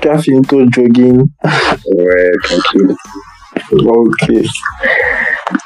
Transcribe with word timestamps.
ton 0.00 0.66
jogging. 0.70 1.22
Ouais, 1.96 2.30
tranquille. 2.42 2.94
Ok. 3.84 4.32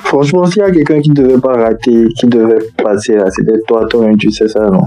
Franchement, 0.04 0.46
s'il 0.46 0.62
y 0.62 0.64
a 0.64 0.70
quelqu'un 0.70 1.00
qui 1.00 1.10
ne 1.10 1.14
devait 1.14 1.40
pas 1.40 1.52
rater, 1.52 2.06
qui 2.18 2.26
devait 2.26 2.58
passer 2.82 3.16
là, 3.16 3.30
c'était 3.30 3.58
toi, 3.66 3.86
toi-même, 3.88 4.16
tu 4.16 4.30
sais 4.30 4.48
ça, 4.48 4.60
non? 4.66 4.82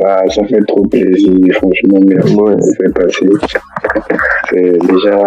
Bah, 0.00 0.22
ça 0.28 0.44
fait 0.44 0.64
trop 0.66 0.86
plaisir, 0.86 1.54
franchement, 1.54 2.00
merci 2.06 2.34
Ouais. 2.34 2.54
faire 2.78 2.92
passer. 2.94 3.28
C'est 4.50 4.78
déjà, 4.86 5.22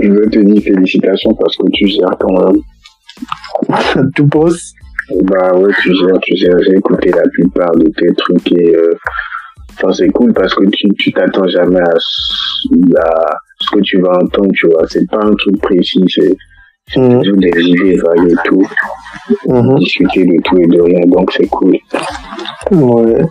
je 0.00 0.08
veux 0.08 0.28
te 0.30 0.38
dire 0.38 0.62
félicitations 0.62 1.34
parce 1.34 1.56
que 1.56 1.64
tu 1.72 1.86
gères 1.88 2.16
quand 2.18 2.32
même. 2.32 2.60
Tu 4.16 4.26
penses 4.26 4.72
Bah 5.24 5.52
ouais, 5.54 5.72
tu 5.82 5.94
gères, 5.94 6.18
tu 6.22 6.36
gères. 6.36 6.58
J'ai 6.64 6.74
écouté 6.76 7.10
la 7.10 7.22
plupart 7.32 7.72
de 7.76 7.88
tes 7.90 8.12
trucs 8.14 8.52
et 8.52 8.74
euh, 8.76 8.90
enfin, 9.76 9.92
c'est 9.92 10.08
cool 10.10 10.32
parce 10.32 10.54
que 10.54 10.64
tu 10.70 10.88
tu 10.98 11.12
t'attends 11.12 11.48
jamais 11.48 11.80
à, 11.80 11.94
ce- 11.98 12.98
à 12.98 13.36
ce 13.60 13.70
que 13.76 13.80
tu 13.82 14.00
vas 14.00 14.12
entendre, 14.22 14.50
tu 14.54 14.66
vois. 14.68 14.86
C'est 14.88 15.08
pas 15.10 15.18
un 15.22 15.34
truc 15.34 15.60
précis, 15.60 16.02
c'est 16.08 16.36
c'est 16.88 17.00
toujours 17.00 17.36
des 17.38 17.50
idées 17.62 17.96
vagues 17.96 18.30
et 18.30 18.34
tout. 18.48 18.62
Mhm. 19.48 19.74
Discuter 19.78 20.24
de 20.24 20.40
tout 20.42 20.56
et 20.58 20.66
de 20.66 20.80
rien, 20.80 21.00
donc 21.06 21.32
c'est 21.32 21.46
cool. 21.48 21.76
Ouais. 22.70 23.24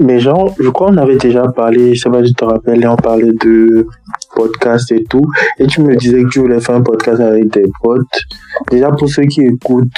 Mais 0.00 0.18
genre, 0.20 0.54
je 0.58 0.68
crois 0.70 0.88
qu'on 0.88 0.96
avait 0.96 1.16
déjà 1.18 1.42
parlé, 1.48 1.94
je 1.94 2.00
sais 2.02 2.08
pas 2.10 2.22
si 2.24 2.30
tu 2.30 2.34
te 2.36 2.44
rappelles, 2.44 2.86
on 2.88 2.96
parlait 2.96 3.32
de 3.44 3.86
podcast 4.34 4.90
et 4.92 5.04
tout. 5.04 5.24
Et 5.58 5.66
tu 5.66 5.82
me 5.82 5.94
disais 5.96 6.22
que 6.22 6.28
tu 6.28 6.38
voulais 6.40 6.60
faire 6.60 6.76
un 6.76 6.82
podcast 6.82 7.20
avec 7.20 7.50
tes 7.50 7.64
potes. 7.82 8.20
Déjà, 8.70 8.90
pour 8.92 9.08
ceux 9.08 9.24
qui 9.24 9.42
écoutent, 9.42 9.88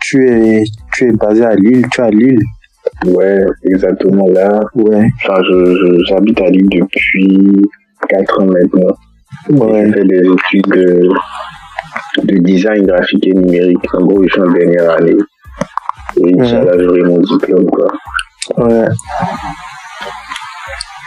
tu 0.00 0.28
es, 0.30 0.64
tu 0.94 1.08
es 1.08 1.12
basé 1.12 1.44
à 1.44 1.54
Lille, 1.54 1.84
tu 1.90 2.00
es 2.00 2.04
à 2.04 2.10
Lille. 2.10 2.38
Ouais, 3.06 3.44
exactement 3.64 4.26
là. 4.28 4.60
Ouais. 4.74 5.08
Enfin, 5.24 5.40
j'habite 6.08 6.40
à 6.40 6.50
Lille 6.50 6.68
depuis 6.70 7.62
4 8.08 8.40
ans 8.40 8.46
maintenant. 8.46 8.96
Ouais. 9.50 9.86
J'ai 9.86 9.92
fait 9.92 10.04
des 10.04 10.28
études 10.28 10.72
de, 10.72 11.08
de 12.24 12.38
design 12.38 12.86
graphique 12.86 13.26
et 13.26 13.32
numérique. 13.32 13.94
En 13.94 14.04
gros, 14.04 14.22
je 14.24 14.32
suis 14.32 14.40
en 14.40 14.50
dernière 14.50 14.90
année. 14.90 15.16
Et 16.18 16.40
Inch'Allah, 16.40 16.72
j'aurai 16.78 17.02
mon 17.02 17.18
diplôme, 17.18 17.66
quoi. 17.66 17.86
Ouais. 18.58 18.86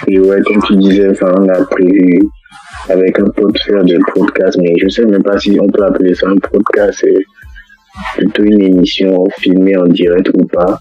Et 0.07 0.19
ouais, 0.19 0.41
comme 0.41 0.61
tu 0.63 0.75
disais, 0.77 1.09
enfin, 1.09 1.33
on 1.37 1.47
a 1.49 1.63
prévu 1.65 2.19
avec 2.89 3.19
un 3.19 3.25
pote 3.29 3.57
faire 3.59 3.83
des 3.83 3.97
podcasts, 4.13 4.57
mais 4.59 4.73
je 4.81 4.89
sais 4.89 5.05
même 5.05 5.23
pas 5.23 5.37
si 5.39 5.57
on 5.61 5.67
peut 5.67 5.83
appeler 5.83 6.13
ça 6.13 6.27
un 6.27 6.35
podcast. 6.37 6.99
C'est 7.03 7.23
plutôt 8.17 8.43
une 8.43 8.61
émission 8.61 9.23
filmée 9.39 9.77
en 9.77 9.87
direct 9.87 10.29
ou 10.33 10.45
pas. 10.45 10.79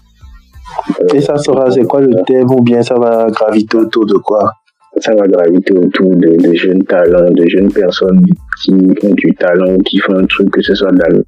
Et 1.13 1.21
ça 1.21 1.37
sera, 1.37 1.69
c'est 1.71 1.83
quoi 1.83 2.01
le 2.01 2.15
thème 2.25 2.49
ou 2.51 2.61
bien 2.61 2.81
ça 2.81 2.95
va 2.95 3.27
graviter 3.29 3.77
autour 3.77 4.05
de 4.05 4.15
quoi? 4.15 4.51
Ça 4.97 5.13
va 5.13 5.27
graviter 5.27 5.73
autour 5.73 6.15
de, 6.15 6.41
de 6.41 6.53
jeunes 6.53 6.83
talents, 6.83 7.31
de 7.31 7.47
jeunes 7.47 7.71
personnes 7.71 8.23
qui 8.63 8.73
ont 8.73 9.13
du 9.13 9.35
talent, 9.35 9.77
qui 9.85 9.97
font 9.99 10.17
un 10.17 10.25
truc, 10.25 10.49
que 10.51 10.61
ce 10.61 10.73
soit 10.73 10.91
dans 10.91 11.21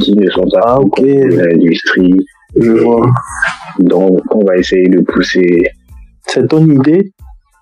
qui 0.00 0.14
ne 0.16 0.28
sont 0.30 0.48
pas 0.50 0.76
Ah, 0.76 0.78
l'industrie. 0.98 2.14
Je 2.56 2.72
vois. 2.72 3.06
Donc, 3.78 4.20
on 4.34 4.44
va 4.44 4.56
essayer 4.56 4.88
de 4.88 5.00
pousser. 5.00 5.64
C'est 6.26 6.48
ton 6.48 6.66
idée? 6.66 7.12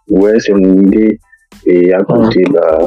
Ouais, 0.08 0.38
c'est 0.40 0.52
mon 0.52 0.82
idée. 0.84 1.18
Et 1.66 1.92
à 1.92 2.02
côté, 2.02 2.44
bah, 2.50 2.78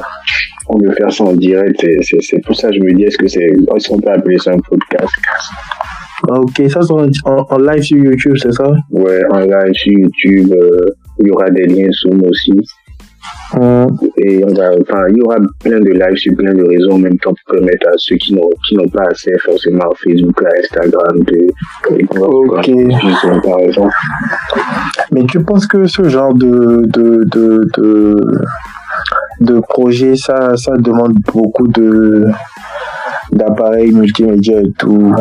on 0.68 0.80
veut 0.80 0.92
faire 0.94 1.12
ça 1.12 1.24
en 1.24 1.34
direct. 1.34 1.80
C'est 2.02 2.22
c'est 2.22 2.40
pour 2.46 2.56
ça 2.56 2.70
que 2.70 2.76
je 2.76 2.80
me 2.82 2.94
dis, 2.94 3.04
est-ce 3.04 3.18
que 3.18 3.28
c'est, 3.28 3.44
est-ce 3.76 3.88
qu'on 3.90 4.00
peut 4.00 4.12
appeler 4.12 4.38
ça 4.40 4.52
un 4.52 4.60
podcast? 4.60 5.14
Ah, 6.30 6.40
Ok, 6.40 6.62
ça 6.70 6.82
sera 6.82 7.06
en, 7.26 7.46
en 7.50 7.58
live 7.58 7.82
sur 7.84 7.98
YouTube, 7.98 8.36
c'est 8.42 8.52
ça? 8.52 8.68
Ouais, 8.92 9.22
en 9.32 9.40
live 9.40 9.74
sur 9.74 9.92
YouTube, 9.94 10.54
euh, 10.54 10.86
il 11.20 11.28
y 11.28 11.32
aura 11.32 11.50
des 11.50 11.66
liens 11.66 11.90
Zoom 11.92 12.22
aussi. 12.28 12.54
Hum, 13.54 13.88
et 14.18 14.44
on 14.44 14.54
va, 14.54 14.70
enfin, 14.82 15.04
il 15.10 15.18
y 15.18 15.22
aura 15.22 15.38
plein 15.64 15.80
de 15.80 15.92
lives 15.92 16.16
sur 16.18 16.36
plein 16.36 16.54
de 16.54 16.64
réseaux 16.64 16.92
en 16.94 16.98
même 16.98 17.18
temps 17.20 17.32
pour 17.46 17.56
permettre 17.56 17.88
à 17.88 17.92
ceux 17.98 18.16
qui 18.18 18.34
n'ont, 18.36 18.50
qui 18.68 18.76
n'ont 18.76 18.88
pas 18.90 19.04
accès 19.04 19.32
forcément 19.44 19.84
à 19.84 19.96
Facebook, 20.04 20.44
à 20.44 20.50
Instagram, 20.60 21.20
de, 21.20 21.48
Ok. 22.20 23.44
par 23.44 23.60
exemple. 23.60 23.94
Mais 25.12 25.24
tu 25.26 25.44
penses 25.44 25.68
que 25.68 25.86
ce 25.88 26.08
genre 26.10 26.34
de, 26.34 26.84
de, 26.88 27.24
de, 27.32 27.62
de, 27.78 28.16
de 29.42 29.60
projet, 29.60 30.16
ça, 30.16 30.56
ça 30.58 30.74
demande 30.78 31.14
beaucoup 31.34 31.68
de 31.68 32.28
d'appareils 33.32 33.92
multimédia 33.92 34.60
et 34.62 34.72
tout? 34.78 35.14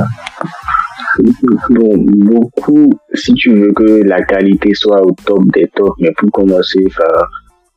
Bon, 1.71 1.97
beaucoup, 1.97 2.91
si 3.13 3.35
tu 3.35 3.55
veux 3.55 3.73
que 3.73 4.03
la 4.05 4.23
qualité 4.23 4.75
soit 4.75 5.03
au 5.03 5.13
top 5.25 5.45
des 5.53 5.71
tops, 5.75 5.97
mais 6.01 6.13
pour 6.13 6.31
commencer, 6.33 6.85
enfin, 6.87 7.05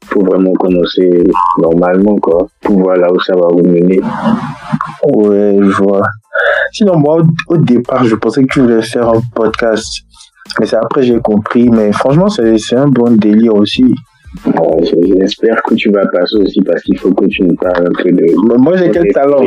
faut 0.05 0.23
vraiment 0.23 0.53
commencer 0.53 1.23
normalement, 1.59 2.15
quoi, 2.17 2.47
pour 2.61 2.79
voir 2.79 2.97
là 2.97 3.11
où 3.11 3.19
ça 3.19 3.33
va 3.33 3.47
vous 3.51 3.63
mener. 3.63 4.01
Ouais, 5.13 5.57
je 5.61 5.83
vois. 5.83 6.01
Sinon, 6.71 6.97
moi, 6.97 7.21
au, 7.47 7.57
départ, 7.57 8.03
je 8.05 8.15
pensais 8.15 8.43
que 8.43 8.53
tu 8.53 8.61
voulais 8.61 8.81
faire 8.81 9.09
un 9.09 9.21
podcast. 9.35 9.87
Mais 10.59 10.65
c'est 10.65 10.77
après 10.77 11.03
j'ai 11.03 11.19
compris. 11.19 11.69
Mais 11.69 11.91
franchement, 11.91 12.29
c'est 12.29 12.75
un 12.75 12.87
bon 12.87 13.17
délire 13.17 13.55
aussi. 13.55 13.93
Bon, 14.45 14.79
J'espère 14.83 15.61
que 15.63 15.75
tu 15.75 15.91
vas 15.91 16.05
passer 16.07 16.37
aussi 16.37 16.61
parce 16.61 16.81
qu'il 16.83 16.97
faut 16.97 17.11
que 17.13 17.25
tu 17.25 17.43
nous 17.43 17.55
parles 17.55 17.87
un 17.87 18.03
peu 18.03 18.11
de, 18.11 18.25
Mais 18.47 18.57
moi, 18.57 18.75
j'ai 18.77 18.89
quel 18.91 19.11
talent. 19.13 19.41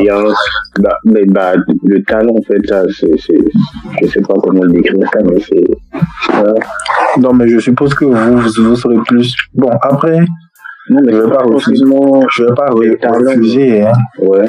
Bah, 0.78 0.96
mais 1.04 1.24
bah, 1.26 1.52
le 1.84 2.02
talent, 2.02 2.34
en 2.36 2.42
fait, 2.42 2.66
ça, 2.66 2.82
c'est, 2.90 3.16
je 4.02 4.06
sais 4.06 4.20
pas 4.20 4.34
comment 4.42 4.62
le 4.62 4.72
décrire 4.72 5.08
ça, 5.12 5.20
mais 5.24 5.40
c'est, 5.40 5.64
voilà. 6.32 6.54
Non, 7.18 7.32
mais 7.32 7.48
je 7.48 7.58
suppose 7.58 7.94
que 7.94 8.04
vous, 8.04 8.38
vous, 8.38 8.76
serez 8.76 8.98
plus. 9.06 9.34
Bon, 9.54 9.70
après, 9.82 10.20
non, 10.90 11.00
mais 11.04 11.12
je 11.12 11.16
vais 11.16 11.22
c'est 11.24 11.30
pas 11.30 11.42
refuser. 11.42 11.84
Je 12.34 12.42
vais 12.44 12.96
pas 12.96 13.10
refuser, 13.12 13.82
hein. 13.82 13.92
ouais, 14.20 14.48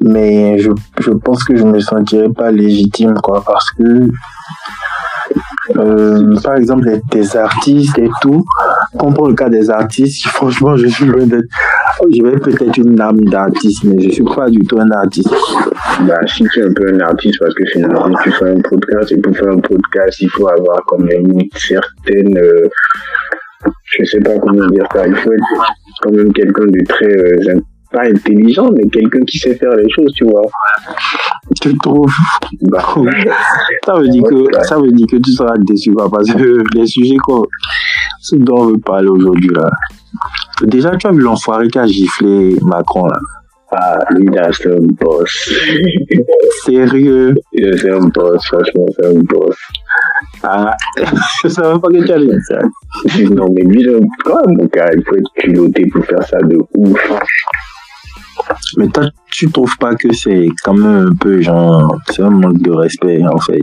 mais 0.00 0.58
je, 0.58 0.70
je 1.00 1.10
pense 1.10 1.44
que 1.44 1.56
je 1.56 1.64
me 1.64 1.80
sentirais 1.80 2.30
pas 2.30 2.50
légitime 2.50 3.14
quoi 3.14 3.42
parce 3.44 3.70
que 3.72 4.08
euh, 5.76 6.34
par 6.42 6.56
exemple 6.56 6.88
des 7.10 7.36
artistes 7.36 7.98
et 7.98 8.10
tout. 8.22 8.44
Quand 8.98 9.18
on 9.18 9.28
le 9.28 9.34
cas 9.34 9.48
des 9.48 9.70
artistes 9.70 10.26
franchement 10.28 10.76
je 10.76 10.86
suis 10.86 11.06
loin 11.06 11.26
d'être 11.26 11.48
j'avais 12.16 12.38
peut-être 12.38 12.78
une 12.78 13.00
âme 13.00 13.20
d'artiste 13.20 13.84
mais 13.84 14.00
je 14.00 14.10
suis 14.10 14.24
pas 14.24 14.48
du 14.48 14.60
tout 14.60 14.78
un 14.78 14.90
artiste. 14.90 15.32
Bah, 16.06 16.20
si 16.26 16.44
tu 16.44 16.60
es 16.60 16.64
un 16.64 16.72
peu 16.72 16.94
un 16.94 17.00
artiste, 17.00 17.38
parce 17.40 17.54
que 17.54 17.64
finalement, 17.66 18.10
tu 18.22 18.30
fais 18.32 18.50
un 18.50 18.60
podcast, 18.60 19.12
et 19.12 19.16
pour 19.18 19.36
faire 19.36 19.48
un 19.48 19.58
podcast, 19.58 20.20
il 20.20 20.30
faut 20.30 20.48
avoir 20.48 20.80
quand 20.86 20.98
même 20.98 21.26
une 21.30 21.48
certaine, 21.54 22.38
euh, 22.38 22.68
je 23.84 24.04
sais 24.04 24.20
pas 24.20 24.38
comment 24.38 24.66
dire 24.68 24.86
ça, 24.92 25.06
il 25.06 25.14
faut 25.16 25.32
être 25.32 25.44
quand 26.02 26.12
même 26.12 26.32
quelqu'un 26.32 26.66
de 26.66 26.84
très, 26.88 27.06
euh, 27.06 27.60
pas 27.90 28.02
intelligent, 28.04 28.70
mais 28.74 28.88
quelqu'un 28.88 29.20
qui 29.26 29.38
sait 29.38 29.54
faire 29.54 29.74
les 29.76 29.88
choses, 29.90 30.12
tu 30.14 30.24
vois. 30.24 30.42
tu 31.60 31.76
trouves 31.78 32.12
Bah, 32.62 32.84
ça 33.86 33.94
veut 33.98 34.08
dire 34.08 34.22
que 34.22 34.44
ça 34.64 34.78
veut 34.78 34.90
dire 34.92 35.06
que 35.10 35.16
tu 35.16 35.32
seras 35.32 35.54
déçu 35.58 35.92
quoi, 35.92 36.08
parce 36.10 36.32
que 36.32 36.62
les 36.74 36.86
sujets 36.86 37.16
qu'on 37.16 37.44
dont 38.32 38.58
on 38.58 38.66
veut 38.66 38.78
parler 38.78 39.08
aujourd'hui 39.08 39.50
là 39.54 39.68
déjà 40.62 40.96
tu 40.96 41.06
as 41.06 41.10
vu 41.12 41.20
l'enfoiré 41.20 41.68
qui 41.68 41.78
a 41.78 41.86
giflé 41.86 42.56
Macron 42.62 43.06
là 43.06 43.18
ah, 43.72 43.98
lui, 44.10 44.26
là, 44.34 44.50
c'est 44.52 44.66
un 44.66 44.80
boss. 44.80 45.48
sérieux? 46.64 47.34
Il 47.52 47.78
C'est 47.78 47.90
un 47.90 48.00
boss, 48.08 48.44
franchement, 48.46 48.86
c'est 48.98 49.06
un 49.06 49.20
boss. 49.20 49.56
ah, 50.42 50.76
je 51.44 51.48
savais 51.48 51.78
pas 51.78 51.88
que 51.88 52.04
tu 52.04 52.12
allais 52.12 52.26
dire 52.26 52.38
ça 52.48 52.58
Non, 53.30 53.46
mais 53.54 53.62
lui, 53.62 53.84
c'est 53.84 53.94
un- 53.94 54.00
quand 54.24 54.44
même, 54.46 54.56
mon 54.58 54.66
gars, 54.66 54.90
il 54.92 55.04
faut 55.04 55.14
être 55.14 55.32
culotté 55.36 55.86
pour 55.92 56.04
faire 56.04 56.22
ça 56.24 56.38
de 56.38 56.58
ouf. 56.74 57.12
Mais 58.76 58.88
toi, 58.88 59.04
tu 59.30 59.50
trouves 59.50 59.76
pas 59.78 59.94
que 59.94 60.12
c'est 60.12 60.46
quand 60.62 60.74
même 60.74 61.08
un 61.08 61.14
peu 61.14 61.40
genre, 61.40 61.96
c'est 62.10 62.22
un 62.22 62.30
manque 62.30 62.58
de 62.58 62.70
respect 62.70 63.22
en 63.26 63.38
fait? 63.38 63.62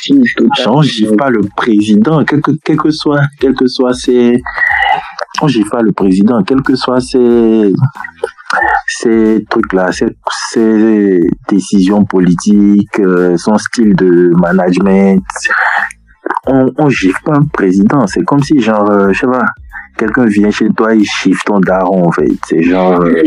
Si, 0.00 0.18
Genre, 0.62 0.82
gifle 0.82 1.16
pas 1.16 1.28
le 1.28 1.42
président, 1.56 2.24
quel 2.24 2.40
que, 2.40 2.52
quel 2.64 2.76
que 2.76 2.90
soit, 2.90 3.20
quel 3.38 3.54
que 3.54 3.66
soit 3.66 3.92
ses, 3.92 4.40
on 5.42 5.48
gifle 5.48 5.68
pas 5.68 5.82
le 5.82 5.92
président, 5.92 6.42
quel 6.42 6.62
que 6.62 6.74
soit 6.74 7.00
ses, 7.00 7.70
ces 8.86 9.44
trucs-là, 9.50 9.92
ces, 9.92 10.16
ces 10.52 11.20
décisions 11.48 12.04
politiques, 12.04 12.98
euh, 13.00 13.36
son 13.36 13.58
style 13.58 13.94
de 13.94 14.30
management, 14.36 15.22
on, 16.46 16.70
on 16.78 16.88
gifle 16.88 17.22
pas 17.22 17.34
un 17.36 17.44
président. 17.52 18.06
C'est 18.06 18.24
comme 18.24 18.42
si, 18.42 18.60
genre, 18.60 18.90
euh, 18.90 19.12
je 19.12 19.20
sais 19.20 19.26
pas, 19.26 19.44
quelqu'un 19.98 20.26
vient 20.26 20.50
chez 20.50 20.68
toi, 20.76 20.94
il 20.94 21.04
chiffre 21.04 21.42
ton 21.46 21.60
daron, 21.60 22.06
en 22.08 22.12
fait. 22.12 22.28
C'est 22.46 22.62
genre. 22.62 23.00
euh, 23.00 23.12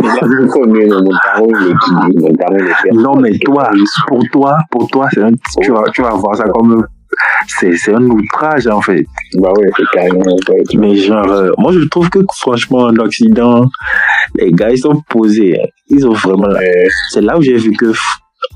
non, 2.92 3.16
mais 3.16 3.38
toi, 3.38 3.70
pour 4.06 4.22
toi, 4.32 4.56
pour 4.70 4.86
toi, 4.88 5.08
c'est 5.12 5.22
un, 5.22 5.32
tu, 5.62 5.72
vas, 5.72 5.84
tu 5.92 6.02
vas 6.02 6.10
voir 6.10 6.36
ça 6.36 6.44
comme. 6.44 6.84
C'est, 7.46 7.76
c'est 7.76 7.94
un 7.94 8.02
outrage, 8.06 8.66
en 8.68 8.80
fait. 8.80 9.04
Bah 9.34 9.50
ouais, 9.58 9.68
c'est 9.76 9.84
carrément. 9.92 10.24
Mais 10.76 10.96
genre, 10.96 11.30
euh, 11.30 11.50
moi, 11.58 11.70
je 11.72 11.86
trouve 11.88 12.08
que, 12.08 12.20
franchement, 12.34 12.84
en 12.84 12.96
Occident, 12.96 13.66
les 14.36 14.50
gars, 14.50 14.70
ils 14.70 14.78
sont 14.78 15.02
posés. 15.10 15.60
hein. 15.60 15.66
Ils 15.88 16.06
ont 16.06 16.14
vraiment. 16.14 16.48
C'est 17.10 17.20
là 17.20 17.36
où 17.36 17.42
j'ai 17.42 17.56
vu 17.56 17.72
que. 17.72 17.92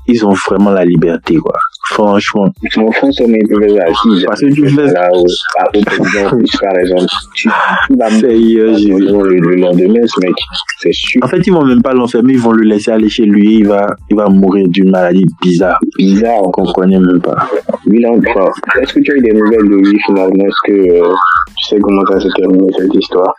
Ils 0.07 0.25
ont 0.25 0.33
vraiment 0.47 0.71
la 0.71 0.85
liberté, 0.85 1.35
quoi. 1.35 1.53
Franchement. 1.89 2.45
en 2.77 2.91
France, 2.91 3.19
on 3.25 3.33
est 3.33 3.43
plus 3.47 3.77
assis. 3.79 4.25
Parce 4.25 4.41
que 4.41 4.45
tu 4.53 4.67
fais- 4.69 4.91
Là, 4.91 5.09
au, 5.13 5.19
au 5.25 5.81
président, 5.83 6.29
par 6.61 6.77
exemple, 6.79 7.05
tu, 7.33 7.49
vas 7.97 8.09
Sérieux, 8.09 8.73
j'ai 8.77 8.93
vu. 8.93 8.99
le, 9.05 9.37
le 9.39 9.55
lendemain, 9.55 10.01
ce 10.05 10.19
mec, 10.25 10.33
c'est 10.79 10.93
sûr. 10.93 11.21
En 11.23 11.27
fait, 11.27 11.45
ils 11.45 11.53
vont 11.53 11.63
même 11.65 11.81
pas 11.81 11.93
l'enfermer, 11.93 12.33
ils 12.33 12.39
vont 12.39 12.51
le 12.51 12.63
laisser 12.63 12.91
aller 12.91 13.09
chez 13.09 13.25
lui, 13.25 13.55
il 13.59 13.67
va, 13.67 13.87
il 14.09 14.15
va 14.17 14.27
mourir 14.27 14.67
d'une 14.69 14.89
maladie 14.91 15.25
bizarre. 15.41 15.79
Bizarre. 15.97 16.41
On 16.43 16.51
comprenait 16.51 16.99
même 16.99 17.21
pas. 17.21 17.47
Lui, 17.85 18.01
là, 18.01 18.09
enfin, 18.11 18.49
est-ce 18.81 18.93
que 18.93 18.99
tu 18.99 19.11
as 19.11 19.15
eu 19.15 19.21
des 19.21 19.33
nouvelles 19.33 19.69
de 19.69 19.75
lui 19.89 19.99
finalement? 20.05 20.45
Est-ce 20.45 20.71
que 20.71 21.01
euh, 21.03 21.13
tu 21.57 21.63
sais 21.69 21.79
comment 21.79 22.01
ça 22.11 22.19
s'est 22.19 22.29
terminé 22.35 22.67
cette 22.77 22.93
histoire? 22.95 23.33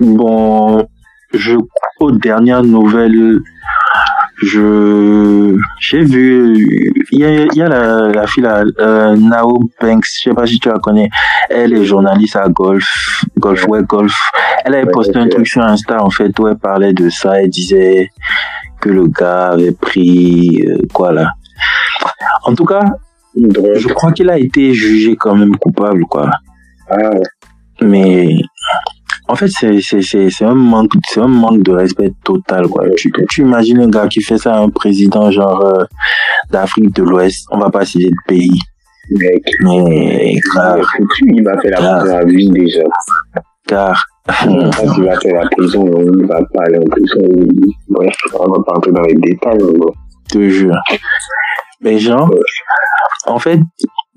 Bon, 0.00 0.86
je, 1.34 1.56
aux 2.00 2.10
dernières 2.12 2.62
nouvelles, 2.62 3.40
je, 4.42 5.56
j'ai 5.80 6.02
vu, 6.02 6.92
il 7.12 7.20
y 7.20 7.24
a, 7.24 7.44
il 7.44 7.54
y 7.54 7.62
a 7.62 7.68
la, 7.68 8.08
la 8.08 8.26
fille 8.26 8.42
là, 8.42 8.64
euh, 8.80 9.16
Nao 9.16 9.60
Banks, 9.80 10.04
je 10.04 10.30
sais 10.30 10.34
pas 10.34 10.46
si 10.46 10.58
tu 10.58 10.68
la 10.68 10.78
connais. 10.78 11.08
Elle 11.48 11.72
est 11.72 11.84
journaliste 11.84 12.36
à 12.36 12.48
Golf, 12.48 13.24
Golf, 13.38 13.66
ouais, 13.68 13.82
Golf. 13.84 14.14
Elle 14.64 14.74
avait 14.74 14.86
Ouais, 14.86 14.92
posté 14.92 15.18
un 15.18 15.28
truc 15.28 15.46
sur 15.46 15.62
Insta, 15.62 16.02
en 16.02 16.10
fait, 16.10 16.36
où 16.38 16.48
elle 16.48 16.56
parlait 16.58 16.92
de 16.92 17.08
ça, 17.08 17.40
elle 17.40 17.50
disait 17.50 18.08
que 18.80 18.88
le 18.90 19.06
gars 19.06 19.50
avait 19.52 19.72
pris, 19.72 20.48
euh, 20.66 20.76
quoi 20.92 21.12
là. 21.12 21.30
En 22.44 22.54
tout 22.54 22.64
cas, 22.64 22.82
je 23.36 23.88
crois 23.88 24.12
qu'il 24.12 24.28
a 24.28 24.38
été 24.38 24.74
jugé 24.74 25.14
quand 25.16 25.36
même 25.36 25.56
coupable, 25.56 26.04
quoi. 26.06 26.30
Ah, 26.90 26.96
ouais. 26.96 27.22
Mais 27.80 28.28
en 29.28 29.36
fait, 29.36 29.48
c'est 29.48 29.80
c'est 29.80 30.02
c'est 30.02 30.30
c'est 30.30 30.44
un 30.44 30.54
manque 30.54 30.92
c'est 31.08 31.20
un 31.20 31.28
manque 31.28 31.62
de 31.62 31.72
respect 31.72 32.12
total, 32.24 32.66
quoi. 32.68 32.84
Tu, 32.96 33.12
tu 33.28 33.42
imagines 33.42 33.80
un 33.80 33.88
gars 33.88 34.08
qui 34.08 34.22
fait 34.22 34.38
ça 34.38 34.54
à 34.54 34.58
un 34.58 34.68
président 34.68 35.30
genre 35.30 35.64
euh, 35.64 35.84
d'Afrique 36.50 36.94
de 36.94 37.02
l'Ouest, 37.02 37.46
on 37.50 37.58
va 37.58 37.70
pas 37.70 37.84
citer 37.84 38.06
de 38.06 38.16
pays, 38.26 38.60
mec. 39.10 39.44
mais 39.62 40.34
foutu, 40.52 41.32
il 41.34 41.42
va 41.44 41.60
faire 41.60 41.80
la 41.80 41.98
prison 41.98 42.16
à 42.16 42.22
lui 42.24 42.48
déjà. 42.48 42.82
car 43.66 44.04
il 44.44 45.04
va 45.04 45.18
faire 45.20 45.34
la 45.34 45.48
prison, 45.50 45.86
il 45.86 46.26
va 46.26 46.40
pas 46.52 46.64
aller 46.66 46.78
en 46.78 46.90
prison. 46.90 47.20
Bref, 47.88 48.14
on 48.38 48.50
va 48.50 48.62
pas 48.64 48.76
entrer 48.76 48.92
dans 48.92 49.02
les 49.02 49.14
détails. 49.14 49.58
mais 49.58 49.78
bon. 49.78 49.92
je 50.28 50.38
te 50.38 50.48
jure. 50.48 50.76
Mais 51.80 51.98
genre, 51.98 52.30
en 53.26 53.38
fait, 53.38 53.58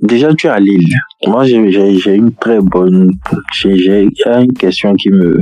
déjà 0.01 0.33
tu 0.33 0.47
es 0.47 0.49
à 0.49 0.59
Lille. 0.59 0.93
Moi, 1.27 1.45
j'ai 1.45 2.15
une 2.15 2.33
très 2.35 2.59
bonne, 2.59 3.11
j'ai 3.53 4.09
une 4.25 4.53
question 4.53 4.93
qui 4.95 5.09
me, 5.09 5.39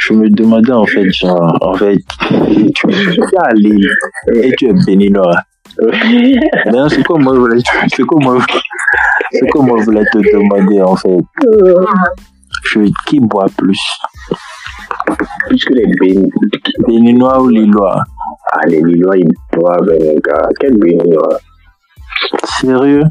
je 0.00 0.12
me 0.12 0.28
demandais 0.28 0.72
en 0.72 0.86
fait, 0.86 1.10
genre, 1.12 1.56
en 1.60 1.74
fait, 1.74 1.98
tu, 2.74 2.90
es 2.90 3.38
à 3.38 3.52
Lille 3.54 3.90
et 4.34 4.52
tu 4.56 4.68
es 4.68 4.72
béninois. 4.86 5.36
C'est 6.88 7.02
quoi 7.04 7.18
moi 7.18 7.34
c'est 7.94 8.02
quoi 8.02 8.18
moi, 8.20 8.38
c'est 9.30 9.48
quoi 9.48 9.62
moi 9.62 9.78
je 9.80 9.84
voulais 9.86 10.04
te 10.12 10.18
demander 10.18 10.82
en 10.82 10.96
fait. 10.96 11.18
Je, 12.64 12.80
qui 13.06 13.18
boit 13.20 13.46
plus, 13.56 13.80
Puisque 15.48 15.70
les 15.70 15.86
Béninois, 15.86 16.28
béninois 16.86 17.42
ou 17.42 17.48
lillois? 17.48 18.04
Ah, 18.52 18.66
les 18.66 18.80
Lillois, 18.80 19.16
ils 19.16 19.28
boivent, 19.52 19.88
mon 20.00 20.14
gars. 20.24 20.48
Quel 20.60 20.76
Béninois? 20.78 21.38
Sérieux 22.60 23.04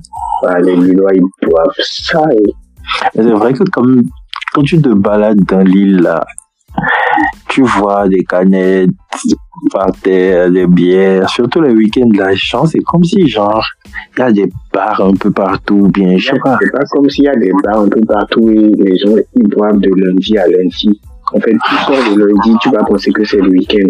ah, 0.48 0.60
Les 0.60 0.76
Lillois, 0.76 1.14
ils 1.14 1.22
boivent 1.48 1.74
ça. 1.78 2.24
et- 2.34 2.54
c'est 3.16 3.22
vrai 3.24 3.54
que 3.54 3.64
comme 3.70 4.02
quand 4.54 4.64
tu 4.64 4.82
te 4.82 4.90
balades 4.90 5.40
dans 5.48 5.62
l'île 5.62 6.02
là, 6.02 6.26
tu 7.48 7.62
vois 7.64 8.08
des 8.08 8.24
canettes 8.24 8.90
par 9.72 9.92
terre, 10.02 10.50
des 10.50 10.66
bières, 10.66 11.30
surtout 11.30 11.62
les 11.62 11.74
week-ends 11.74 12.10
là, 12.16 12.34
genre, 12.34 12.68
c'est 12.68 12.80
comme 12.80 13.04
si 13.04 13.28
genre 13.28 13.64
il 14.18 14.22
y 14.22 14.24
a 14.24 14.32
des 14.32 14.50
bars 14.74 15.00
un 15.02 15.14
peu 15.14 15.32
partout, 15.32 15.88
bien 15.94 16.18
je 16.18 16.32
sais 16.32 16.40
pas. 16.40 16.58
C'est 16.62 16.72
pas 16.72 16.84
comme 16.90 17.10
s'il 17.10 17.26
y 17.26 17.28
a 17.30 17.36
des 17.36 17.52
bars 17.64 17.82
un 17.82 17.90
peu 17.90 18.02
partout 18.02 18.50
et 18.50 18.72
les 18.84 18.98
gens 18.98 19.16
ils 19.36 19.48
boivent 19.48 19.80
de 19.80 19.90
lundi 19.96 20.38
à 20.38 20.48
lundi. 20.48 21.00
En 21.34 21.40
fait, 21.40 21.52
tu 21.54 21.76
sors 21.86 22.16
le 22.16 22.26
lundi, 22.28 22.56
tu 22.62 22.70
vas 22.72 22.84
penser 22.84 23.12
que 23.12 23.24
c'est 23.24 23.38
le 23.38 23.50
week-end. 23.50 23.88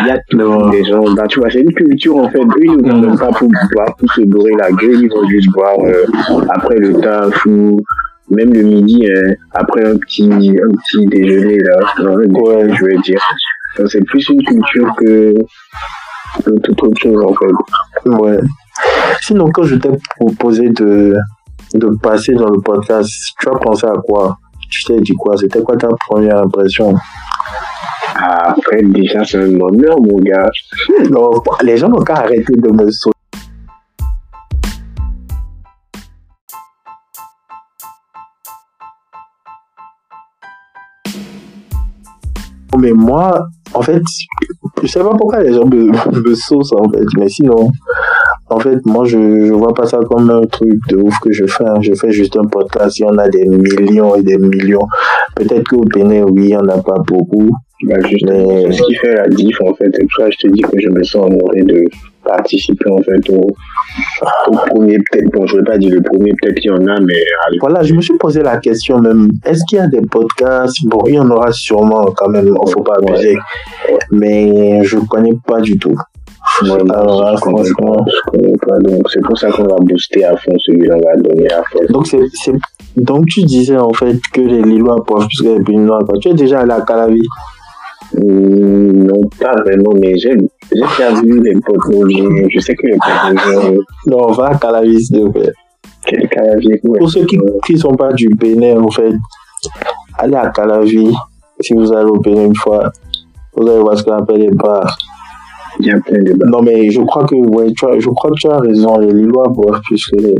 Il 0.00 0.06
y 0.06 0.10
a 0.10 0.18
Non. 0.34 0.68
des 0.70 0.84
gens, 0.84 1.02
bah, 1.14 1.24
tu 1.28 1.40
vois, 1.40 1.50
c'est 1.50 1.60
une 1.60 1.72
culture 1.72 2.16
en 2.16 2.28
fait. 2.28 2.38
Eux, 2.40 2.64
ils 2.64 2.76
ne 2.76 2.92
même 3.06 3.18
pas 3.18 3.28
pour 3.28 3.48
boire, 3.48 3.94
pour 3.96 4.12
se 4.12 4.22
bourrer 4.22 4.52
la 4.58 4.70
gueule, 4.72 5.00
ils 5.02 5.08
vont 5.10 5.26
juste 5.28 5.48
boire 5.52 5.76
euh, 5.84 6.04
après 6.50 6.76
le 6.76 6.94
taf 7.00 7.46
ou 7.46 7.80
même 8.30 8.52
le 8.52 8.62
midi, 8.62 9.06
hein, 9.06 9.32
après 9.52 9.84
un 9.86 9.96
petit, 9.96 10.30
un 10.30 10.70
petit 10.76 11.06
déjeuner 11.06 11.58
là. 11.58 11.76
Ouais. 12.04 12.74
je 12.74 12.84
veux 12.84 13.02
dire. 13.02 13.22
C'est 13.86 14.04
plus 14.06 14.28
une 14.28 14.42
culture 14.44 14.94
que, 14.98 15.34
que 16.44 16.50
toute 16.62 16.82
autre 16.82 17.00
chose 17.00 17.24
en 17.24 17.34
fait. 17.34 18.08
Ouais. 18.10 18.38
Sinon, 19.22 19.50
quand 19.52 19.62
je 19.64 19.76
t'ai 19.76 19.90
proposé 20.18 20.68
de, 20.68 21.14
de 21.74 21.86
passer 22.02 22.34
dans 22.34 22.50
le 22.50 22.60
podcast, 22.60 23.10
tu 23.40 23.48
as 23.48 23.52
pensé 23.58 23.86
à 23.86 23.94
quoi? 24.06 24.36
Tu 24.70 24.84
t'es 24.84 25.00
dit 25.00 25.12
quoi? 25.12 25.36
C'était 25.36 25.62
quoi 25.62 25.76
ta 25.76 25.88
première 26.08 26.38
impression? 26.38 26.94
Après, 28.14 28.82
déjà, 28.82 29.24
c'est 29.24 29.38
un 29.38 29.60
honneur, 29.60 30.00
mon 30.00 30.18
gars. 30.18 30.50
Non, 31.10 31.30
les 31.62 31.76
gens 31.76 31.88
n'ont 31.88 32.04
qu'à 32.04 32.18
arrêter 32.18 32.54
de 32.56 32.70
me 32.70 32.90
sauter. 32.90 33.14
Mais 42.78 42.92
moi, 42.92 43.46
en 43.72 43.82
fait, 43.82 44.02
je 44.82 44.86
sais 44.86 45.00
pas 45.00 45.14
pourquoi 45.16 45.42
les 45.42 45.54
gens 45.54 45.64
me, 45.64 45.86
me 45.86 46.80
en 46.80 46.90
fait. 46.90 47.04
Mais 47.18 47.28
sinon, 47.28 47.70
en 48.50 48.58
fait, 48.60 48.78
moi, 48.84 49.04
je, 49.06 49.18
je 49.46 49.52
vois 49.52 49.72
pas 49.74 49.86
ça 49.86 49.98
comme 50.08 50.28
un 50.30 50.42
truc 50.42 50.78
de 50.90 50.96
ouf 50.96 51.14
que 51.22 51.32
je 51.32 51.46
fais. 51.46 51.64
hein. 51.64 51.80
Je 51.80 51.94
fais 51.94 52.10
juste 52.12 52.36
un 52.36 52.44
podcast, 52.44 52.98
il 52.98 53.02
y 53.02 53.06
en 53.06 53.16
a 53.18 53.28
des 53.28 53.46
millions 53.46 54.14
et 54.16 54.22
des 54.22 54.36
millions. 54.38 54.86
Peut-être 55.36 55.64
qu'au 55.68 55.80
Bénin, 55.82 56.22
oui, 56.24 56.44
il 56.44 56.48
y 56.50 56.56
en 56.56 56.68
a 56.68 56.78
pas 56.82 56.98
beaucoup. 57.06 57.50
Bah, 57.84 57.96
justement, 58.08 58.46
Mais- 58.48 58.66
c'est 58.66 58.72
ce 58.72 58.82
qui 58.84 58.94
fait 58.96 59.14
la 59.14 59.28
diff, 59.28 59.58
en 59.62 59.74
fait. 59.74 59.88
Et 59.98 60.06
ça, 60.16 60.30
je 60.30 60.36
te 60.36 60.48
dis 60.52 60.60
que 60.62 60.80
je 60.80 60.88
me 60.88 61.02
sens 61.02 61.26
honoré 61.26 61.62
de 61.62 61.84
participer, 62.24 62.90
en 62.90 62.98
fait, 62.98 63.28
au, 63.30 63.50
au 64.48 64.56
premier, 64.68 64.96
peut-être, 64.98 65.30
bon, 65.32 65.46
je 65.46 65.56
vais 65.58 65.64
pas 65.64 65.76
dire 65.76 65.90
le 65.92 66.00
premier, 66.02 66.32
peut-être 66.40 66.56
qu'il 66.60 66.70
y 66.70 66.74
en 66.74 66.86
a, 66.86 66.98
mais. 67.00 67.22
Voilà, 67.60 67.82
je 67.82 67.92
me 67.94 68.00
suis 68.00 68.16
posé 68.16 68.42
la 68.42 68.56
question 68.58 68.98
même, 69.00 69.28
est-ce 69.44 69.62
qu'il 69.68 69.78
y 69.78 69.80
a 69.80 69.86
des 69.88 70.00
podcasts? 70.02 70.78
Bon, 70.86 71.00
il 71.06 71.14
y 71.14 71.18
en 71.18 71.28
aura 71.30 71.52
sûrement 71.52 72.04
quand 72.16 72.28
même, 72.30 72.46
il 72.48 72.70
faut 72.72 72.82
pas 72.82 72.94
abuser. 73.02 73.36
Mais 74.10 74.82
je 74.84 74.98
connais 74.98 75.34
pas 75.46 75.60
du 75.60 75.78
tout. 75.78 75.96
Moi, 76.62 76.78
franchement. 77.36 78.04
je 78.06 78.30
connais 78.30 78.52
pas. 78.58 78.78
Donc, 78.78 79.02
c'est 79.12 79.20
pour 79.22 79.36
ça 79.38 79.50
qu'on 79.50 79.64
va 79.64 79.76
booster 79.80 80.24
à 80.24 80.36
fond 80.36 80.52
celui-là, 80.58 80.96
on 80.96 81.00
va 81.08 81.16
donner 81.16 81.50
à 81.52 81.62
fond. 81.64 81.78
Donc, 81.90 82.06
c'est, 82.06 82.20
c'est- 82.32 82.52
donc 82.96 83.26
tu 83.26 83.42
disais 83.42 83.76
en 83.76 83.92
fait 83.92 84.16
que 84.32 84.40
les 84.40 84.62
Lillois 84.62 85.02
boivent 85.06 85.26
plus 85.26 85.42
que 85.42 85.48
les 85.48 85.58
Béninois. 85.60 85.98
Tu 86.20 86.28
es 86.28 86.34
déjà 86.34 86.60
allé 86.60 86.72
à 86.72 86.80
Calavi 86.82 87.20
Hum, 88.16 88.92
non, 89.06 89.20
pas 89.40 89.54
vraiment, 89.64 89.90
mais 90.00 90.16
j'ai 90.16 90.36
j'ai 90.72 90.80
déjà 90.80 91.10
vu 91.20 91.42
les 91.42 91.54
potes. 91.60 91.80
Je 92.52 92.60
sais 92.60 92.74
que 92.76 92.86
les 92.86 92.92
potes 92.96 93.44
mauvais, 93.44 93.78
Non, 94.06 94.26
va 94.32 94.50
à 94.50 94.54
Calavi 94.56 95.02
s'il 95.04 95.24
te 95.24 95.28
plaît. 95.30 95.52
quel 96.06 96.28
ouais. 96.84 96.98
Pour 96.98 97.10
ceux 97.10 97.24
qui 97.24 97.36
ne 97.38 97.78
sont 97.78 97.94
pas 97.96 98.12
du 98.12 98.28
Bénin, 98.28 98.80
en 98.80 98.90
fait, 98.90 99.12
allez 100.18 100.36
à 100.36 100.50
Calavi. 100.50 101.12
Si 101.60 101.74
vous 101.74 101.92
allez 101.92 102.08
au 102.10 102.18
Bénin 102.20 102.44
une 102.44 102.54
fois, 102.54 102.92
vous 103.56 103.66
allez 103.68 103.80
voir 103.80 103.98
ce 103.98 104.04
qu'on 104.04 104.12
appelle 104.12 104.40
les 104.42 104.50
bars. 104.50 104.96
Il 105.80 105.86
y 105.86 105.90
a 105.90 106.00
plein 106.00 106.22
de. 106.22 106.32
Non, 106.46 106.62
mais 106.62 106.90
je 106.90 107.00
crois 107.02 107.24
que, 107.24 107.34
ouais, 107.34 107.72
tu 107.76 107.86
as, 107.86 107.98
je 107.98 108.08
crois 108.08 108.30
que 108.30 108.36
tu 108.36 108.48
as 108.48 108.58
raison. 108.58 108.98
Les 108.98 109.12
Lillois 109.12 109.48
boivent 109.48 109.80
plus 109.82 110.04
que 110.06 110.16
les. 110.16 110.34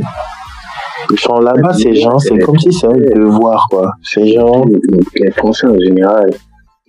Ils 1.11 1.19
sont 1.19 1.39
là-bas, 1.39 1.73
ces 1.73 1.93
gens, 1.93 2.17
c'est 2.17 2.39
comme 2.39 2.57
si 2.57 2.73
c'est 2.73 2.87
un 2.87 2.93
devoir, 2.93 3.67
quoi. 3.69 3.93
Ces 4.01 4.33
gens. 4.33 4.65
Les 5.15 5.31
Français 5.31 5.67
en 5.67 5.79
général. 5.79 6.31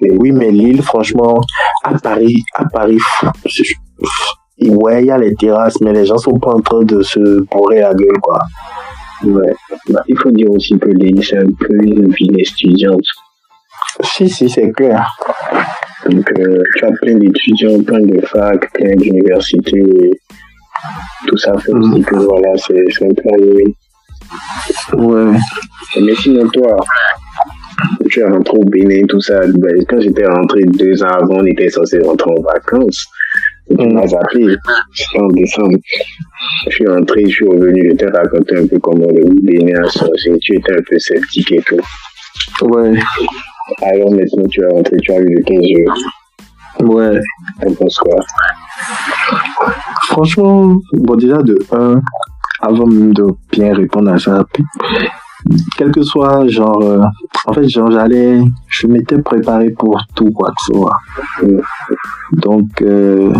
Oui, 0.00 0.30
mais 0.30 0.50
Lille, 0.50 0.82
franchement, 0.82 1.40
à 1.82 1.98
Paris, 1.98 2.44
à 2.54 2.64
Paris, 2.66 2.98
ouais, 4.62 5.02
il 5.02 5.06
y 5.06 5.10
a 5.10 5.18
les 5.18 5.34
terrasses, 5.34 5.80
mais 5.80 5.92
les 5.92 6.04
gens 6.04 6.18
sont 6.18 6.38
pas 6.38 6.52
en 6.52 6.60
train 6.60 6.82
de 6.82 7.02
se 7.02 7.42
bourrer 7.50 7.80
la 7.80 7.94
gueule, 7.94 8.20
quoi. 8.20 8.38
Ouais. 9.24 9.54
Bah, 9.88 10.02
il 10.08 10.18
faut 10.18 10.30
dire 10.30 10.50
aussi 10.50 10.78
que 10.78 10.88
l'île, 10.90 11.24
c'est 11.24 11.38
un 11.38 11.46
peu 11.46 11.74
une 11.82 12.10
ville 12.10 12.38
étudiante. 12.38 13.06
Si, 14.02 14.28
si, 14.28 14.50
c'est 14.50 14.70
clair. 14.72 15.06
Donc, 16.04 16.30
euh, 16.38 16.62
tu 16.76 16.84
as 16.84 16.92
plein 17.00 17.14
d'étudiants, 17.14 17.82
plein 17.82 18.00
de 18.00 18.20
facs, 18.26 18.70
plein 18.74 18.94
d'universités. 18.96 19.82
tout 21.26 21.36
ça 21.38 21.58
fait 21.58 21.72
aussi 21.72 22.02
que 22.02 22.16
voilà, 22.16 22.56
c'est 22.58 23.04
un 23.04 23.14
peu 23.14 23.28
animé. 23.34 23.74
Ouais. 24.92 25.38
Mais 26.00 26.14
sinon, 26.16 26.48
toi, 26.50 26.76
tu 28.10 28.20
es 28.20 28.24
rentré 28.24 28.56
au 28.58 28.64
Bénin, 28.64 29.06
tout 29.08 29.20
ça. 29.20 29.40
Ben, 29.46 29.84
quand 29.88 30.00
j'étais 30.00 30.26
rentré 30.26 30.62
deux 30.64 31.02
ans 31.02 31.08
avant, 31.08 31.38
on 31.38 31.46
était 31.46 31.68
censé 31.68 31.98
rentrer 32.00 32.30
en 32.30 32.42
vacances. 32.42 33.06
Et 33.68 33.76
tu 33.76 33.86
m'as 33.88 34.02
appelé, 34.02 34.56
c'était 34.94 35.20
en 35.20 35.28
décembre. 35.28 35.78
Je 36.66 36.70
suis 36.70 36.86
rentré, 36.86 37.22
je 37.24 37.34
suis 37.34 37.46
revenu, 37.46 37.90
je 37.90 37.96
t'ai 37.96 38.06
raconté 38.06 38.58
un 38.58 38.66
peu 38.66 38.78
comment 38.78 39.06
le 39.06 39.24
Bénin 39.42 39.82
a 39.82 39.88
changé. 39.88 40.38
Tu 40.40 40.56
étais 40.56 40.72
un 40.72 40.82
peu 40.88 40.98
sceptique 40.98 41.52
et 41.52 41.62
tout. 41.62 41.80
Ouais. 42.62 42.98
Alors 43.82 44.10
maintenant, 44.10 44.46
tu 44.48 44.62
es 44.62 44.66
rentré, 44.66 44.96
tu 44.98 45.12
as 45.12 45.18
eu 45.18 45.34
le 45.34 45.42
15 45.42 45.58
jours. 45.58 46.94
Ouais. 46.94 47.20
T'en 47.60 47.74
penses 47.74 47.98
quoi? 47.98 48.16
Franchement, 50.08 50.76
bon, 50.92 51.16
déjà 51.16 51.38
de 51.42 51.58
1, 51.72 52.00
avant 52.62 52.86
même 52.86 53.12
de 53.12 53.24
bien 53.50 53.74
répondre 53.74 54.12
à 54.12 54.18
ça, 54.18 54.44
quel 55.76 55.90
que 55.90 56.02
soit, 56.02 56.46
genre, 56.48 56.80
euh, 56.82 57.02
en 57.46 57.52
fait, 57.52 57.68
genre, 57.68 57.90
j'allais, 57.90 58.40
je 58.68 58.86
m'étais 58.86 59.18
préparé 59.18 59.70
pour 59.70 60.00
tout, 60.14 60.30
quoi 60.30 60.50
que 60.50 60.64
ce 60.66 60.72
soit. 60.74 60.96
Donc, 62.32 62.82
euh, 62.82 63.32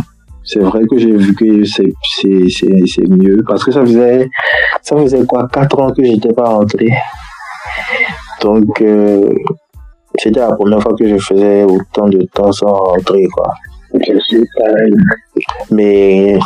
c'est 0.44 0.60
vrai 0.60 0.82
que 0.90 0.98
j'ai 0.98 1.12
vu 1.12 1.34
que 1.34 1.64
c'est, 1.64 1.92
c'est, 2.02 2.48
c'est, 2.48 2.82
c'est 2.86 3.08
mieux, 3.08 3.44
parce 3.46 3.64
que 3.64 3.72
ça 3.72 3.80
faisait, 3.80 4.28
ça 4.82 4.96
faisait 4.96 5.24
quoi, 5.26 5.48
4 5.52 5.80
ans 5.80 5.92
que 5.92 6.04
j'étais 6.04 6.32
pas 6.32 6.48
rentré. 6.48 6.88
Donc, 8.42 8.80
euh, 8.80 9.32
c'était 10.18 10.40
la 10.40 10.52
première 10.54 10.82
fois 10.82 10.94
que 10.98 11.06
je 11.06 11.16
faisais 11.18 11.64
autant 11.64 12.08
de 12.08 12.22
temps 12.34 12.52
sans 12.52 12.72
rentrer, 12.72 13.24
quoi. 13.34 13.52
Je 13.94 14.18
suis 14.28 14.44
pareil. 14.58 14.92
Mais 15.70 16.38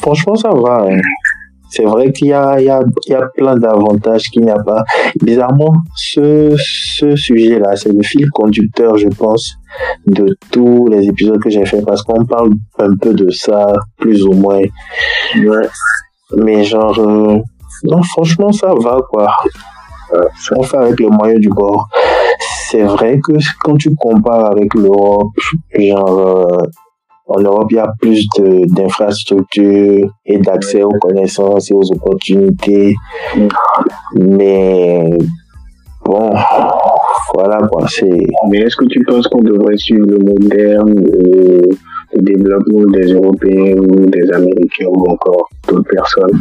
franchement, 0.00 0.34
ça 0.36 0.50
va. 0.50 0.86
hein. 0.88 1.00
C'est 1.70 1.84
vrai 1.84 2.12
qu'il 2.12 2.28
y 2.28 2.32
a, 2.32 2.60
il 2.60 2.66
y, 2.66 2.70
a, 2.70 2.80
il 3.08 3.12
y 3.12 3.14
a 3.16 3.26
plein 3.36 3.56
d'avantages 3.56 4.30
qu'il 4.30 4.44
n'y 4.44 4.50
a 4.50 4.62
pas. 4.62 4.84
Bizarrement, 5.20 5.74
ce, 5.96 6.54
ce 6.56 7.16
sujet-là, 7.16 7.74
c'est 7.74 7.92
le 7.92 8.02
fil 8.02 8.30
conducteur, 8.30 8.96
je 8.96 9.08
pense, 9.08 9.56
de 10.06 10.36
tous 10.52 10.86
les 10.88 11.04
épisodes 11.08 11.42
que 11.42 11.50
j'ai 11.50 11.66
fait 11.66 11.82
parce 11.82 12.02
qu'on 12.02 12.24
parle 12.24 12.50
un 12.78 12.94
peu 13.00 13.12
de 13.12 13.28
ça, 13.30 13.66
plus 13.98 14.22
ou 14.24 14.32
moins. 14.34 14.60
Ouais. 15.36 15.68
Mais 16.36 16.62
genre, 16.62 16.96
euh, 17.00 17.38
non, 17.82 18.02
franchement, 18.04 18.52
ça 18.52 18.72
va, 18.80 19.00
quoi. 19.10 19.32
On 20.56 20.62
fait 20.62 20.76
avec 20.76 21.00
les 21.00 21.08
moyens 21.08 21.40
du 21.40 21.48
bord. 21.48 21.88
C'est 22.70 22.82
vrai 22.82 23.18
que 23.24 23.32
quand 23.62 23.76
tu 23.76 23.94
compares 23.94 24.50
avec 24.52 24.72
l'Europe, 24.74 25.28
genre, 25.78 26.18
euh, 26.18 26.56
en 27.26 27.40
Europe, 27.40 27.68
il 27.70 27.76
y 27.76 27.78
a 27.80 27.90
plus 28.00 28.26
de- 28.38 28.74
d'infrastructures 28.74 30.08
et 30.26 30.38
d'accès 30.38 30.82
aux 30.82 30.98
connaissances 31.00 31.70
et 31.70 31.74
aux 31.74 31.90
opportunités. 31.92 32.94
Mm. 33.36 33.48
Mais 34.38 35.10
bon, 36.04 36.30
voilà 37.34 37.58
quoi, 37.70 37.86
c'est. 37.88 38.08
Mais 38.50 38.58
est-ce 38.58 38.76
que 38.76 38.84
tu 38.86 39.00
penses 39.04 39.26
qu'on 39.28 39.40
devrait 39.42 39.76
suivre 39.76 40.06
le 40.06 40.18
moderne, 40.18 40.92
le, 40.94 41.62
le 42.14 42.22
développement 42.22 42.84
des 42.92 43.12
Européens 43.14 43.76
ou 43.78 44.06
des 44.06 44.30
Américains 44.32 44.86
ou 44.88 45.10
encore 45.10 45.48
d'autres 45.68 45.88
personnes? 45.90 46.38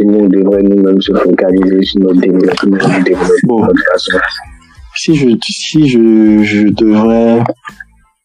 Et 0.00 0.04
nous, 0.04 0.20
on 0.24 0.28
devrait 0.28 0.62
nous-mêmes 0.62 1.00
se 1.00 1.12
focaliser 1.14 1.82
sur 1.82 2.00
notre 2.00 2.20
développement, 2.20 2.78
développer 3.04 3.40
Bon. 3.44 3.60
notre 3.60 3.84
façon. 3.92 4.18
Si 4.96 5.14
je, 5.14 5.28
si 5.42 5.88
je, 5.88 6.42
je 6.42 6.68
devrais 6.68 7.42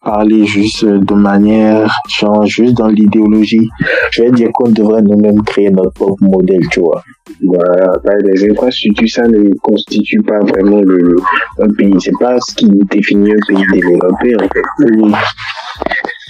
parler 0.04 0.46
juste 0.46 0.84
de 0.84 1.13
manière, 1.13 1.92
genre, 2.10 2.46
juste 2.46 2.75
dans 2.78 2.88
l'idéologie, 2.88 3.68
je 4.12 4.24
vais 4.24 4.32
dire 4.32 4.50
qu'on 4.54 4.70
devrait 4.72 5.01
nous-mêmes 5.04 5.44
créer 5.44 5.70
notre 5.70 5.92
propre 5.94 6.24
modèle, 6.24 6.66
tu 6.72 6.80
vois. 6.80 7.04
Voilà, 7.44 7.94
bah, 8.04 8.13
les 8.24 8.50
infrastructures, 8.50 9.10
ça 9.10 9.28
ne 9.28 9.50
constitue 9.62 10.22
pas 10.22 10.40
vraiment 10.40 10.80
le, 10.82 10.98
le- 10.98 11.16
un 11.60 11.70
pays. 11.74 11.94
C'est 12.00 12.18
pas 12.20 12.38
ce 12.40 12.56
qui 12.56 12.68
définit 12.90 13.32
un 13.34 13.46
pays 13.48 13.63
développé, 13.74 14.36
en 14.36 14.48
fait. 14.48 14.63
Oui. 14.80 15.12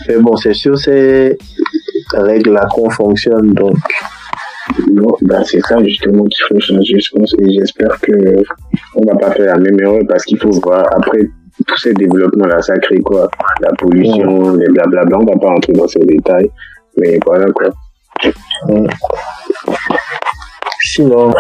Mais 0.10 0.18
bon, 0.18 0.36
c'est 0.36 0.54
sûr, 0.54 0.78
c'est 0.78 1.38
règles-là 2.14 2.68
qu'on 2.74 2.90
fonctionne, 2.90 3.54
donc. 3.54 3.76
Non, 4.92 5.16
bah, 5.22 5.44
c'est 5.44 5.62
ça 5.62 5.78
justement 5.84 6.24
qu'il 6.26 6.46
faut 6.48 6.60
changer, 6.60 7.00
je 7.00 7.10
pense, 7.16 7.34
et 7.40 7.52
j'espère 7.52 8.00
que 8.02 8.14
on 8.96 9.06
va 9.06 9.16
pas 9.18 9.32
faire 9.32 9.56
la 9.56 9.58
même 9.60 9.80
erreur 9.80 10.02
parce 10.08 10.24
qu'il 10.26 10.40
faut 10.40 10.52
voir 10.52 10.86
après 10.96 11.30
tous 11.68 11.78
ces 11.78 11.94
développements-là, 11.94 12.62
ça 12.62 12.78
crée 12.80 13.00
quoi? 13.00 13.30
La 13.62 13.72
pollution, 13.74 14.56
les 14.56 14.68
blablabla, 14.70 15.18
on 15.18 15.26
va 15.26 15.38
pas 15.40 15.50
rentrer 15.50 15.74
dans 15.74 15.88
ces 15.88 16.00
détails, 16.00 16.50
mais 16.98 17.20
voilà 17.26 17.46
quoi. 17.52 17.70
Sinon, 20.84 21.32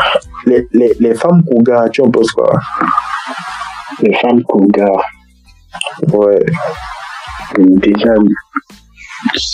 les, 0.45 0.67
les, 0.73 0.93
les 0.99 1.15
femmes 1.15 1.43
Kouga, 1.49 1.89
tu 1.89 2.01
en 2.01 2.11
penses 2.11 2.31
quoi? 2.31 2.51
Les 4.01 4.13
femmes 4.15 4.43
Kouga, 4.43 4.91
Ouais. 6.13 6.45
déjà, 7.57 8.13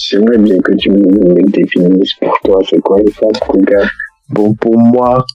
j'aimerais 0.10 0.38
bien 0.38 0.58
que 0.60 0.74
tu 0.74 0.90
me 0.92 1.52
définisses 1.52 2.14
pour 2.22 2.38
toi, 2.44 2.60
c'est 2.70 2.80
quoi 2.82 2.98
les 3.00 3.12
femmes 3.12 3.32
Kouga 3.42 3.86
Bon, 4.30 4.54
pour 4.56 4.78
moi, 4.78 5.26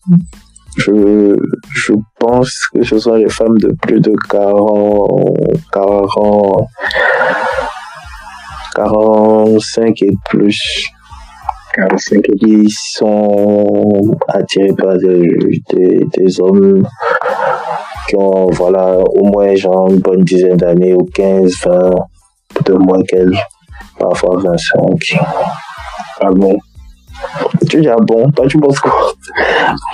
je, 0.77 1.37
je 1.75 1.93
pense 2.19 2.53
que 2.75 2.83
ce 2.83 2.99
sont 2.99 3.15
les 3.15 3.29
femmes 3.29 3.59
de 3.59 3.75
plus 3.83 4.01
de 4.01 4.13
40, 4.29 5.37
40, 5.73 6.67
45 8.75 10.03
et 10.03 10.17
plus 10.31 10.89
45 11.75 12.19
et 12.19 12.39
qui 12.39 12.71
sont 12.71 14.17
attirés 14.29 14.75
par 14.77 14.97
des, 14.99 15.23
des, 15.71 16.01
des 16.17 16.41
hommes 16.41 16.87
qui 18.09 18.17
ont, 18.17 18.47
voilà, 18.51 18.99
au 18.99 19.25
moins 19.25 19.55
genre 19.55 19.89
une 19.91 20.01
bonne 20.01 20.23
dizaine 20.23 20.57
d'années, 20.57 20.95
ou 20.95 21.05
15, 21.15 21.53
20, 21.65 21.91
de 22.67 22.73
moins 22.75 23.03
qu'elles, 23.05 23.37
parfois 24.03 24.37
25. 24.43 25.19
Ah 26.21 26.31
bon? 26.35 26.59
Tu 27.71 27.81
dis, 27.81 27.89
ah 27.89 27.97
bon, 28.01 28.29
toi 28.33 28.47
tu 28.49 28.59
penses 28.59 28.81
quoi 28.81 28.93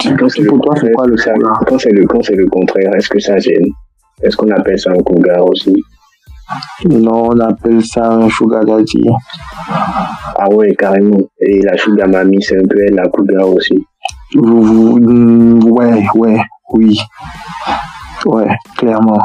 Je 0.03 0.15
pense 0.15 0.35
que 0.35 0.43
Pour 0.49 0.61
toi, 0.63 0.75
c'est 0.81 0.91
quoi 0.93 1.07
le 1.07 1.17
Kouga 1.17 1.53
Quand 1.67 1.79
c'est 1.79 1.91
le, 1.91 2.03
le 2.03 2.49
contraire, 2.49 2.95
est-ce 2.97 3.09
que 3.09 3.21
ça 3.21 3.39
gêne? 3.39 3.67
Est-ce 4.23 4.37
qu'on 4.37 4.51
appelle 4.51 4.79
ça 4.79 4.91
un 4.91 5.03
Kouga 5.03 5.43
aussi? 5.43 5.75
Non, 6.89 7.29
on 7.31 7.41
appelle 7.41 7.85
ça 7.85 8.11
un 8.13 8.29
sugar 8.31 8.65
daddy. 8.65 9.05
Ah 10.39 10.49
ouais, 10.51 10.75
carrément. 10.75 11.21
Et 11.41 11.61
la 11.61 11.77
Sugar 11.77 12.09
Mami, 12.09 12.43
c'est 12.43 12.57
un 12.57 12.67
peu 12.67 12.79
elle, 12.87 12.95
la 12.95 13.07
Kouga 13.09 13.45
aussi. 13.45 13.79
Mm, 14.35 15.65
ouais, 15.71 16.07
ouais, 16.15 16.41
oui. 16.73 16.99
Ouais, 18.25 18.49
clairement. 18.77 19.21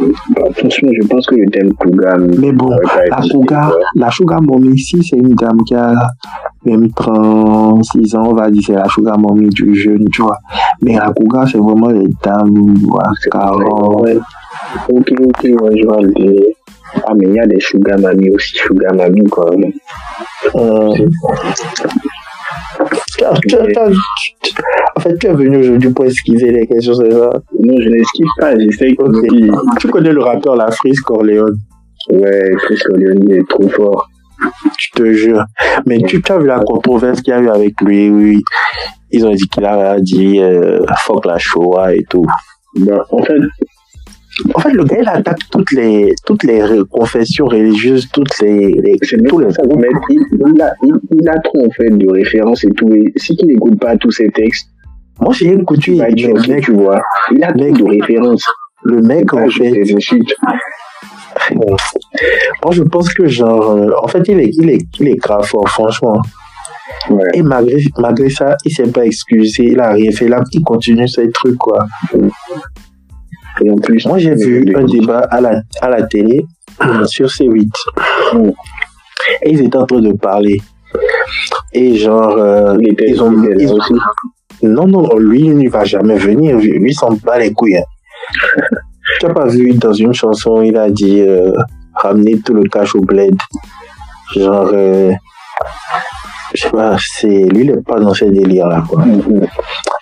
Bah, 0.00 0.42
franchement, 0.52 0.90
je 1.00 1.06
pense 1.06 1.26
que 1.26 1.34
le 1.36 1.50
thème 1.50 1.72
Kouga. 1.74 2.16
Mais 2.38 2.52
bon, 2.52 2.70
la 3.10 3.22
sugar, 3.22 3.72
la 3.94 4.10
sugar 4.10 4.42
mommy 4.42 4.74
ici, 4.74 5.02
c'est 5.02 5.16
une 5.16 5.34
dame 5.34 5.62
qui 5.66 5.74
a 5.74 5.92
même 6.64 6.90
36 6.92 8.14
ans, 8.16 8.28
on 8.28 8.34
va 8.34 8.50
dire, 8.50 8.62
c'est 8.66 8.74
la 8.74 8.88
sugar 8.88 9.18
mommy 9.18 9.48
du 9.48 9.74
jeune, 9.74 10.04
tu 10.12 10.22
vois. 10.22 10.38
Mais 10.82 10.94
la 10.94 11.12
cougar, 11.12 11.48
c'est 11.48 11.58
vraiment 11.58 11.88
les 11.88 12.08
dames, 12.22 12.74
voilà, 12.88 13.10
40. 13.30 14.02
Ouais. 14.02 14.18
Ok, 14.88 15.12
ok, 15.20 15.44
ouais, 15.44 15.78
je 15.80 15.86
vois 15.86 16.00
le 16.00 16.12
délire. 16.12 16.54
Ah, 17.06 17.12
mais 17.14 17.26
il 17.26 17.34
y 17.34 17.40
a 17.40 17.46
des 17.46 17.60
Sugar 17.60 17.98
Mami 17.98 18.30
aussi, 18.30 18.56
Sugar 18.56 18.94
Mami, 18.94 19.24
quoi. 19.24 19.50
Euh, 20.54 20.94
tu 25.04 25.18
fait, 25.20 25.24
es 25.28 25.34
venu 25.34 25.56
aujourd'hui 25.58 25.90
pour 25.90 26.04
esquiver 26.06 26.50
les 26.52 26.66
questions, 26.66 26.94
c'est 26.94 27.10
ça 27.10 27.30
Non, 27.60 27.74
je 27.80 27.88
n'esquive 27.88 28.26
pas, 28.38 28.58
j'essaye 28.58 28.94
Ok. 28.98 29.12
de 29.12 29.78
Tu 29.78 29.88
connais 29.88 30.12
le 30.12 30.22
rappeur 30.22 30.56
La 30.56 30.70
Frise 30.70 31.00
Corleone 31.00 31.56
Ouais, 32.10 32.50
Chris 32.58 32.78
Corleone 32.86 33.20
il 33.26 33.32
est 33.34 33.48
trop 33.48 33.68
fort. 33.68 34.08
Je 34.78 34.88
te 34.94 35.12
jure. 35.12 35.44
Mais 35.86 35.98
tu, 36.02 36.20
tu 36.20 36.32
as 36.32 36.38
vu 36.38 36.46
la 36.46 36.60
controverse 36.60 37.22
qu'il 37.22 37.32
y 37.32 37.36
a 37.36 37.40
eu 37.40 37.48
avec 37.48 37.80
lui, 37.80 38.10
oui. 38.10 38.42
Ils 39.10 39.24
ont 39.26 39.32
dit 39.32 39.48
qu'il 39.48 39.64
a 39.64 39.98
dit 40.00 40.40
euh, 40.40 40.80
fuck 41.06 41.24
la 41.24 41.38
Shoah 41.38 41.94
et 41.94 42.04
tout. 42.10 42.26
Bah, 42.80 43.06
en 43.10 43.22
fait, 43.22 43.38
En 44.54 44.58
fait, 44.58 44.72
le 44.72 44.84
gars, 44.84 44.96
il 45.00 45.08
attaque 45.08 45.38
toutes 45.50 45.70
les, 45.72 46.12
toutes 46.26 46.42
les 46.42 46.60
confessions 46.90 47.46
religieuses, 47.46 48.08
toutes 48.12 48.36
les, 48.40 48.72
les- 48.72 48.98
tous 49.28 49.38
les 49.38 49.50
ça, 49.52 49.62
mais 49.78 49.88
il, 50.10 50.20
il 50.54 50.60
a, 50.60 50.74
il, 50.82 50.92
il 51.20 51.28
a 51.28 51.38
trop 51.38 51.64
en 51.64 51.70
fait 51.70 51.88
de 51.96 52.10
références 52.10 52.64
et 52.64 52.70
tout. 52.76 52.92
Et 52.94 53.12
si 53.16 53.36
tu 53.36 53.46
n'écoutes 53.46 53.78
pas 53.78 53.96
tous 53.96 54.10
ces 54.10 54.28
textes, 54.28 54.68
Moi, 55.20 55.32
j'ai 55.32 55.54
va 55.54 56.08
être 56.08 56.20
le 56.20 56.36
choqué, 56.36 56.52
mec, 56.52 56.64
tu 56.64 56.72
vois. 56.72 57.00
Il 57.30 57.42
a 57.44 57.52
mec, 57.54 57.76
de 57.76 57.84
références. 57.84 58.44
le 58.82 59.00
mec, 59.00 59.32
en 59.32 59.48
fait, 59.48 59.70
des 59.70 59.94
insultes. 59.94 60.34
moi, 61.54 62.72
je 62.72 62.82
pense 62.82 63.12
que 63.14 63.26
genre, 63.26 63.70
euh, 63.70 63.90
en 64.02 64.08
fait, 64.08 64.22
il 64.28 64.40
est, 64.40 64.50
il 64.58 64.70
est, 64.70 64.86
il 65.00 65.08
est 65.08 65.16
grave 65.16 65.44
fort, 65.44 65.68
franchement. 65.68 66.20
Ouais. 67.10 67.24
Et 67.34 67.42
malgré, 67.42 67.78
malgré 67.98 68.30
ça, 68.30 68.56
il 68.64 68.72
s'est 68.74 68.90
pas 68.90 69.04
excusé, 69.06 69.64
il 69.64 69.80
a 69.80 69.92
rien 69.92 70.10
fait 70.12 70.28
là, 70.28 70.42
il 70.52 70.62
continue 70.62 71.08
ses 71.08 71.30
trucs, 71.30 71.56
quoi. 71.56 71.86
Et 73.62 73.70
en 73.70 73.76
plus, 73.76 74.04
Moi, 74.06 74.18
j'ai 74.18 74.34
vu 74.34 74.74
un 74.76 74.84
débat 74.84 75.20
à 75.30 75.40
la, 75.40 75.62
à 75.80 75.88
la 75.88 76.02
télé 76.02 76.44
sur 77.06 77.26
C8. 77.28 77.70
Mm. 78.34 78.50
Et 79.42 79.50
ils 79.52 79.62
étaient 79.62 79.76
en 79.76 79.86
train 79.86 80.00
de 80.00 80.12
parler. 80.12 80.60
Et 81.72 81.96
genre, 81.96 82.36
euh, 82.36 82.76
Il 82.80 82.92
était, 82.92 83.10
ils 83.10 83.22
ont, 83.22 83.32
ils 83.58 83.72
ont- 83.72 83.76
aussi. 83.76 83.94
Non, 84.62 84.86
non, 84.86 85.02
non, 85.02 85.18
lui, 85.18 85.40
il 85.40 85.58
ne 85.58 85.68
va 85.70 85.84
jamais 85.84 86.16
venir. 86.16 86.56
Lui, 86.56 86.90
il 86.90 86.94
s'en 86.94 87.12
bat 87.24 87.38
les 87.38 87.52
couilles. 87.52 87.76
hein. 87.78 87.84
Tu 89.20 89.26
n'as 89.26 89.34
pas 89.34 89.46
vu 89.46 89.72
dans 89.74 89.92
une 89.92 90.14
chanson, 90.14 90.62
il 90.62 90.76
a 90.78 90.88
dit 90.90 91.20
euh, 91.20 91.52
ramener 91.94 92.40
tout 92.40 92.54
le 92.54 92.62
cash 92.64 92.94
au 92.94 93.02
bled. 93.02 93.34
Genre, 94.34 94.70
euh, 94.72 95.12
je 96.54 96.62
sais 96.62 96.70
pas, 96.70 96.96
c'est, 97.16 97.26
lui, 97.26 97.64
il 97.64 97.72
n'est 97.72 97.82
pas 97.82 97.98
dans 97.98 98.14
ces 98.14 98.30
délires-là, 98.30 98.84
quoi. 98.88 99.04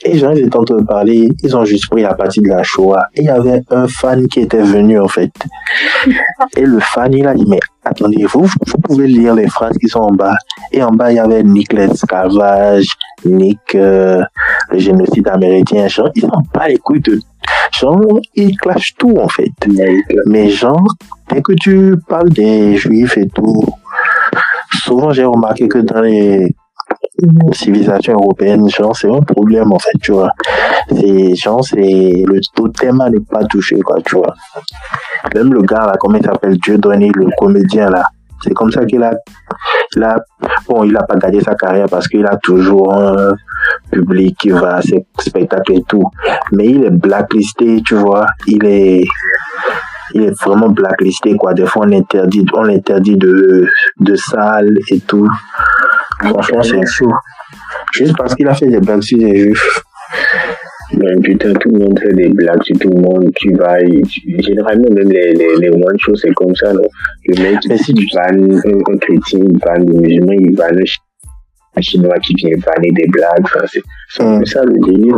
Et 0.05 0.19
genre, 0.19 0.33
ils 0.33 0.47
étaient 0.47 0.57
en 0.57 0.65
train 0.65 0.77
de 0.77 0.85
parler, 0.85 1.29
ils 1.43 1.57
ont 1.57 1.65
juste 1.65 1.89
pris 1.89 2.03
la 2.03 2.15
partie 2.15 2.41
de 2.41 2.49
la 2.49 2.63
Shoah. 2.63 3.07
Et 3.15 3.23
il 3.23 3.27
y 3.27 3.31
avait 3.31 3.63
un 3.71 3.89
fan 3.89 4.27
qui 4.29 4.41
était 4.41 4.63
venu, 4.63 5.01
en 5.01 5.09
fait. 5.09 5.33
Et 6.57 6.67
le 6.67 6.79
fan, 6.81 7.13
il 7.15 7.27
a 7.27 7.35
dit, 7.35 7.47
mais 7.49 7.61
attendez, 7.85 8.25
vous, 8.25 8.45
vous 8.45 8.79
pouvez 8.83 9.07
lire 9.07 9.35
les 9.35 9.49
phrases 9.49 9.79
qui 9.79 9.89
sont 9.89 10.01
en 10.01 10.13
bas. 10.13 10.37
Et 10.73 10.83
en 10.83 10.91
bas, 10.91 11.11
il 11.11 11.17
y 11.17 11.21
avait 11.21 11.43
Nick 11.43 11.73
l'esclavage, 11.73 12.87
Nick 13.25 13.75
euh, 13.75 14.23
le 14.71 14.79
génocide 14.79 15.29
américain. 15.29 15.89
Genre, 15.89 16.11
ils 16.15 16.25
n'ont 16.25 16.45
pas 16.53 16.69
les 16.69 16.77
couilles 16.77 17.01
de... 17.01 17.19
Genre, 17.73 18.21
ils 18.35 18.57
clashent 18.59 18.95
tout, 18.99 19.17
en 19.17 19.29
fait. 19.29 19.53
Mais 20.27 20.51
genre, 20.51 20.87
dès 21.31 21.41
que 21.41 21.53
tu 21.55 21.97
parles 22.09 22.29
des 22.29 22.77
juifs 22.77 23.17
et 23.17 23.29
tout, 23.29 23.65
souvent 24.85 25.13
j'ai 25.13 25.25
remarqué 25.25 25.69
que 25.69 25.79
dans 25.79 26.01
les 26.01 26.55
civilisations 27.53 28.15
européennes, 28.15 28.69
genre, 28.69 28.97
c'est 28.97 29.11
un 29.11 29.21
problème 29.21 29.73
en 29.73 29.79
fait, 29.79 29.97
tu 30.01 30.13
vois. 30.13 30.33
C'est, 30.89 31.35
genre, 31.37 31.65
c'est 31.65 31.77
le 31.77 32.41
totem 32.55 33.01
à 33.01 33.11
ne 33.11 33.19
pas 33.19 33.45
toucher, 33.45 33.81
quoi, 33.81 33.97
tu 34.05 34.17
vois. 34.17 34.35
Même 35.35 35.53
le 35.53 35.63
gars 35.63 35.87
là, 35.87 35.95
comment 35.99 36.17
il 36.17 36.25
s'appelle, 36.25 36.59
Dieu 36.59 36.79
donné, 36.79 37.11
le 37.15 37.29
comédien 37.39 37.89
là, 37.91 38.05
c'est 38.43 38.55
comme 38.55 38.73
ça 38.73 38.85
qu'il 38.85 39.03
a, 39.03 39.13
bon, 40.69 40.85
il 40.85 40.97
a 40.97 41.03
pas 41.05 41.17
gardé 41.17 41.41
sa 41.41 41.55
carrière 41.55 41.87
parce 41.89 42.09
qu'il 42.09 42.27
a 42.27 42.37
toujours 42.43 42.93
un 42.93 43.33
public 43.91 44.37
qui 44.39 44.51
va 44.51 44.77
à 44.77 44.83
ses 44.83 45.07
spectacles 45.19 45.75
et 45.75 45.83
tout. 45.87 46.05
Mais 46.51 46.67
il 46.67 46.85
est 46.85 46.91
blacklisté, 46.91 47.83
tu 47.87 47.95
vois. 47.95 48.27
Il 48.47 48.65
est, 48.65 49.05
il 50.15 50.23
est 50.23 50.43
vraiment 50.43 50.69
blacklisté, 50.71 51.35
quoi. 51.37 51.55
Des 51.55 51.67
fois, 51.67 51.83
on 51.85 51.89
l'interdit, 51.89 52.45
on 52.55 52.63
l'interdit 52.63 53.17
de, 53.17 53.67
de 54.01 54.15
salles 54.15 54.77
et 54.91 55.01
tout. 55.01 55.29
Franchement, 56.21 56.63
c'est 56.63 56.87
chaud. 56.87 57.11
Juste 57.95 58.17
parce 58.17 58.35
qu'il 58.35 58.49
a 58.49 58.55
fait 58.55 58.67
des 58.69 58.81
blagues 58.81 59.03
sur 59.03 59.19
les 59.19 59.39
juifs. 59.45 59.83
Ben, 60.95 61.21
putain, 61.23 61.55
tout 61.55 61.71
le 61.71 61.79
monde 61.79 61.99
fait 61.99 62.13
des 62.15 62.29
blagues 62.29 62.63
sur 62.65 62.79
tout 62.79 62.91
le 62.91 63.01
monde. 63.01 63.31
Tu 63.37 63.55
vas, 63.55 63.79
tu- 63.81 64.43
généralement, 64.43 64.91
même 64.95 65.09
les, 65.09 65.33
les, 65.33 65.57
les 65.59 65.71
one 65.71 65.99
shows, 65.99 66.17
c'est 66.17 66.33
comme 66.35 66.55
ça, 66.55 66.73
non? 66.73 66.83
Le 67.29 67.43
mec, 67.43 67.59
Mais 67.69 67.79
si 67.79 67.95
tu- 67.95 68.07
vanne 68.15 68.61
un, 68.65 68.93
un 68.93 68.99
chrétien, 68.99 69.41
il 69.41 69.59
vanne 69.65 69.87
des 69.87 69.99
musulmans, 69.99 70.33
il 70.39 70.55
vanne 70.57 70.79
un 70.79 70.85
chi- 70.85 70.99
un 71.77 71.81
chinois 71.81 72.19
qui 72.19 72.35
vient 72.35 72.51
vanner 72.67 72.91
des 72.91 73.07
blagues. 73.09 73.41
Enfin, 73.45 73.61
c'est 73.67 73.83
c'est 74.11 74.23
un 74.23 74.37
peu 74.39 74.43
Mm. 74.43 74.47
ça 74.47 74.63
le 74.65 74.73
délire? 74.87 75.17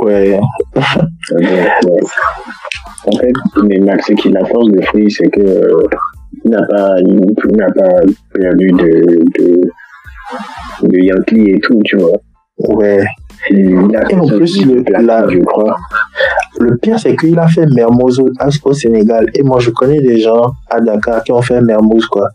Ouais. 0.00 0.38
En 3.06 3.12
fait, 3.16 3.32
mais 3.64 3.78
Max, 3.78 4.06
ce 4.08 4.12
qui 4.14 4.28
la 4.30 4.44
force 4.44 4.70
de 4.70 4.80
Free, 4.82 5.10
c'est 5.10 5.28
que 5.30 5.40
euh, 5.40 5.86
il 6.44 6.50
n'a 6.50 6.62
pas, 6.66 6.94
il, 7.00 7.56
n'a 7.56 7.66
pas 7.66 8.00
perdu 8.34 8.68
de, 8.72 9.24
de, 9.38 9.60
de 10.88 10.98
Yankee 10.98 11.50
et 11.52 11.60
tout, 11.60 11.80
tu 11.84 11.96
vois. 11.96 12.18
Ouais. 12.58 13.04
Il 13.50 13.96
a 13.96 14.10
Et 14.10 14.14
en 14.16 14.26
plus, 14.26 14.64
le- 14.66 14.82
la- 15.00 15.28
je 15.28 15.38
crois. 15.38 15.76
Le 16.60 16.76
pire, 16.76 16.98
c'est 16.98 17.14
qu'il 17.16 17.38
a 17.38 17.46
fait 17.46 17.66
Mermoz 17.66 18.18
au, 18.20 18.28
au 18.64 18.72
Sénégal. 18.72 19.26
Et 19.34 19.42
moi, 19.44 19.60
je 19.60 19.70
connais 19.70 20.00
des 20.00 20.18
gens 20.18 20.52
à 20.68 20.80
Dakar 20.80 21.22
qui 21.22 21.30
ont 21.32 21.40
fait 21.40 21.60
Mermoz, 21.60 22.06
quoi. 22.06 22.28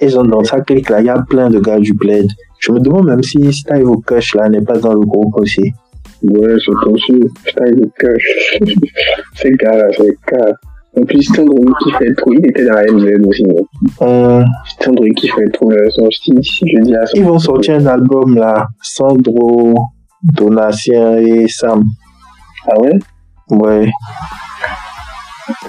Et 0.00 0.08
genre, 0.08 0.24
dans 0.26 0.42
sa 0.42 0.60
clique-là, 0.62 1.00
il 1.00 1.06
y 1.06 1.10
a 1.10 1.22
plein 1.28 1.50
de 1.50 1.60
gars 1.60 1.78
du 1.78 1.92
bled. 1.92 2.26
Je 2.60 2.72
me 2.72 2.80
demande 2.80 3.06
même 3.06 3.22
si 3.22 3.52
Steve 3.52 3.88
Okush, 3.88 4.34
là, 4.36 4.48
n'est 4.48 4.62
pas 4.62 4.78
dans 4.78 4.94
le 4.94 5.00
groupe 5.00 5.36
aussi. 5.36 5.72
Ouais, 6.22 6.54
c'est 6.64 6.72
possible. 6.84 7.28
Putain, 7.44 7.64
il 7.66 7.84
est 7.84 7.92
cash. 7.98 8.58
c'est 9.34 9.52
gars, 9.52 9.86
c'est 9.96 10.16
gars. 10.32 10.52
En 10.96 11.04
plus, 11.04 11.22
Sandro 11.22 11.64
qui 11.82 11.92
fait 11.92 12.12
trop, 12.14 12.32
il 12.32 12.46
était 12.46 12.64
dans 12.64 12.72
la 12.72 12.84
MZ 12.90 13.26
aussi? 13.26 13.44
Hum, 14.00 14.44
Sandro 14.80 15.04
qui 15.16 15.28
fait 15.28 15.48
trop 15.52 15.70
le 15.70 15.88
son 15.90 16.10
style, 16.10 16.40
je 16.42 16.82
dis 16.82 16.94
à 16.96 17.06
son 17.06 17.16
ils 17.18 17.24
vont 17.24 17.38
sortir 17.38 17.76
un 17.76 17.86
album, 17.86 18.34
là. 18.34 18.66
Sandro, 18.82 19.74
Donatien 20.22 21.18
et 21.18 21.46
Sam. 21.46 21.84
Ah 22.66 22.80
ouais? 22.80 22.98
Ouais. 23.50 23.88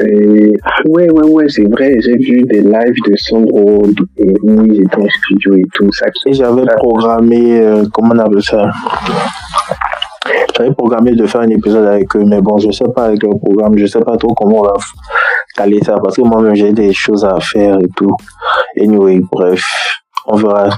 Et... 0.02 0.54
ah 0.64 0.82
Ouais, 0.88 1.10
ouais, 1.12 1.30
ouais, 1.30 1.50
c'est 1.50 1.70
vrai, 1.70 1.94
j'ai 2.02 2.18
vu 2.18 2.42
des 2.44 2.62
lives 2.62 3.02
de 3.08 3.16
Sandro 3.16 3.84
où 3.86 4.66
ils 4.66 4.82
étaient 4.82 5.02
en 5.02 5.08
studio 5.10 5.56
et 5.58 5.64
tout 5.74 5.92
ça. 5.92 6.08
Et 6.26 6.34
j'avais 6.34 6.66
programmé, 6.78 7.60
euh, 7.60 7.86
comment 7.94 8.14
on 8.16 8.20
appelle 8.20 8.42
ça? 8.42 8.72
J'avais 10.56 10.74
programmé 10.74 11.12
de 11.14 11.26
faire 11.26 11.42
un 11.42 11.50
épisode 11.50 11.86
avec 11.86 12.16
eux, 12.16 12.24
mais 12.26 12.42
bon, 12.42 12.58
je 12.58 12.72
sais 12.72 12.90
pas 12.94 13.06
avec 13.06 13.24
le 13.24 13.30
programme, 13.30 13.78
je 13.78 13.86
sais 13.86 14.02
pas 14.02 14.18
trop 14.18 14.34
comment 14.34 14.60
on 14.60 14.64
va 14.64 14.74
caler 15.56 15.80
ça, 15.84 15.98
parce 16.04 16.16
que 16.16 16.22
moi-même 16.22 16.56
j'ai 16.56 16.74
des 16.74 16.94
choses 16.94 17.24
à 17.26 17.40
faire 17.40 17.78
et 17.80 17.88
tout. 17.96 18.16
Anyway, 18.80 19.22
bref, 19.32 19.62
on 20.28 20.36
verra. 20.36 20.70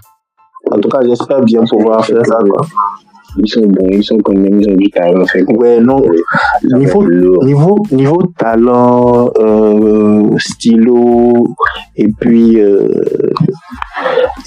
En 0.71 0.77
tout 0.79 0.89
cas, 0.89 0.99
j'espère 1.03 1.41
bien 1.41 1.63
pouvoir 1.63 2.05
faire 2.05 2.25
ça, 2.25 2.37
quoi. 2.37 2.65
Ils 3.37 3.47
sont 3.47 3.61
bons, 3.61 3.87
ils 3.89 4.03
sont 4.03 4.17
quand 4.17 4.33
même, 4.33 4.59
ils 4.59 4.69
ont 4.69 4.75
du 4.75 4.89
talent. 4.89 5.25
Fait 5.25 5.43
Ouais, 5.43 5.79
non, 5.79 6.01
niveau, 6.73 7.03
niveau, 7.43 7.77
niveau 7.91 8.21
talent, 8.37 9.29
euh, 9.39 10.37
stylo, 10.37 11.47
et 11.95 12.09
puis, 12.19 12.59
euh, 12.59 12.89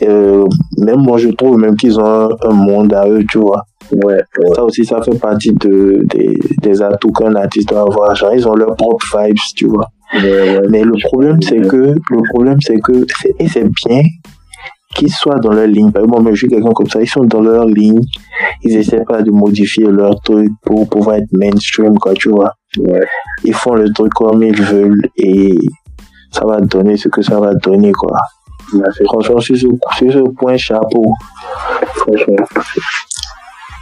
euh, 0.03 0.45
même 0.79 0.99
moi 1.01 1.17
je 1.19 1.31
trouve 1.31 1.59
même 1.59 1.77
qu'ils 1.77 1.99
ont 1.99 2.05
un, 2.05 2.29
un 2.43 2.53
monde 2.53 2.93
à 2.93 3.09
eux, 3.09 3.25
tu 3.29 3.39
vois. 3.39 3.65
Ouais, 3.93 4.15
ouais. 4.15 4.55
Ça 4.55 4.65
aussi, 4.65 4.85
ça 4.85 5.01
fait 5.03 5.19
partie 5.19 5.53
de, 5.53 6.01
des, 6.05 6.39
des 6.63 6.83
atouts 6.83 7.13
qu'un 7.13 7.35
artiste 7.35 7.69
doit 7.69 7.83
avoir. 7.83 8.15
Genre, 8.15 8.35
ils 8.35 8.49
ont 8.49 8.55
leurs 8.55 8.75
propres 8.77 9.05
vibes, 9.19 9.37
tu 9.57 9.67
vois. 9.67 9.89
ouais, 10.15 10.23
ouais. 10.23 10.61
Mais 10.71 10.83
le 10.83 10.95
problème, 11.05 11.41
c'est 11.43 11.61
que, 11.61 11.95
le 12.11 12.29
problème, 12.33 12.59
c'est 12.61 12.79
que, 12.79 13.05
et 13.39 13.49
c'est 13.49 13.69
bien 13.87 14.03
qu'ils 14.95 15.11
soient 15.13 15.39
dans 15.41 15.53
leur 15.53 15.67
ligne. 15.67 15.91
Par 15.91 16.05
exemple, 16.05 16.23
moi, 16.23 16.33
je 16.33 16.39
suis 16.39 16.49
quelqu'un 16.49 16.73
comme 16.73 16.89
ça, 16.89 17.01
ils 17.01 17.09
sont 17.09 17.25
dans 17.25 17.41
leur 17.41 17.67
ligne. 17.67 18.01
Ils 18.63 18.77
essaient 18.77 19.05
pas 19.05 19.23
de 19.23 19.31
modifier 19.31 19.87
leur 19.87 20.21
truc 20.23 20.51
pour 20.65 20.89
pouvoir 20.89 21.17
être 21.17 21.33
mainstream, 21.33 21.99
quoi, 21.99 22.15
tu 22.15 22.31
vois. 22.31 22.53
Ils 23.45 23.55
font 23.55 23.75
le 23.75 23.93
truc 23.93 24.13
comme 24.15 24.43
ils 24.43 24.61
veulent 24.61 25.03
et 25.17 25.55
ça 26.31 26.45
va 26.47 26.61
donner 26.61 26.97
ce 26.97 27.09
que 27.09 27.23
ça 27.23 27.39
va 27.41 27.55
donner, 27.55 27.93
quoi. 27.93 28.17
Franchement, 29.05 29.41
sur 29.41 29.57
ce, 29.57 29.67
sur 29.67 30.13
ce 30.13 30.31
point, 30.31 30.57
chapeau. 30.57 31.13
franchement. 31.97 32.37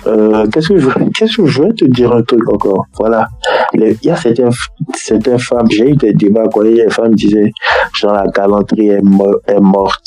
Euh, 0.06 0.46
qu'est-ce 0.52 0.68
que 0.70 0.78
je 0.78 0.86
veux, 0.88 0.92
qu'est-ce 1.16 1.36
que 1.36 1.46
je 1.46 1.62
veux 1.62 1.72
te 1.74 1.84
dire 1.84 2.12
un 2.12 2.22
truc 2.22 2.42
encore? 2.52 2.86
Voilà. 2.98 3.28
Les- 3.74 3.96
Il 4.02 4.08
y 4.08 4.10
a 4.10 4.16
certaines, 4.16 4.50
certaines 4.94 5.38
femmes, 5.38 5.70
j'ai 5.70 5.90
eu 5.90 5.96
des 5.96 6.12
débats, 6.12 6.42
a 6.44 6.62
des 6.64 6.90
femmes 6.90 7.14
disaient, 7.14 7.52
genre, 7.94 8.14
la 8.14 8.26
galanterie 8.26 8.88
est, 8.88 9.02
mo- 9.02 9.38
est 9.46 9.60
morte. 9.60 10.04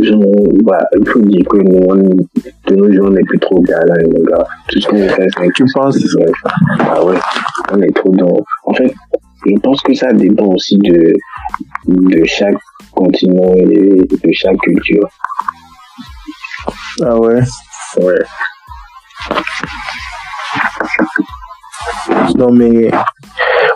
Genre, 0.00 0.22
bah, 0.64 0.78
il 0.98 1.06
faut 1.08 1.20
dire 1.20 1.44
que 1.48 1.56
nous, 1.58 1.78
on, 1.88 1.94
de 1.96 2.76
nos 2.76 2.92
jours, 2.92 3.06
on 3.06 3.10
n'est 3.10 3.22
plus 3.22 3.38
trop 3.38 3.60
galant, 3.60 3.94
les 3.98 4.22
gars. 4.22 4.46
Tout 4.68 4.80
ce 4.80 4.88
qu'on 4.88 5.08
fait, 5.08 5.26
c'est 5.36 5.52
Tu 5.54 5.64
penses? 5.74 5.96
Ouais. 6.14 6.32
Ah 6.80 7.04
ouais, 7.04 7.16
on 7.72 7.80
est 7.82 7.94
trop 7.94 8.10
dans. 8.10 8.36
En 8.64 8.72
fait, 8.74 8.92
je 9.46 9.58
pense 9.62 9.80
que 9.82 9.92
ça 9.94 10.10
dépend 10.12 10.46
aussi 10.46 10.78
de, 10.78 11.12
de 11.86 12.24
chaque 12.24 12.56
continent 12.92 13.52
et 13.56 14.02
de 14.06 14.32
chaque 14.32 14.56
culture. 14.58 15.06
Ah 17.02 17.18
ouais? 17.18 17.40
Ouais. 17.96 18.24
Non, 22.36 22.52
mais, 22.52 22.90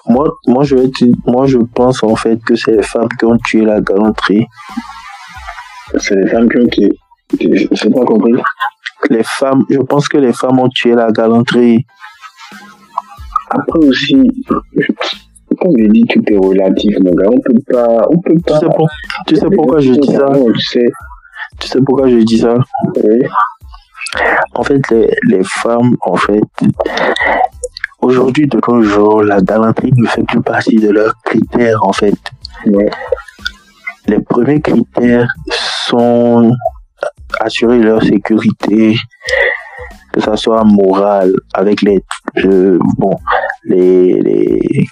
moi, 0.07 0.29
moi, 0.47 0.65
je 0.65 0.77
vais 0.77 0.89
te- 0.91 1.05
moi, 1.31 1.47
je 1.47 1.59
pense, 1.59 2.03
en 2.03 2.17
fait, 2.17 2.39
que 2.45 2.57
c'est 2.57 2.73
les 2.73 2.83
femmes 2.83 3.09
qui 3.19 3.25
ont 3.25 3.37
tué 3.39 3.65
la 3.65 3.81
galanterie. 3.81 4.47
C'est 5.99 6.17
les 6.17 6.27
femmes 6.29 6.49
qui 6.49 6.59
ont 6.59 6.67
qui- 6.67 7.69
J'ai 7.73 7.91
pas 7.91 8.05
compris. 8.05 8.33
Les 9.11 9.23
femmes, 9.23 9.65
je 9.71 9.79
pense 9.79 10.09
que 10.09 10.19
les 10.19 10.33
femmes 10.33 10.59
ont 10.59 10.69
tué 10.69 10.95
la 10.95 11.11
galanterie. 11.13 11.85
Après 13.51 13.79
aussi, 13.87 14.15
comme 15.61 15.73
je 15.79 15.87
dis, 15.89 16.03
tout 16.05 16.23
est 16.27 16.37
relatif, 16.37 16.97
mon 17.01 17.13
gars. 17.15 17.29
On 17.31 17.41
peut 17.41 17.61
pas. 17.71 18.07
On 18.11 18.19
peut 18.21 18.35
Tu 18.35 18.43
pas. 18.43 18.59
sais, 18.61 18.67
pour- 18.67 18.89
tu 19.27 19.37
sais 19.37 19.47
pourquoi 19.55 19.81
je 19.81 19.93
dis 19.93 20.13
ça? 20.13 20.27
Tu 20.55 20.61
sais. 20.61 20.87
Tu 21.61 21.69
sais 21.69 21.81
pourquoi 21.85 22.09
je 22.09 22.17
dis 22.19 22.39
ça? 22.39 22.55
Oui. 22.97 23.21
En 24.55 24.63
fait, 24.63 24.81
les, 24.91 25.15
les 25.29 25.43
femmes, 25.45 25.97
en 26.03 26.17
fait, 26.17 26.41
aujourd'hui, 28.01 28.47
de 28.47 28.59
nos 28.69 28.83
jours, 28.83 29.23
la 29.23 29.41
galanterie 29.41 29.93
ne 29.97 30.07
fait 30.07 30.25
plus 30.25 30.43
partie 30.43 30.77
de 30.77 30.91
leurs 30.91 31.15
critères, 31.25 31.85
en 31.85 31.93
fait. 31.93 32.15
Ouais. 32.67 32.91
Les 34.07 34.21
premiers 34.21 34.61
critères 34.61 35.29
sont 35.87 36.51
assurer 37.41 37.79
leur 37.79 38.03
sécurité, 38.03 38.97
que 40.13 40.21
ça 40.21 40.37
soit 40.37 40.65
moral, 40.65 41.33
avec 41.55 41.83
les, 41.83 42.03
euh, 42.45 42.79
bon, 42.97 43.17
les, 43.65 44.15
les, 44.21 44.87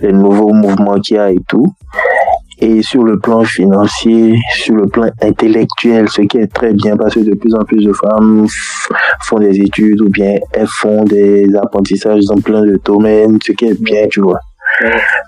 les 0.00 0.12
nouveaux 0.12 0.52
mouvements 0.52 1.00
qu'il 1.00 1.16
y 1.16 1.18
a 1.18 1.30
et 1.30 1.40
tout. 1.48 1.74
Et 2.60 2.82
sur 2.82 3.04
le 3.04 3.18
plan 3.18 3.44
financier, 3.44 4.36
sur 4.54 4.74
le 4.74 4.86
plan 4.88 5.08
intellectuel, 5.22 6.08
ce 6.08 6.22
qui 6.22 6.38
est 6.38 6.52
très 6.52 6.72
bien 6.72 6.96
parce 6.96 7.14
que 7.14 7.20
de 7.20 7.34
plus 7.34 7.54
en 7.54 7.62
plus 7.64 7.84
de 7.84 7.92
femmes 7.92 8.46
font 9.22 9.38
des 9.38 9.60
études 9.60 10.00
ou 10.00 10.08
bien 10.08 10.34
elles 10.52 10.66
font 10.66 11.04
des 11.04 11.46
apprentissages 11.54 12.24
dans 12.24 12.40
plein 12.40 12.62
de 12.62 12.80
domaines, 12.84 13.38
ce 13.44 13.52
qui 13.52 13.66
est 13.66 13.80
bien, 13.80 14.08
tu 14.10 14.20
vois. 14.20 14.40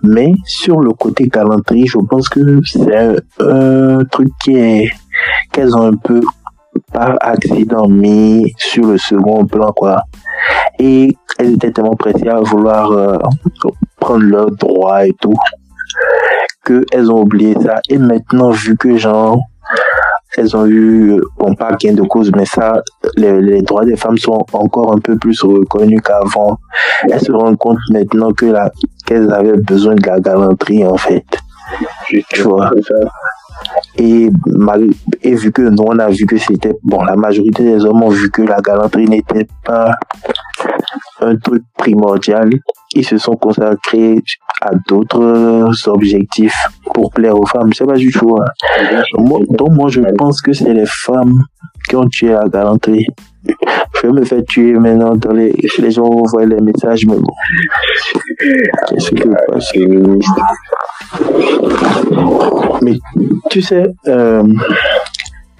Mais 0.03 0.33
sur 0.45 0.81
le 0.81 0.93
côté 0.93 1.27
galanterie, 1.27 1.87
je 1.87 1.99
pense 1.99 2.29
que 2.29 2.61
c'est 2.65 2.97
un, 3.41 4.05
truc 4.11 4.29
qui 4.43 4.57
est 4.57 4.91
qu'elles 5.53 5.75
ont 5.77 5.87
un 5.87 5.97
peu 5.97 6.21
par 6.93 7.17
accident 7.21 7.89
mis 7.89 8.53
sur 8.57 8.87
le 8.87 8.99
second 8.99 9.47
plan 9.47 9.73
quoi. 9.73 10.03
Et 10.79 11.17
elles 11.39 11.55
étaient 11.55 11.71
tellement 11.71 11.95
pressées 11.95 12.29
à 12.29 12.41
vouloir 12.41 12.91
euh, 12.91 13.17
prendre 14.01 14.25
leurs 14.25 14.51
droits 14.51 15.07
et 15.07 15.13
tout 15.21 15.35
que 16.65 16.85
elles 16.93 17.11
ont 17.11 17.23
oublié 17.23 17.55
ça. 17.61 17.81
Et 17.89 17.99
maintenant, 17.99 18.51
vu 18.51 18.77
que 18.77 18.97
genre 18.97 19.39
elles 20.37 20.57
ont 20.57 20.67
eu, 20.67 21.21
bon, 21.39 21.55
pas 21.55 21.73
gain 21.73 21.93
de 21.93 22.03
cause, 22.03 22.31
mais 22.37 22.47
ça, 22.47 22.83
les, 23.17 23.63
droits 23.63 23.85
des 23.85 23.97
femmes 23.97 24.17
sont 24.17 24.45
encore 24.53 24.95
un 24.95 25.01
peu 25.01 25.17
plus 25.17 25.43
reconnus 25.43 26.01
qu'avant. 26.03 26.59
Elles 27.11 27.21
se 27.21 27.33
rendent 27.33 27.59
compte 27.59 27.79
maintenant 27.91 28.33
que 28.33 28.53
qu'elles 29.07 29.33
avaient 29.33 29.57
besoin 29.57 29.97
de 29.97 30.07
la 30.07 30.21
galanterie, 30.21 30.87
en 30.87 30.97
fait. 30.97 31.25
Tu 32.09 32.43
vois. 32.43 32.71
Et, 33.97 34.29
et 35.23 35.35
vu 35.35 35.53
que 35.53 35.63
nous, 35.63 35.85
on 35.87 35.99
a 35.99 36.09
vu 36.09 36.25
que 36.27 36.39
c'était, 36.39 36.75
bon, 36.83 37.03
la 37.03 37.17
majorité 37.17 37.63
des 37.63 37.85
hommes 37.85 38.03
ont 38.03 38.09
vu 38.09 38.31
que 38.31 38.43
la 38.43 38.61
galanterie 38.61 39.07
n'était 39.07 39.47
pas 39.65 39.93
un 41.21 41.37
truc 41.37 41.63
primordial, 41.77 42.51
ils 42.95 43.05
se 43.05 43.19
sont 43.19 43.37
consacrés 43.37 44.17
à 44.63 44.71
d'autres 44.89 45.89
objectifs 45.89 46.57
pour 46.95 47.11
plaire 47.13 47.39
aux 47.39 47.47
femmes. 47.47 47.73
C'est 47.73 47.87
pas 47.87 47.97
du 47.97 48.11
tout. 48.11 48.37
Hein. 48.41 49.03
donc 49.51 49.71
moi, 49.73 49.89
je 49.91 50.01
pense 50.17 50.41
que 50.41 50.53
c'est 50.53 50.73
les 50.73 50.87
femmes 50.87 51.39
qui 51.89 51.97
ont 51.97 52.09
tué 52.09 52.31
la 52.33 52.49
galanterie. 52.49 53.07
Je 53.47 54.07
vais 54.07 54.13
me 54.13 54.25
faire 54.25 54.45
tuer 54.45 54.73
maintenant 54.73 55.15
dans 55.15 55.33
les, 55.33 55.53
les 55.79 55.91
gens 55.91 56.05
envoient 56.05 56.47
les 56.47 56.61
messages, 56.61 57.07
mais 57.07 57.17
bon. 57.17 57.35
Qu'est-ce 58.89 59.11
que 59.11 59.29
passe 59.51 59.73
Mais 62.83 62.99
tu 63.51 63.63
sais, 63.63 63.87
euh, 64.09 64.43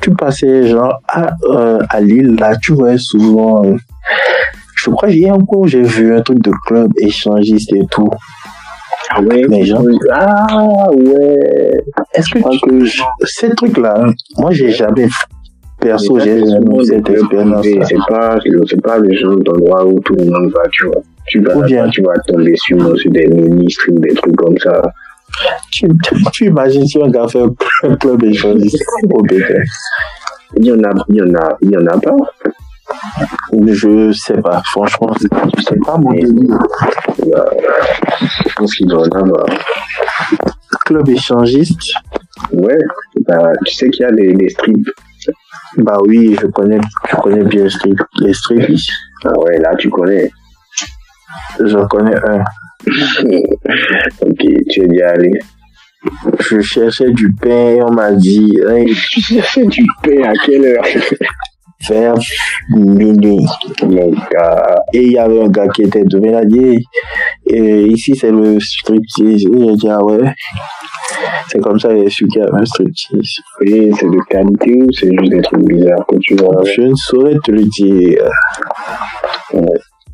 tu 0.01 0.11
passais 0.13 0.69
genre 0.69 1.01
à, 1.09 1.31
euh, 1.45 1.79
à 1.89 2.01
Lille, 2.01 2.37
là, 2.39 2.57
tu 2.57 2.73
vois 2.73 2.97
souvent. 2.99 3.65
Euh, 3.65 3.77
je 4.77 4.91
crois 4.91 5.11
y 5.11 5.29
a 5.29 5.35
encore, 5.35 5.67
j'ai 5.67 5.83
vu 5.83 6.15
un 6.15 6.23
truc 6.23 6.41
de 6.41 6.53
club 6.67 6.91
échangiste 6.99 7.73
et 7.75 7.87
tout. 7.91 8.09
Ah 9.11 9.21
ouais, 9.21 9.45
mais 9.49 9.65
genre, 9.65 9.85
ah 10.13 10.87
ouais. 10.93 11.85
Est-ce 12.15 12.31
que, 12.31 12.39
que 12.39 13.27
ces 13.27 13.55
trucs-là, 13.55 14.07
moi 14.39 14.53
j'ai 14.53 14.71
jamais 14.71 15.09
perso, 15.81 16.19
j'ai 16.19 16.43
cette 16.85 17.09
expérience. 17.09 17.67
C'est 17.89 17.97
pas, 18.09 18.39
c'est 18.69 18.83
pas 18.83 18.99
le 18.99 19.13
genre 19.17 19.37
d'endroit 19.37 19.87
où 19.87 19.99
tout 20.01 20.15
le 20.15 20.27
monde 20.27 20.53
va, 20.55 20.63
tu 20.71 20.87
vois. 20.87 21.03
Tu 21.27 21.41
vas, 21.41 21.55
bien, 21.63 21.89
tu 21.89 22.03
vas 22.03 22.19
tomber 22.27 22.55
sur, 22.57 22.77
des 23.07 23.27
ministres 23.29 23.85
ou 23.91 23.99
des 23.99 24.15
trucs 24.15 24.37
comme 24.37 24.59
ça. 24.59 24.83
Tu, 25.71 25.87
tu 26.33 26.47
imagines 26.47 26.87
si 26.87 27.01
un 27.01 27.09
gars 27.09 27.29
fait 27.29 27.43
un 27.85 27.97
club 27.97 28.25
échangiste 28.25 28.85
au 29.13 29.23
Il 30.57 30.67
y 30.67 30.73
en 30.73 30.83
a, 30.83 30.91
il 31.09 31.17
y 31.17 31.23
en 31.23 31.35
a, 31.35 31.57
il 31.63 31.71
y 31.71 31.77
en 31.77 31.87
a 31.87 31.99
pas. 32.01 32.17
Je 33.53 34.13
sais 34.13 34.41
pas, 34.41 34.61
franchement, 34.73 35.13
c'est 35.19 35.85
pas 35.85 35.97
mon 35.97 36.13
délire. 36.13 36.59
je 37.19 38.55
pense 38.57 38.75
qu'il 38.75 38.89
doit 38.89 39.07
en 39.07 39.21
avoir. 39.21 39.47
Club 40.85 41.09
échangiste 41.09 41.93
Ouais, 42.53 42.79
bah, 43.29 43.53
tu 43.65 43.75
sais 43.75 43.91
qu'il 43.91 44.03
y 44.03 44.05
a 44.05 44.13
des, 44.13 44.33
des 44.33 44.49
strips. 44.49 44.91
Bah 45.77 45.99
oui, 46.07 46.37
je 46.41 46.47
connais, 46.49 46.81
je 47.09 47.17
connais 47.17 47.45
bien 47.45 47.67
les 48.19 48.35
strips. 48.35 48.91
Ah 49.25 49.39
ouais, 49.39 49.59
là 49.59 49.75
tu 49.77 49.89
connais. 49.89 50.31
J'en 51.65 51.87
connais 51.87 52.17
un. 52.17 52.45
ok, 54.21 54.45
tu 54.69 54.83
es 54.83 54.89
bien 54.89 55.09
allé. 55.09 55.33
Je 56.41 56.61
cherchais 56.61 57.11
du 57.11 57.33
pain 57.33 57.71
et 57.71 57.83
on 57.83 57.93
m'a 57.93 58.13
dit. 58.13 58.53
tu 59.11 59.21
cherchais 59.21 59.67
du 59.67 59.85
pain 60.03 60.23
à 60.25 60.33
quelle 60.45 60.65
heure? 60.65 60.85
vers 61.89 62.15
minuit. 62.71 63.45
Et 64.93 65.03
il 65.03 65.13
y 65.13 65.19
avait 65.19 65.43
un 65.43 65.49
gars 65.49 65.69
qui 65.69 65.83
était 65.83 66.03
de 66.05 66.21
Il 66.23 66.35
a 66.35 66.45
dit, 66.45 66.85
et 67.47 67.85
ici 67.87 68.15
c'est 68.15 68.31
le 68.31 68.61
striptease. 68.61 69.25
Et 69.25 69.39
j'ai 69.39 69.49
dit, 69.49 69.89
ah 69.89 70.05
ouais. 70.05 70.33
C'est 71.49 71.61
comme 71.61 71.79
ça, 71.79 71.93
il 71.93 72.07
a 72.07 72.11
su 72.11 72.27
qu'il 72.27 72.41
y 72.41 72.45
avait 72.45 72.61
un 72.61 72.65
striptease. 72.65 73.41
Oui, 73.61 73.91
c'est 73.99 74.07
de 74.07 74.29
qualité 74.29 74.83
ou 74.83 74.93
c'est 74.93 75.11
juste 75.11 75.33
des 75.33 75.43
trucs 75.43 75.65
bizarres 75.65 76.07
que 76.07 76.17
tu 76.19 76.37
vois 76.37 76.63
Je 76.65 76.83
ne 76.83 76.95
saurais 76.95 77.37
te 77.43 77.51
le 77.51 77.65
dire. 77.65 78.31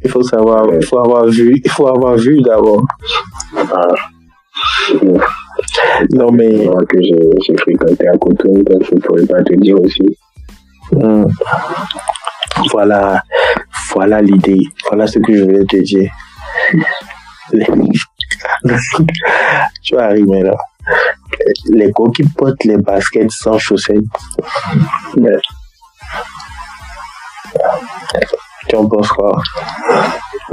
Il 0.03 0.11
faut 0.11 0.23
savoir, 0.23 0.67
il 0.73 0.85
faut 0.85 0.99
avoir 0.99 1.27
vu, 1.27 1.61
il 1.65 1.71
faut 1.71 1.89
avoir 1.89 2.17
vu 2.17 2.41
d'abord. 2.43 2.85
Ah. 3.57 3.95
Non 6.13 6.31
mais. 6.33 6.69
Que 6.89 7.03
j'ai 7.03 7.57
fréquenté 7.57 8.09
à 8.09 8.17
Coton, 8.17 8.53
donc 8.53 8.85
je 8.85 8.95
ne 8.95 9.01
pourrais 9.01 9.27
pas 9.27 9.43
te 9.43 9.55
dire 9.55 9.81
aussi. 9.81 10.17
Hmm. 10.93 11.27
Voilà, 12.71 13.23
voilà 13.93 14.21
l'idée. 14.23 14.61
Voilà 14.89 15.07
ce 15.07 15.19
que 15.19 15.35
je 15.35 15.45
voulais 15.45 15.65
te 15.65 15.77
dire. 15.83 16.11
tu 19.83 19.95
vas 19.95 20.07
arriver 20.07 20.43
là. 20.43 20.57
Les 21.71 21.87
gars 21.87 22.11
qui 22.15 22.23
portent 22.25 22.65
les 22.65 22.79
baskets 22.79 23.31
sans 23.31 23.59
chaussettes. 23.59 24.01
Tu 28.69 28.77
en 28.77 28.89
penses 28.89 29.09
quoi? 29.09 29.43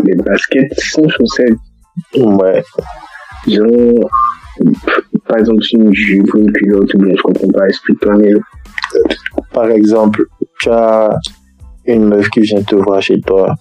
Les 0.04 0.16
baskets 0.16 0.80
sans 0.80 1.08
chaussettes 1.10 1.58
Ouais. 2.16 2.64
Genre, 3.48 4.10
par 5.28 5.38
exemple, 5.38 5.62
si 5.64 5.76
une 5.76 5.94
jupe 5.94 6.34
ou 6.34 6.40
une 6.40 6.52
culotte, 6.52 6.90
je 6.92 7.22
comprends 7.22 7.52
pas, 7.52 7.68
explique-toi 7.68 8.14
mieux 8.18 8.42
par 9.52 9.70
exemple, 9.70 10.26
tu 10.60 10.70
as 10.70 11.16
une 11.86 12.06
meuf 12.06 12.30
qui 12.30 12.42
vient 12.42 12.62
te 12.62 12.76
voir 12.76 13.02
chez 13.02 13.20
toi 13.22 13.56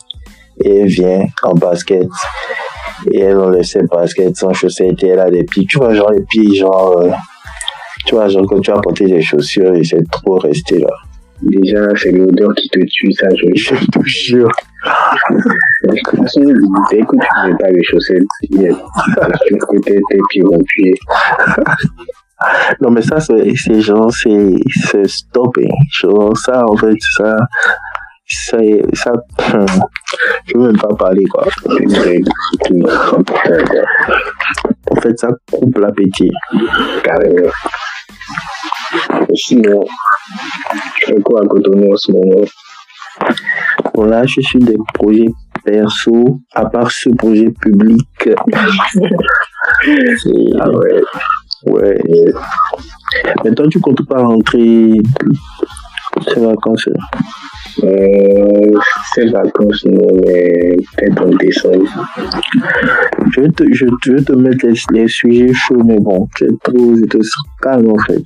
et 0.65 0.81
elle 0.81 0.89
vient 0.89 1.25
en 1.43 1.55
basket 1.55 2.09
et 3.11 3.21
elle 3.21 3.39
enlève 3.39 3.65
ses 3.65 3.83
baskets 3.83 4.37
sans 4.37 4.53
chaussettes 4.53 5.03
et 5.03 5.09
elle 5.09 5.21
a 5.21 5.31
des 5.31 5.45
pieds, 5.45 5.67
tu 5.69 5.79
vois, 5.79 5.95
genre 5.95 6.11
les 6.13 6.23
pieds, 6.23 6.55
genre, 6.57 6.99
euh, 6.99 7.11
tu 8.07 8.15
vois, 8.15 8.29
genre 8.29 8.47
quand 8.49 8.61
tu 8.61 8.71
as 8.71 8.81
porté 8.81 9.07
des 9.07 9.23
chaussures 9.23 9.75
et 9.75 9.85
c'est 9.85 10.09
trop 10.11 10.39
resté 10.39 10.79
là. 10.79 10.89
Déjà, 11.43 11.89
c'est 11.97 12.13
l'odeur 12.13 12.55
qui 12.55 12.69
te 12.69 12.79
tue, 12.79 13.13
ça, 13.13 13.27
je, 13.35 13.47
je 13.57 13.75
te 13.75 14.01
jure. 14.05 14.51
Façon, 14.85 16.41
dès 16.91 17.01
que 17.01 17.07
tu 17.11 17.17
ne 17.17 17.49
mets 17.49 17.57
pas 17.57 17.71
les 17.71 17.83
chaussettes, 17.83 18.23
y 18.51 18.69
a 18.69 18.75
tes 19.85 19.99
pieds 20.31 20.43
vont 20.43 20.63
puer. 20.65 20.95
Non, 22.81 22.91
mais 22.91 23.03
ça, 23.03 23.21
c'est 23.21 23.81
genre, 23.81 24.13
c'est 24.13 25.07
stopping. 25.07 25.71
Genre, 26.01 26.37
ça, 26.37 26.65
en 26.67 26.77
fait, 26.77 26.97
ça, 27.17 27.37
ça, 28.27 28.59
ça, 28.95 29.13
je 30.47 30.57
veux 30.57 30.67
même 30.67 30.79
pas 30.79 30.95
parler, 30.95 31.25
quoi. 31.25 31.45
En 34.91 35.01
fait, 35.01 35.19
ça 35.19 35.29
coupe 35.51 35.79
l'appétit. 35.79 36.31
Carrément. 37.03 37.51
Sinon, 39.35 39.81
tu 40.97 41.07
fais 41.07 41.21
quoi 41.23 41.41
à 41.43 41.47
Cotonou 41.47 41.93
en 41.93 41.97
ce 41.97 42.13
moment? 42.13 42.45
Bon, 43.95 44.05
là, 44.05 44.25
je 44.27 44.41
suis 44.41 44.59
des 44.59 44.77
projets 44.95 45.33
perso, 45.65 46.41
à 46.55 46.67
part 46.67 46.91
ce 46.91 47.11
projet 47.11 47.51
public. 47.61 48.09
ah 50.61 50.71
ouais. 50.71 51.01
Ouais. 51.66 51.98
Mais 53.44 53.55
toi, 53.55 53.66
tu 53.70 53.81
comptes 53.81 54.07
pas 54.07 54.22
rentrer 54.22 54.92
ces 56.29 56.40
vacances 56.40 56.88
euh, 57.85 58.79
Ces 59.14 59.27
vacances, 59.27 59.85
non, 59.85 60.09
mais 60.27 60.77
peut-être 60.96 61.22
en 61.22 61.31
décembre. 61.37 61.85
Je 63.35 63.40
vais 63.40 63.48
te, 63.51 63.64
je, 63.72 64.12
vais 64.12 64.22
te 64.22 64.33
mettre 64.33 64.66
les, 64.92 65.09
sujets 65.09 65.53
chauds, 65.53 65.83
mais 65.85 65.98
bon, 65.98 66.29
je 66.37 66.46
trop, 66.62 66.96
je 66.96 67.05
te 67.07 67.18
calme 67.62 67.90
en 67.90 67.98
fait. 68.07 68.22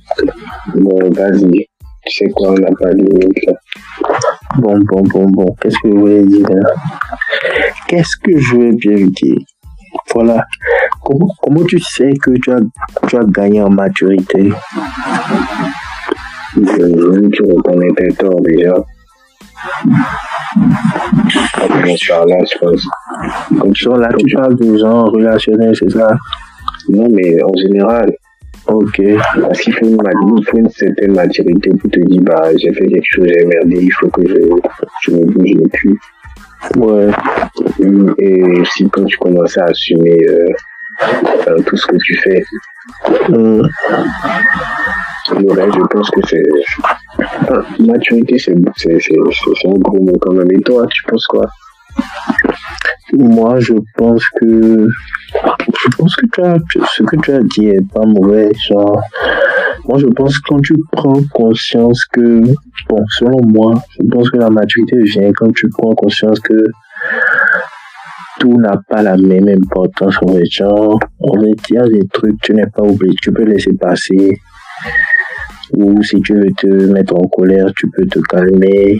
Bon, 0.75 1.09
vas-y. 1.11 1.67
Tu 2.05 2.25
sais 2.25 2.29
quoi, 2.29 2.51
on 2.51 2.57
n'a 2.57 2.71
pas 2.79 2.91
de 2.91 2.99
limite 2.99 3.45
là. 3.45 3.53
Bon, 4.57 4.79
bon, 4.79 5.01
bon, 5.03 5.25
bon. 5.29 5.55
Qu'est-ce 5.59 5.77
que 5.83 5.89
je 5.89 5.97
voulais 5.97 6.23
dire 6.23 6.49
là? 6.49 6.71
Qu'est-ce 7.87 8.17
que 8.23 8.37
je 8.37 8.55
vais 8.55 8.71
bien 8.73 9.07
dire 9.07 9.37
voilà. 10.13 10.45
Comment, 11.03 11.33
comment 11.41 11.63
tu 11.63 11.79
sais 11.79 12.11
que 12.21 12.31
tu 12.31 12.51
as, 12.51 12.59
tu 13.07 13.17
as 13.17 13.23
gagné 13.25 13.61
en 13.61 13.69
maturité? 13.69 14.51
Je, 16.55 17.29
Tu 17.29 17.43
reconnais 17.43 17.91
tes 17.95 18.13
torts 18.13 18.41
déjà. 18.41 18.73
Là, 22.25 22.37
je 22.45 22.57
pense. 22.59 22.87
Comme 23.59 23.75
ça, 23.75 23.89
là, 23.97 24.09
tu 24.17 24.35
parles 24.35 24.55
de 24.55 24.77
gens 24.77 25.05
relationnels, 25.05 25.75
c'est 25.75 25.91
ça? 25.91 26.17
Non, 26.89 27.07
mais 27.11 27.41
en 27.43 27.53
général. 27.55 28.11
Ok. 28.67 29.01
Parce 29.41 29.59
qu'il 29.59 29.73
faut 29.73 29.85
une, 29.85 29.97
il 30.37 30.45
faut 30.45 30.57
une 30.57 30.69
certaine 30.69 31.13
maturité 31.13 31.69
pour 31.69 31.89
te 31.89 31.99
dire, 31.99 32.21
bah, 32.21 32.49
j'ai 32.57 32.73
fait 32.73 32.87
quelque 32.87 33.05
chose, 33.09 33.27
j'ai 33.27 33.45
merdé, 33.45 33.77
il 33.81 33.91
faut 33.91 34.09
que 34.09 34.27
je, 34.27 34.35
je 35.03 35.11
me 35.11 35.25
bouge 35.25 35.53
le 35.53 35.69
cul. 35.69 35.97
Ouais. 36.77 37.09
Et 38.19 38.43
aussi 38.61 38.89
quand 38.89 39.05
tu 39.05 39.17
commences 39.17 39.57
à 39.57 39.63
assumer 39.65 40.17
euh, 40.29 40.45
euh, 41.47 41.61
tout 41.65 41.77
ce 41.77 41.87
que 41.87 41.97
tu 41.97 42.17
fais, 42.23 42.43
Hmm. 43.27 43.61
le 45.39 45.51
reste, 45.53 45.75
je 45.75 45.85
pense 45.91 46.09
que 46.09 46.21
c'est. 46.25 47.83
Maturité, 47.85 48.37
c'est 48.39 48.53
un 48.53 49.71
gros 49.79 49.99
mot 50.01 50.17
quand 50.21 50.31
même. 50.33 50.49
Et 50.51 50.61
toi, 50.61 50.87
tu 50.87 51.03
penses 51.03 51.25
quoi? 51.27 51.45
Moi, 53.13 53.59
je 53.59 53.73
pense 53.97 54.23
que 54.39 54.87
je 55.33 55.97
pense 55.97 56.15
que 56.15 56.25
tu 56.31 56.41
as, 56.41 56.57
ce 56.93 57.03
que 57.03 57.17
tu 57.17 57.31
as 57.33 57.39
dit 57.39 57.67
est 57.67 57.85
pas 57.93 58.05
mauvais. 58.05 58.51
Genre, 58.69 59.01
moi, 59.85 59.97
je 59.97 60.07
pense 60.07 60.37
que 60.39 60.47
quand 60.49 60.61
tu 60.61 60.75
prends 60.91 61.21
conscience 61.33 62.05
que, 62.05 62.41
bon, 62.89 63.05
selon 63.09 63.41
moi, 63.45 63.73
je 63.99 64.07
pense 64.09 64.29
que 64.29 64.37
la 64.37 64.49
maturité 64.49 65.01
vient 65.03 65.31
quand 65.33 65.53
tu 65.53 65.69
prends 65.69 65.93
conscience 65.95 66.39
que 66.39 66.55
tout 68.39 68.57
n'a 68.57 68.79
pas 68.89 69.01
la 69.01 69.17
même 69.17 69.47
importance 69.49 70.17
en 70.21 70.27
fait. 70.33 70.45
Genre, 70.51 70.99
en 71.19 71.41
fait, 71.41 71.69
il 71.69 71.75
y 71.75 71.77
a 71.77 71.87
des 71.87 72.07
trucs, 72.07 72.39
tu 72.41 72.53
n'es 72.53 72.67
pas 72.67 72.83
obligé, 72.83 73.15
tu 73.21 73.31
peux 73.31 73.43
laisser 73.43 73.73
passer. 73.79 74.39
Ou 75.73 76.01
si 76.03 76.21
tu 76.21 76.33
veux 76.33 76.51
te 76.55 76.67
mettre 76.67 77.15
en 77.15 77.27
colère, 77.27 77.71
tu 77.75 77.89
peux 77.91 78.05
te 78.05 78.19
calmer. 78.19 78.99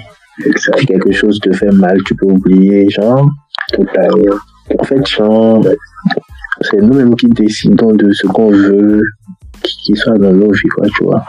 Si 0.56 0.86
quelque 0.86 1.12
chose 1.12 1.40
te 1.40 1.52
fait 1.52 1.72
mal, 1.72 1.98
tu 2.04 2.16
peux 2.16 2.28
oublier. 2.28 2.90
Genre, 2.90 3.28
Totalement. 3.74 4.36
en 4.80 4.84
fait, 4.84 5.06
genre, 5.08 5.66
c'est 6.62 6.82
nous-mêmes 6.82 7.16
qui 7.16 7.28
décidons 7.28 7.94
de 7.94 8.12
ce 8.12 8.28
qu'on 8.28 8.50
veut 8.52 9.02
qui 9.84 9.96
soit 9.96 10.18
dans 10.18 10.32
nos 10.34 10.52
vies, 10.52 10.70
quoi, 10.76 10.86
tu 10.96 11.04
vois. 11.04 11.24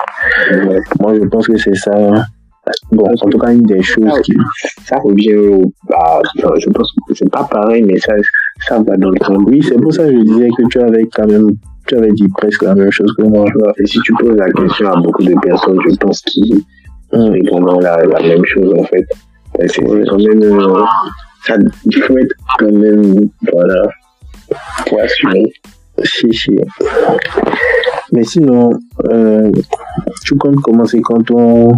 Ouais. 0.53 0.81
Moi, 1.01 1.15
je 1.15 1.27
pense 1.29 1.47
que 1.47 1.57
c'est 1.59 1.75
ça. 1.75 1.93
Bon, 2.93 3.07
en 3.07 3.29
tout 3.29 3.39
cas, 3.39 3.53
une 3.53 3.63
des 3.63 3.83
choses 3.83 4.21
qui. 4.25 4.33
Ça 4.85 4.97
revient 5.03 5.37
au. 5.37 5.63
Bah, 5.89 6.21
je 6.37 6.69
pense 6.71 6.93
que 7.09 7.15
c'est 7.15 7.31
pas 7.31 7.45
pareil, 7.45 7.83
mais 7.83 7.99
ça, 7.99 8.13
ça 8.67 8.79
va 8.81 8.97
dans 8.97 9.11
le 9.11 9.19
sens. 9.25 9.39
Oui, 9.47 9.63
c'est 9.63 9.81
pour 9.81 9.93
ça 9.93 10.05
que 10.05 10.13
je 10.13 10.23
disais 10.23 10.49
que 10.57 10.63
tu 10.69 10.79
avais 10.81 11.07
quand 11.15 11.27
même. 11.27 11.49
Tu 11.87 11.97
avais 11.97 12.13
dit 12.13 12.29
presque 12.37 12.63
la 12.65 12.75
même 12.75 12.91
chose 12.91 13.11
que 13.17 13.23
moi. 13.23 13.47
Et 13.79 13.87
si 13.87 13.99
tu 14.01 14.13
poses 14.15 14.37
la 14.37 14.51
question 14.51 14.89
à 14.91 15.01
beaucoup 15.01 15.23
de 15.25 15.35
personnes, 15.41 15.79
je 15.89 15.97
pense 15.97 16.21
qu'ils 16.23 16.61
Hum, 17.11 17.31
répondront 17.31 17.81
la, 17.81 17.97
la 18.05 18.21
même 18.21 18.45
chose 18.45 18.71
en 18.79 18.85
fait. 18.85 19.07
C'est 19.61 19.69
c'est 19.69 19.83
quand 19.83 20.19
même. 20.19 20.43
euh, 20.43 20.85
ça, 21.47 21.55
il 21.87 22.03
faut 22.03 22.19
être 22.19 22.35
quand 22.59 22.71
même. 22.71 23.31
Voilà. 23.51 23.83
Pour 24.87 25.01
assumer. 25.01 25.51
Si, 26.05 26.33
si. 26.33 26.57
Mais 28.13 28.25
sinon, 28.25 28.71
euh, 29.11 29.51
tu 30.25 30.37
comptes 30.37 30.61
commencer 30.63 31.01
quand 31.01 31.23
ton. 31.25 31.73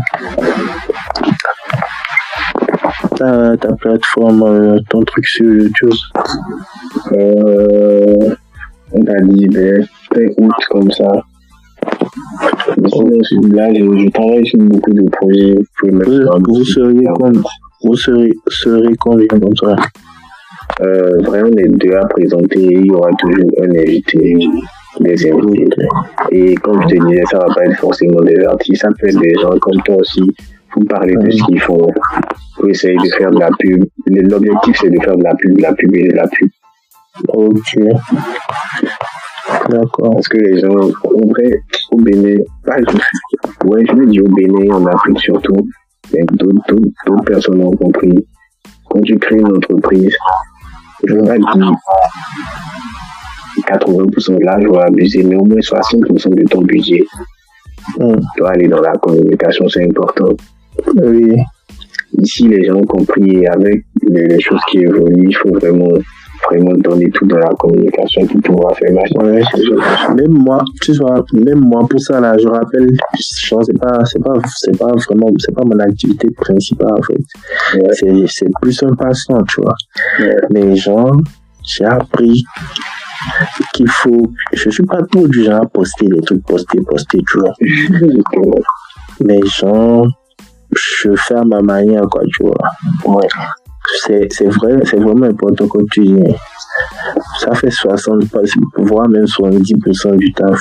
Ta, 3.17 3.57
ta 3.57 3.73
plateforme, 3.75 4.43
euh, 4.43 4.79
ton 4.89 5.03
truc 5.03 5.27
sur 5.27 5.47
YouTube? 5.47 5.93
Euh, 7.13 8.35
on 8.93 9.03
a 9.03 9.21
dit 9.23 9.47
ben, 9.49 9.87
août 10.39 10.53
comme 10.71 10.91
ça. 10.91 11.05
Là, 12.77 13.69
je, 13.73 13.81
je 13.83 14.11
travaille 14.11 14.47
sur 14.47 14.59
beaucoup 14.61 14.93
de 14.93 15.09
projets. 15.11 15.57
Vous 15.83 16.55
Vous, 16.55 16.65
seriez 16.65 17.07
Vous 17.83 17.97
serez, 17.97 18.33
serez 18.49 18.95
combien 18.99 19.27
comme 19.27 19.57
ça? 19.57 19.77
Euh, 20.83 21.19
vraiment, 21.23 21.51
est 21.59 21.69
deux 21.69 21.95
à 21.95 22.07
présenter. 22.07 22.61
Il 22.61 22.87
y 22.87 22.91
aura 22.91 23.11
toujours 23.19 23.51
un 23.63 23.71
invité, 23.71 24.37
des 25.01 25.31
invités. 25.33 25.87
Et 26.31 26.55
comme 26.57 26.83
je 26.83 26.89
te 26.97 27.07
disais, 27.07 27.23
ça 27.31 27.39
va 27.39 27.55
pas 27.55 27.65
être 27.67 27.77
forcément 27.79 28.21
des 28.23 28.43
artistes. 28.45 28.83
Ça 28.83 28.89
peut 28.99 29.09
être 29.09 29.19
des 29.21 29.35
gens 29.41 29.57
comme 29.61 29.83
toi 29.83 29.97
aussi. 29.97 30.23
Vous 30.75 30.85
parler 30.85 31.15
de 31.17 31.31
ce 31.31 31.43
qu'ils 31.45 31.61
font. 31.61 31.89
Vous 32.59 32.69
essayez 32.69 32.97
de 32.97 33.09
faire 33.17 33.31
de 33.31 33.41
la 33.41 33.51
pub. 33.59 33.85
L'objectif, 34.07 34.77
c'est 34.81 34.91
de 34.91 35.03
faire 35.03 35.17
de 35.17 35.25
la 35.25 35.35
pub, 35.35 35.57
de 35.57 35.63
la 35.63 35.73
pub 35.75 35.95
et 35.97 36.09
de 36.09 36.15
la 36.17 36.27
pub. 36.29 36.49
Ok. 37.29 37.77
D'accord. 39.69 40.13
Parce 40.15 40.29
que 40.29 40.39
les 40.39 40.61
gens, 40.61 40.69
en 40.71 41.27
vrai, 41.29 41.61
au 41.91 41.97
Bénin, 41.97 42.37
je- 42.67 43.67
ouais, 43.69 43.85
je 43.87 43.93
veux 43.97 44.07
dire 44.07 44.23
au 44.25 44.29
Bénin, 44.35 44.75
en 44.75 44.87
Afrique 44.87 45.19
surtout, 45.19 45.57
mais 46.13 46.23
d'autres 46.33 47.25
personnes 47.27 47.61
ont 47.63 47.73
compris. 47.73 48.15
Quand 48.89 49.01
tu 49.03 49.17
crées 49.19 49.37
une 49.37 49.57
entreprise, 49.57 50.15
je 51.05 51.15
pas 51.15 51.37
dire 51.39 51.73
80% 53.67 54.39
de 54.39 54.45
là, 54.45 54.59
je 54.61 54.69
vais 54.69 54.79
abuser, 54.79 55.23
mais 55.23 55.37
au 55.37 55.45
moins 55.45 55.59
60% 55.59 56.35
de 56.35 56.45
ton 56.49 56.63
budget 56.63 57.05
Hum, 57.99 58.21
doit 58.37 58.51
aller 58.51 58.69
dans 58.69 58.81
la 58.81 58.93
communication, 58.93 59.69
c'est 59.69 59.85
important. 59.85 60.37
Oui. 60.97 61.35
Ici, 62.19 62.49
les 62.49 62.65
gens 62.65 62.77
ont 62.77 62.85
compris 62.85 63.37
et 63.37 63.49
avec 63.49 63.85
les 64.03 64.41
choses 64.41 64.61
qui 64.71 64.79
évoluent, 64.79 65.29
il 65.29 65.37
faut 65.37 65.53
vraiment, 65.55 65.89
vraiment 66.49 66.73
donner 66.79 67.11
tout 67.11 67.27
dans 67.27 67.39
la 67.39 67.51
communication 67.59 68.27
pour 68.27 68.41
pouvoir 68.41 68.77
faire 68.77 68.93
marcher. 68.93 69.19
Ouais. 69.19 69.43
Même 70.15 70.33
moi, 70.33 70.63
tu 70.81 70.93
vois, 70.93 71.25
même 71.33 71.61
moi 71.61 71.87
pour 71.89 72.01
ça 72.01 72.21
là, 72.21 72.37
je 72.39 72.49
rappelle, 72.49 72.91
c'est 73.19 73.79
pas, 73.79 74.05
c'est 74.05 74.23
pas, 74.23 74.35
c'est 74.57 74.79
pas 74.79 74.93
vraiment, 74.93 75.31
c'est 75.39 75.55
pas 75.55 75.65
mon 75.65 75.79
activité 75.79 76.29
principale 76.37 76.93
en 76.93 77.03
fait. 77.03 77.23
Ouais. 77.75 77.93
C'est, 77.93 78.27
c'est 78.27 78.51
plus 78.61 78.83
un 78.83 78.95
passe-temps, 78.95 79.43
tu 79.45 79.61
vois. 79.61 79.75
Ouais. 80.21 80.37
Mais 80.51 80.77
genre, 80.77 81.17
j'ai 81.65 81.85
appris 81.85 82.45
qu'il 83.75 83.89
faut, 83.89 84.33
je 84.53 84.71
suis 84.71 84.85
pas 84.85 85.03
trop 85.03 85.29
du 85.29 85.45
genre 85.45 85.63
à 85.63 85.67
poster 85.67 86.07
des 86.07 86.21
trucs, 86.21 86.45
poster, 86.45 86.81
poster, 86.81 87.21
tu 87.31 87.39
vois. 87.39 87.53
Mais 89.23 89.41
genre, 89.45 90.07
je 90.73 91.15
fais 91.17 91.35
à 91.35 91.45
ma 91.45 91.61
manière, 91.61 92.09
quoi, 92.09 92.23
tu 92.33 92.45
vois. 92.45 92.57
Ouais. 93.05 93.29
C'est, 93.99 94.45
vrai, 94.45 94.79
c'est 94.85 94.99
vraiment 94.99 95.27
important 95.27 95.67
comme 95.69 95.87
tu 95.91 96.03
dis. 96.03 96.23
Ça 97.39 97.55
fait 97.55 97.71
60, 97.71 98.25
voire 98.77 99.09
même 99.09 99.25
70% 99.25 100.17
du 100.17 100.33
taf. 100.33 100.61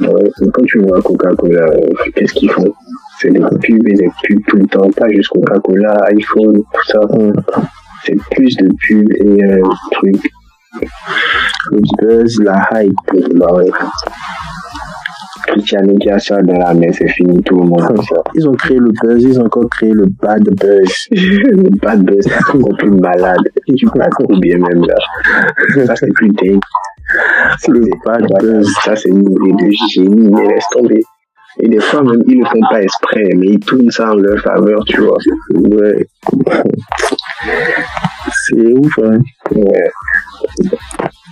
Ouais, 0.00 0.30
quand 0.52 0.64
tu 0.64 0.78
vois 0.80 1.02
Coca-Cola, 1.02 1.60
euh, 1.60 1.80
qu'est-ce 2.14 2.34
qu'ils 2.34 2.50
font? 2.50 2.72
C'est 3.20 3.30
des 3.30 3.40
pubs 3.40 3.88
et 3.88 3.94
des 3.94 4.10
pubs 4.22 4.38
tout 4.46 4.56
le 4.56 4.66
temps, 4.66 4.88
pas 4.96 5.08
juste 5.08 5.30
Coca-Cola, 5.30 5.96
iPhone, 6.06 6.54
tout 6.54 6.84
ça. 6.86 7.00
C'est 8.04 8.16
plus 8.30 8.56
de 8.56 8.68
pubs 8.86 9.12
et 9.16 9.44
euh, 9.44 9.62
trucs. 9.90 10.30
Le 11.72 11.80
buzz, 11.98 12.40
la 12.42 12.68
hype. 12.74 12.94
Bah 13.34 13.52
ouais. 13.54 13.70
Qui 15.56 16.10
a 16.10 16.18
ça 16.18 16.40
dans 16.42 16.58
la 16.58 16.74
main, 16.74 16.92
c'est 16.92 17.08
fini, 17.08 17.42
tout 17.42 17.56
le 17.56 17.64
monde. 17.64 18.00
Ils 18.34 18.48
ont 18.48 18.54
créé 18.54 18.76
le 18.76 18.90
buzz, 19.02 19.22
ils 19.22 19.40
ont 19.40 19.46
encore 19.46 19.68
créé 19.70 19.90
le 19.90 20.06
bad 20.20 20.42
buzz. 20.42 20.92
le 21.10 21.70
bad 21.80 22.02
buzz, 22.02 22.20
c'est 22.20 22.56
encore 22.56 22.76
plus 22.78 22.90
malade. 22.90 23.48
Tu 23.76 23.86
passes 23.86 24.10
trop 24.10 24.36
bien 24.38 24.58
même 24.58 24.84
là. 24.84 24.94
Ça, 25.86 25.96
c'est 25.96 26.12
plus 26.14 26.28
dingue. 26.28 26.60
Le 27.68 27.80
bad 28.04 28.26
buzz. 28.40 28.68
ça, 28.84 28.96
c'est 28.96 29.08
une 29.08 29.20
idée 29.20 29.66
de 29.66 29.70
génie, 29.90 30.28
mais 30.28 30.48
laisse 30.48 30.64
tomber. 30.72 31.02
Et 31.60 31.68
des 31.68 31.80
fois, 31.80 32.02
même, 32.02 32.22
ils 32.28 32.38
le 32.38 32.44
font 32.44 32.60
pas 32.70 32.82
exprès, 32.82 33.24
mais 33.36 33.46
ils 33.48 33.60
tournent 33.60 33.90
ça 33.90 34.12
en 34.12 34.14
leur 34.14 34.40
faveur, 34.40 34.84
tu 34.84 35.00
vois. 35.00 35.18
Ouais. 35.54 36.06
C'est 38.32 38.72
ouf, 38.72 38.98
hein. 39.02 39.18
Ouais. 39.54 39.90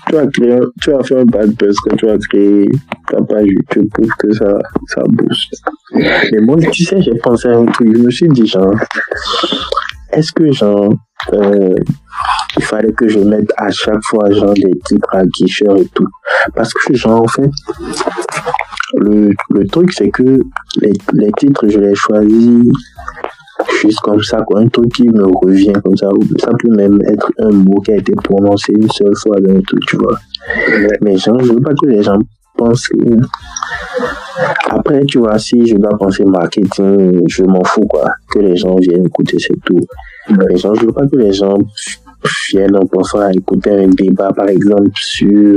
Tu 0.09 0.17
as, 0.17 0.27
créé, 0.29 0.61
tu 0.81 0.95
as 0.95 1.03
fait 1.03 1.19
un 1.19 1.25
bad 1.25 1.51
buzz 1.57 1.77
quand 1.81 1.97
tu 1.97 2.09
as 2.09 2.17
créé 2.19 2.69
ta 3.09 3.21
page 3.23 3.47
YouTube 3.47 3.89
pour 3.93 4.17
que 4.19 4.33
ça, 4.33 4.59
ça 4.89 5.03
booste. 5.09 5.61
Mais 5.93 6.41
moi, 6.43 6.57
tu 6.71 6.85
sais, 6.85 7.03
j'ai 7.03 7.15
pensé 7.17 7.49
à 7.49 7.57
un 7.59 7.67
truc. 7.67 7.89
Je 7.93 8.03
me 8.03 8.11
suis 8.11 8.29
dit, 8.29 8.47
genre, 8.47 8.73
est-ce 10.13 10.33
que, 10.33 10.53
genre, 10.53 10.95
euh, 11.33 11.75
il 12.57 12.63
fallait 12.63 12.93
que 12.93 13.09
je 13.09 13.19
mette 13.19 13.53
à 13.57 13.71
chaque 13.71 14.03
fois, 14.05 14.31
genre, 14.31 14.55
des 14.55 14.71
titres 14.85 15.09
à 15.13 15.25
guicheur 15.27 15.77
et 15.77 15.89
tout? 15.93 16.07
Parce 16.55 16.73
que, 16.73 16.95
genre, 16.95 17.23
en 17.23 17.27
fait, 17.27 17.51
le, 18.95 19.31
le 19.51 19.67
truc, 19.67 19.93
c'est 19.93 20.11
que 20.11 20.41
les, 20.81 20.93
les 21.15 21.33
titres, 21.33 21.69
je 21.69 21.79
les 21.81 21.95
choisis 21.97 22.71
juste 23.81 24.01
comme 24.01 24.23
ça, 24.23 24.43
quoi. 24.43 24.61
Un 24.61 24.69
truc 24.69 24.93
qui 24.93 25.09
me 25.09 25.25
revient 25.25 25.73
comme 25.85 25.97
ça. 25.97 26.09
Ça 26.39 26.51
peut 26.59 26.75
même 26.75 27.01
être 27.07 27.31
un 27.39 27.51
mot 27.51 27.81
qui 27.81 27.93
a 27.93 27.97
été 27.97 28.13
prononcé 28.15 28.73
une 28.73 28.91
seule 28.91 29.15
fois 29.17 29.41
dans 29.41 29.53
le 29.53 29.63
truc, 29.63 29.81
tu 29.87 29.97
vois. 29.97 30.19
Mais 31.03 31.17
genre, 31.17 31.43
je 31.43 31.53
veux 31.53 31.61
pas 31.61 31.75
que 31.75 31.87
les 31.87 32.03
gens 32.03 32.19
pensent 32.57 32.89
que... 32.89 32.97
Après, 34.69 35.05
tu 35.05 35.19
vois, 35.19 35.39
si 35.39 35.67
je 35.67 35.77
dois 35.77 35.97
penser 35.99 36.25
marketing, 36.25 37.23
je 37.27 37.43
m'en 37.45 37.65
fous, 37.65 37.87
quoi. 37.89 38.11
Que 38.31 38.41
les 38.41 38.57
gens 38.57 38.77
viennent 38.77 39.07
écouter, 39.07 39.39
c'est 39.39 39.59
tout. 39.65 39.81
Mais 40.31 40.57
genre, 40.57 40.75
je 40.75 40.87
veux 40.87 40.93
pas 40.93 41.07
que 41.07 41.17
les 41.17 41.33
gens 41.33 41.57
viennent 42.53 42.77
en 42.77 42.87
pensant 42.87 43.21
à 43.21 43.33
écouter 43.33 43.71
un 43.71 43.89
débat, 43.89 44.31
par 44.35 44.49
exemple, 44.49 44.91
sur 44.95 45.57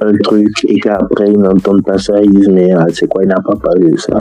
un 0.00 0.16
truc 0.18 0.64
et 0.68 0.78
qu'après 0.80 1.26
ils 1.28 1.38
n'entendent 1.38 1.84
pas 1.84 1.98
ça, 1.98 2.14
ils 2.22 2.30
disent, 2.30 2.48
mais 2.48 2.70
ah, 2.72 2.86
c'est 2.92 3.06
quoi, 3.08 3.22
il 3.22 3.28
n'a 3.28 3.36
pas 3.36 3.56
parlé 3.56 3.90
de 3.90 3.96
ça. 3.98 4.18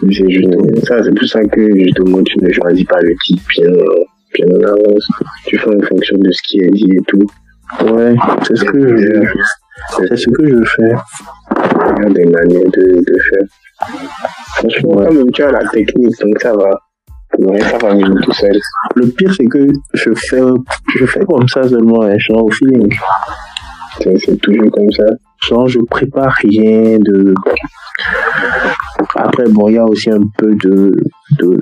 C'est 0.00 0.12
juste- 0.30 0.86
ça, 0.86 1.02
c'est 1.02 1.14
pour 1.14 1.28
ça 1.28 1.42
que 1.44 1.78
justement 1.78 2.22
tu 2.22 2.38
ne 2.40 2.52
choisis 2.52 2.84
pas 2.84 3.00
le 3.00 3.14
titre 3.24 3.42
bien, 3.56 3.70
bien 4.34 4.46
en 4.56 4.62
avance. 4.68 5.06
Tu 5.46 5.58
fais 5.58 5.68
en 5.74 5.80
fonction 5.86 6.16
de 6.18 6.30
ce 6.30 6.42
qui 6.48 6.58
est 6.60 6.70
dit 6.70 6.90
et 6.92 7.02
tout. 7.06 7.26
Ouais, 7.92 8.14
c'est 8.46 8.56
ce 8.56 8.64
que 8.64 8.96
je, 8.96 9.22
c'est 9.96 10.16
ce 10.16 10.28
que 10.30 10.46
je 10.46 10.64
fais. 10.64 10.92
Il 11.98 12.02
y 12.02 12.06
a 12.06 12.10
des 12.12 12.24
manières 12.26 12.70
de, 12.76 13.00
de 13.00 13.18
faire. 13.30 13.46
Franchement, 14.56 14.96
Ouais. 14.96 15.10
même, 15.12 15.30
tu 15.32 15.42
as 15.42 15.50
la 15.50 15.64
technique, 15.68 16.14
donc 16.20 16.38
ça 16.40 16.52
va. 16.54 16.70
Tout 17.38 18.32
seul. 18.32 18.58
Le 18.96 19.06
pire, 19.08 19.32
c'est 19.34 19.46
que 19.46 19.66
je 19.94 20.10
fais, 20.14 20.42
je 20.98 21.06
fais 21.06 21.24
comme 21.24 21.48
ça 21.48 21.66
seulement, 21.66 22.02
hein, 22.02 22.16
genre 22.18 22.44
au 22.44 22.50
feeling. 22.50 22.92
C'est 24.00 24.18
c'est 24.18 24.36
toujours 24.36 24.70
comme 24.70 24.90
ça. 24.90 25.04
Genre, 25.40 25.66
je 25.66 25.80
prépare 25.80 26.32
rien 26.42 26.98
de. 26.98 27.34
Après, 29.16 29.48
bon, 29.48 29.68
il 29.68 29.74
y 29.74 29.78
a 29.78 29.84
aussi 29.84 30.10
un 30.10 30.22
peu 30.38 30.54
de, 30.54 30.92
de. 31.38 31.58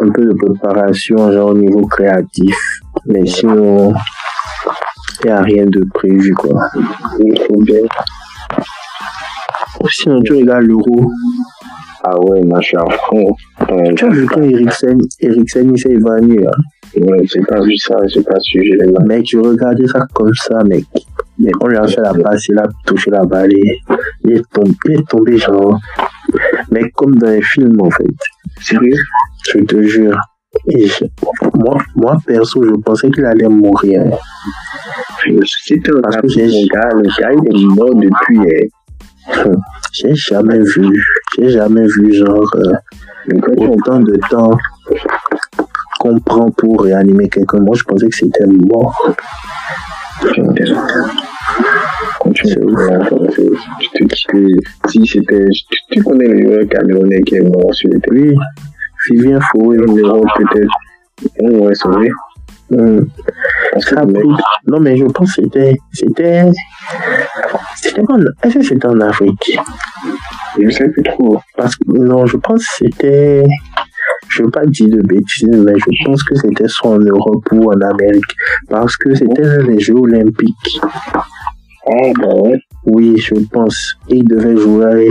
Un 0.00 0.10
peu 0.10 0.24
de 0.24 0.34
préparation, 0.34 1.32
genre 1.32 1.50
au 1.50 1.58
niveau 1.58 1.86
créatif. 1.86 2.56
Mais 3.06 3.26
sinon, 3.26 3.92
il 5.22 5.26
n'y 5.26 5.32
a 5.32 5.42
rien 5.42 5.64
de 5.66 5.84
prévu, 5.92 6.32
quoi. 6.34 6.60
Il 7.20 7.38
faut 7.46 7.60
bien. 7.62 7.82
Sinon, 9.88 10.22
tu 10.22 10.34
regardes 10.34 10.62
l'euro. 10.62 11.10
Ah 12.04 12.18
ouais, 12.20 12.42
moi 12.42 12.60
je 12.60 12.66
suis 12.68 12.76
à 12.76 12.84
fond. 13.08 13.34
Ouais, 13.70 13.94
Tu 13.94 14.04
as 14.04 14.08
vu 14.08 14.26
quand 14.26 14.42
Eriksen, 14.42 14.98
Eriksen 15.20 15.70
il 15.72 15.78
s'est 15.78 15.90
évanoui, 15.92 16.38
là. 16.42 16.50
ouais, 16.96 17.24
j'ai 17.24 17.40
pas 17.42 17.60
vu 17.60 17.76
ça, 17.76 17.94
j'ai 18.08 18.22
pas 18.22 18.38
suivi 18.40 18.70
mains. 18.78 19.04
Mec, 19.06 19.24
je 19.30 19.38
regardais 19.38 19.86
ça 19.86 20.04
comme 20.12 20.32
ça, 20.34 20.64
mec. 20.64 20.84
Mais 21.38 21.50
on 21.60 21.68
lui 21.68 21.76
a 21.76 21.86
fait 21.86 22.00
la 22.00 22.12
passe, 22.14 22.48
il 22.48 22.58
a 22.58 22.66
touché 22.86 23.10
la 23.10 23.24
balle 23.24 23.50
il 24.24 24.32
est 24.36 24.42
tombé, 24.52 24.74
il 24.86 24.92
est 25.00 25.08
tombé 25.08 25.38
genre. 25.38 25.78
Mais 26.70 26.90
comme 26.90 27.14
dans 27.16 27.28
les 27.30 27.42
films, 27.42 27.80
en 27.80 27.90
fait. 27.90 28.06
Sérieux? 28.60 28.96
Je 29.52 29.58
te 29.60 29.82
jure. 29.82 30.16
Et 30.68 30.86
je- 30.86 31.04
moi, 31.54 31.78
moi, 31.96 32.16
perso, 32.26 32.62
je 32.62 32.74
pensais 32.84 33.10
qu'il 33.10 33.24
allait 33.24 33.48
mourir. 33.48 34.02
C'était 35.64 35.90
un 35.96 36.00
Parce 36.00 36.16
que 36.16 36.26
gars, 36.26 36.46
le 36.46 36.68
gars, 36.68 36.90
le 36.94 37.02
gars, 37.02 37.32
il 37.32 37.62
est 37.62 37.66
mort 37.74 37.94
depuis. 37.94 38.38
eh. 38.50 38.68
J'ai 39.92 40.14
jamais 40.14 40.58
vu, 40.58 41.04
j'ai 41.36 41.50
jamais 41.50 41.86
vu 41.86 42.12
genre 42.14 42.50
euh, 42.56 42.72
Mais 43.28 43.40
quand 43.40 43.54
tu 43.54 43.66
autant 43.66 44.00
de 44.00 44.18
temps 44.30 44.58
qu'on 46.02 46.18
prend 46.18 46.50
pour 46.50 46.82
réanimer 46.82 47.28
quelqu'un. 47.28 47.60
Moi, 47.60 47.76
je 47.76 47.84
pensais 47.84 48.08
que 48.08 48.16
c'était 48.16 48.46
mort. 48.46 49.14
Quand 52.20 52.32
tu 52.32 52.42
te 52.42 54.04
dis 54.04 54.24
que 54.28 54.88
si 54.88 55.06
c'était. 55.06 55.46
Tu, 55.90 56.02
connais 56.02 56.26
le 56.26 56.42
joueur 56.42 56.68
camerounais 56.68 57.22
qui 57.22 57.36
est 57.36 57.42
mort 57.42 57.72
sur 57.72 57.90
le 57.92 58.00
terrain. 58.00 58.16
Oui, 58.16 58.36
Vivien 59.10 59.38
Fouet. 59.40 59.76
Peut-être. 59.76 60.74
On 61.40 61.60
aurait 61.60 61.74
sauvé. 61.74 62.10
Hum, 62.78 63.06
pris- 64.14 64.44
Non, 64.66 64.80
mais 64.80 64.96
je 64.96 65.04
pense 65.04 65.34
que 65.36 65.42
c'était. 65.42 65.76
C'était. 65.92 66.44
C'était 67.76 68.02
en- 68.08 68.18
Est-ce 68.42 68.58
que 68.58 68.62
c'était 68.64 68.86
en 68.86 69.00
Afrique? 69.00 69.58
Je 70.60 70.68
sais 70.70 70.88
plus 70.88 71.02
trop. 71.02 71.38
Parce 71.56 71.76
que 71.76 71.84
non, 71.88 72.26
je 72.26 72.36
pense 72.36 72.60
que 72.60 72.86
c'était. 72.86 73.44
Je 74.28 74.42
veux 74.42 74.50
pas 74.50 74.64
dire 74.66 74.88
de 74.88 75.02
bêtises, 75.02 75.48
mais 75.52 75.74
je 75.78 76.04
pense 76.06 76.22
que 76.22 76.34
c'était 76.36 76.68
soit 76.68 76.92
en 76.92 76.98
Europe 76.98 77.44
ou 77.52 77.70
en 77.70 77.80
Amérique. 77.80 78.34
Parce 78.68 78.96
que 78.96 79.14
c'était 79.14 79.42
l'un 79.42 79.64
des 79.64 79.78
Jeux 79.80 79.94
Olympiques. 79.96 80.80
Ah, 80.82 82.12
bah 82.18 82.34
ouais. 82.34 82.60
Oui, 82.84 83.14
je 83.16 83.34
pense. 83.52 83.94
Ils 84.08 84.24
devaient 84.24 84.56
jouer 84.56 85.08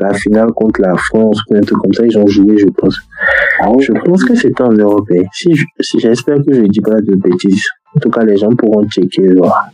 la 0.00 0.14
finale 0.14 0.52
contre 0.52 0.80
la 0.82 0.94
France 0.96 1.40
ou 1.50 1.56
un 1.56 1.60
truc 1.60 1.78
comme 1.78 1.92
ça. 1.92 2.04
Ils 2.06 2.16
ont 2.18 2.26
joué, 2.26 2.56
je 2.58 2.66
pense. 2.66 3.00
Ah. 3.60 3.68
Je 3.80 3.92
pense 4.04 4.22
que 4.24 4.34
c'était 4.36 4.62
en 4.62 4.72
Europe. 4.72 5.08
hein. 5.18 5.24
Si 5.32 5.52
je- 5.54 5.64
si- 5.80 5.98
J'espère 5.98 6.36
que 6.36 6.54
je 6.54 6.62
dis 6.62 6.80
pas 6.80 7.00
de 7.00 7.14
bêtises. 7.16 7.64
En 7.96 8.00
tout 8.00 8.10
cas, 8.10 8.22
les 8.22 8.36
gens 8.36 8.50
pourront 8.50 8.86
checker. 8.88 9.34
voir. 9.36 9.68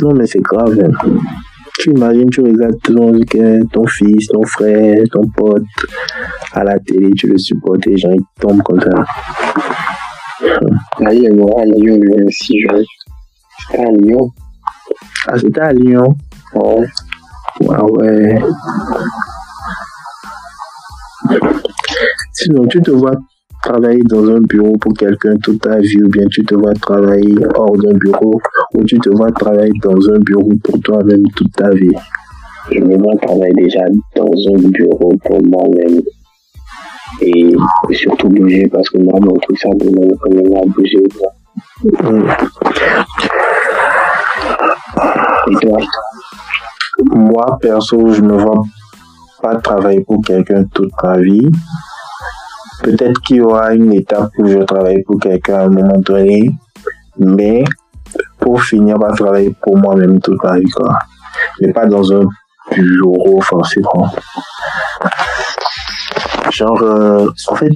Non, 0.00 0.14
mais 0.14 0.26
c'est 0.26 0.40
grave. 0.40 0.78
hein. 0.82 1.08
Tu 1.78 1.90
imagines, 1.90 2.30
tu 2.30 2.40
regardes 2.40 2.80
ton, 2.82 3.12
ton 3.72 3.86
fils, 3.86 4.26
ton 4.28 4.42
frère, 4.44 5.02
ton 5.12 5.22
pote 5.28 5.62
à 6.52 6.64
la 6.64 6.78
télé, 6.78 7.10
tu 7.12 7.28
le 7.28 7.38
supportes 7.38 7.86
et 7.86 7.90
les 7.90 7.96
gens 7.98 8.10
ils 8.12 8.20
tombent 8.40 8.62
comme 8.62 8.80
ça. 8.80 8.90
Là, 11.00 11.12
il 11.14 11.30
26 11.36 12.60
juin. 12.62 12.80
C'était 13.70 13.82
à 13.82 13.90
Lyon. 13.90 14.30
Ah, 15.26 15.38
c'était 15.38 15.60
à 15.60 15.72
Lyon. 15.72 16.16
Ouais. 16.54 16.86
Ah 17.68 17.84
ouais. 17.84 18.40
Sinon, 22.32 22.66
tu 22.68 22.80
te 22.80 22.90
vois 22.92 23.12
travailler 23.62 24.02
dans 24.08 24.24
un 24.30 24.38
bureau 24.40 24.72
pour 24.80 24.94
quelqu'un 24.94 25.36
toute 25.42 25.60
ta 25.60 25.78
vie 25.78 26.02
ou 26.02 26.08
bien 26.08 26.24
tu 26.30 26.42
te 26.44 26.54
vois 26.54 26.72
travailler 26.74 27.34
hors 27.56 27.76
d'un 27.76 27.98
bureau 27.98 28.40
ou 28.74 28.84
tu 28.84 28.98
te 29.00 29.10
vois 29.10 29.30
travailler 29.32 29.72
dans 29.82 29.98
un 30.14 30.18
bureau 30.20 30.52
pour 30.64 30.80
toi-même 30.80 31.22
toute 31.36 31.52
ta 31.52 31.68
vie? 31.70 31.90
Je 32.70 32.80
me 32.80 32.96
vois 32.96 33.16
travailler 33.20 33.52
déjà 33.56 33.80
dans 34.16 34.30
un 34.54 34.68
bureau 34.68 35.12
pour 35.24 35.42
moi-même. 35.44 36.00
Et 37.20 37.56
surtout 37.92 38.28
bouger 38.28 38.68
parce 38.72 38.88
que 38.90 38.98
moi, 38.98 39.18
mon 39.20 39.34
truc, 39.34 39.58
ça 39.58 39.68
demande 39.70 40.16
quand 40.20 40.30
même 40.30 40.54
à 40.56 40.64
bouger. 40.66 41.02
quoi. 41.18 41.32
Moi, 47.04 47.58
perso, 47.60 48.12
je 48.12 48.22
ne 48.22 48.34
vois 48.34 48.62
pas 49.42 49.56
travailler 49.56 50.00
pour 50.00 50.20
quelqu'un 50.24 50.64
toute 50.74 50.92
ma 51.02 51.18
vie. 51.18 51.48
Peut-être 52.82 53.20
qu'il 53.22 53.36
y 53.36 53.40
aura 53.40 53.74
une 53.74 53.92
étape 53.92 54.30
où 54.38 54.46
je 54.46 54.58
travaille 54.58 55.02
pour 55.02 55.18
quelqu'un 55.20 55.54
à 55.54 55.64
un 55.64 55.68
moment 55.68 55.98
donné, 55.98 56.50
mais 57.18 57.64
pour 58.38 58.62
finir 58.62 58.98
par 58.98 59.14
travailler 59.14 59.54
pour 59.62 59.76
moi-même 59.76 60.20
toute 60.20 60.42
ma 60.42 60.58
vie, 60.58 60.70
quoi. 60.70 60.96
Mais 61.60 61.72
pas 61.72 61.86
dans 61.86 62.12
un 62.12 62.24
bureau, 62.72 63.40
forcément. 63.40 64.10
Genre, 66.50 66.82
euh, 66.82 67.28
en 67.48 67.54
fait, 67.56 67.72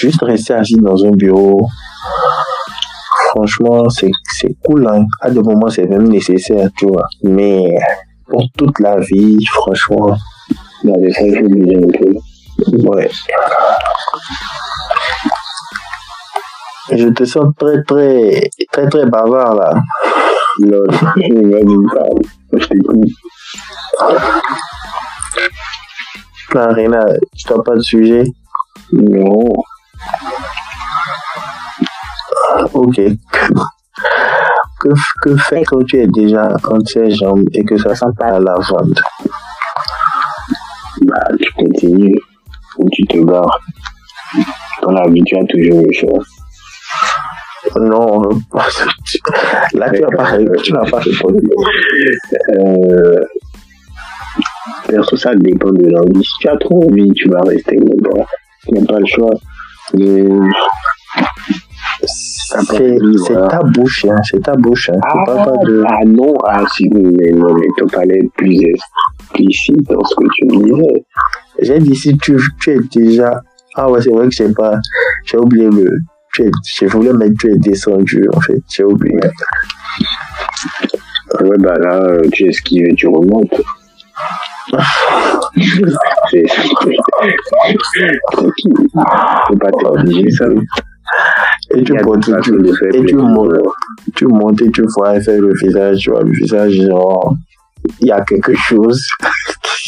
juste 0.00 0.22
rester 0.22 0.54
assis 0.54 0.76
dans 0.76 1.04
un 1.04 1.10
bureau, 1.10 1.68
franchement, 3.34 3.88
c'est 3.88 4.12
cool. 4.64 4.86
Hein. 4.86 5.06
À 5.20 5.30
des 5.30 5.40
moments, 5.40 5.68
c'est 5.68 5.86
même 5.86 6.08
nécessaire, 6.08 6.68
tu 6.76 6.86
vois. 6.86 7.08
Mais 7.22 7.64
pour 8.28 8.44
toute 8.56 8.78
la 8.78 9.00
vie, 9.00 9.44
franchement, 9.46 10.16
ouais. 10.84 11.00
Je 16.92 17.08
te 17.08 17.24
sens 17.24 17.46
très, 17.58 17.82
très, 17.82 18.50
très, 18.70 18.88
très 18.88 19.06
bavard 19.06 19.56
là. 19.56 19.82
Non. 20.60 20.78
Je 22.52 22.66
t'écoute. 22.68 23.08
Rien. 26.54 26.90
Tu 27.36 27.52
n'as 27.52 27.62
pas 27.64 27.74
de 27.74 27.80
sujet 27.80 28.22
Non. 28.92 29.42
Ok. 32.74 33.00
Que, 34.80 34.88
que 35.22 35.36
faire 35.36 35.62
quand 35.66 35.84
tu 35.84 35.98
es 35.98 36.06
déjà 36.06 36.48
entre 36.68 36.88
ses 36.88 37.10
jambes 37.10 37.44
et 37.52 37.64
que 37.64 37.76
ça 37.78 37.94
sent 37.94 38.06
pas 38.18 38.32
la 38.32 38.40
lavande 38.40 39.00
Bah, 41.02 41.28
tu 41.40 41.52
continues. 41.52 42.20
Ou 42.78 42.88
tu 42.90 43.02
te 43.04 43.18
barres. 43.24 43.60
Dans 44.82 44.90
la 44.90 45.08
vie, 45.10 45.22
tu 45.24 45.36
as 45.36 45.44
toujours 45.44 45.80
le 45.80 45.92
choix. 45.92 46.18
Non, 47.80 48.22
là 49.74 49.90
tu 49.90 50.00
n'as 50.02 50.16
pas, 50.16 50.38
tu 50.62 50.72
n'as 50.72 50.90
pas 50.90 50.98
répondu. 50.98 51.40
Euh, 52.50 53.24
perso, 54.86 55.16
ça 55.16 55.34
dépend 55.34 55.72
de 55.72 55.88
l'envie. 55.88 56.22
Si 56.22 56.32
tu 56.40 56.48
as 56.48 56.56
trop 56.56 56.84
envie, 56.84 57.10
tu 57.12 57.28
vas 57.30 57.40
rester. 57.40 57.76
Mais 57.76 57.96
bon, 58.00 58.24
tu 58.64 58.74
n'as 58.74 58.86
pas 58.86 58.98
le 58.98 59.06
choix. 59.06 59.34
Mais 59.94 60.24
C'est 62.06 63.48
ta 63.48 63.62
bouche, 63.62 64.04
hein, 64.08 64.16
c'est 64.30 64.42
ta 64.42 64.54
bouche. 64.54 64.90
Hein. 64.90 64.98
Tu 65.00 65.08
Ah, 65.18 65.24
parles 65.26 65.44
pas 65.44 65.64
de... 65.64 65.84
ah 65.88 66.04
non, 66.06 66.34
ah 66.46 66.62
si, 66.74 66.88
mais 66.90 67.30
non, 67.32 67.54
mais 67.54 67.66
ton 67.78 67.86
palais 67.86 68.18
est 68.18 68.30
plus 68.36 68.58
explicite 68.62 69.82
dans 69.90 70.04
ce 70.04 70.14
que 70.14 70.24
tu 70.34 70.46
disais. 70.48 71.04
J'ai 71.60 71.78
dit 71.78 71.94
si 71.94 72.16
tu, 72.18 72.36
tu 72.60 72.70
es 72.70 72.78
déjà. 72.94 73.40
Ah 73.76 73.90
ouais, 73.90 74.00
c'est 74.00 74.10
vrai 74.10 74.28
que 74.28 74.34
j'ai 74.34 74.48
pas. 74.52 74.78
J'ai 75.24 75.38
oublié 75.38 75.68
le. 75.70 75.90
Tu 76.32 76.42
es, 76.44 76.50
je 76.80 76.86
voulais 76.86 77.12
mettre 77.12 77.34
tu 77.38 77.50
es 77.52 77.56
descendu 77.58 78.24
en 78.34 78.40
fait. 78.40 78.60
J'ai 78.74 78.84
oublié. 78.84 79.18
Ouais, 81.40 81.58
bah 81.58 81.74
là, 81.78 81.96
euh, 82.02 82.22
tu 82.32 82.48
esquives 82.48 82.86
et 82.86 82.94
tu 82.94 83.06
remontes. 83.08 83.54
C'est 86.30 86.44
c'est 86.48 86.62
qui 86.68 86.96
Faut 89.46 89.56
pas 89.56 89.70
ça. 90.30 90.46
Et 91.76 91.82
tu 91.82 91.92
montes, 92.04 92.24
tu, 92.42 92.52
et 92.94 93.04
tu 93.04 93.16
montes, 93.16 93.52
tu 94.14 94.26
montes 94.26 94.62
et 94.62 94.70
tu 94.70 94.84
vois 94.96 95.20
faire 95.20 95.40
le 95.40 95.52
visage, 95.54 95.98
tu 95.98 96.10
vois 96.10 96.22
le 96.22 96.30
visage 96.30 96.72
genre. 96.72 97.34
Il 98.00 98.08
y 98.08 98.12
a 98.12 98.20
quelque 98.22 98.54
chose. 98.54 99.02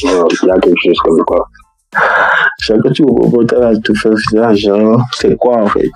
Il 0.03 0.11
y 0.11 0.51
a 0.51 0.59
quelque 0.59 0.77
chose 0.85 0.99
comme 1.05 1.25
quoi. 1.25 1.49
Chaque 2.61 2.81
fois 2.81 2.91
que 2.91 2.95
tu 2.95 3.05
remontes 3.05 3.53
à 3.53 3.75
te 3.77 3.95
faire 3.95 4.13
le 4.13 4.19
visage, 4.19 4.59
genre, 4.59 5.03
c'est 5.13 5.37
quoi 5.37 5.63
en 5.63 5.67
fait? 5.67 5.89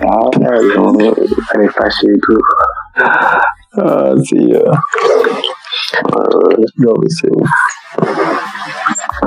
Ah, 0.00 0.28
non, 0.40 0.98
elle 0.98 1.62
est 1.62 1.68
fâchée 1.68 2.08
et 2.08 2.20
tout. 2.20 2.38
Ah, 3.76 4.12
c'est. 4.24 4.36
Euh... 4.36 4.72
euh 6.16 6.64
non, 6.78 6.94
mais 7.00 7.08
c'est 7.08 7.30
ouf. 7.30 7.48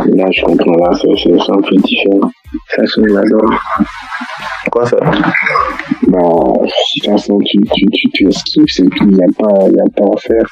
Là, 0.05 0.26
je 0.32 0.41
comprends, 0.43 0.78
là, 0.78 0.91
c'est 0.93 1.51
un 1.51 1.62
peu 1.62 1.76
différent. 1.78 2.32
Ça 2.76 2.86
sonne 2.86 3.08
là-dedans. 3.08 3.55
Quoi 4.72 4.86
ça? 4.86 4.97
Bah, 6.18 6.24
de 6.24 6.70
toute 7.01 7.11
façon, 7.11 7.38
tu, 7.45 7.59
tu, 7.61 7.86
tu, 7.93 8.09
tu 8.11 8.28
esquives, 8.28 8.65
c'est 8.68 8.89
tout, 8.89 9.07
il 9.07 9.18
n'y 9.18 9.24
a, 9.24 9.28
pas, 9.38 9.70
y 9.70 9.80
a 9.80 9.86
pas 9.95 10.05
à 10.15 10.18
faire. 10.18 10.47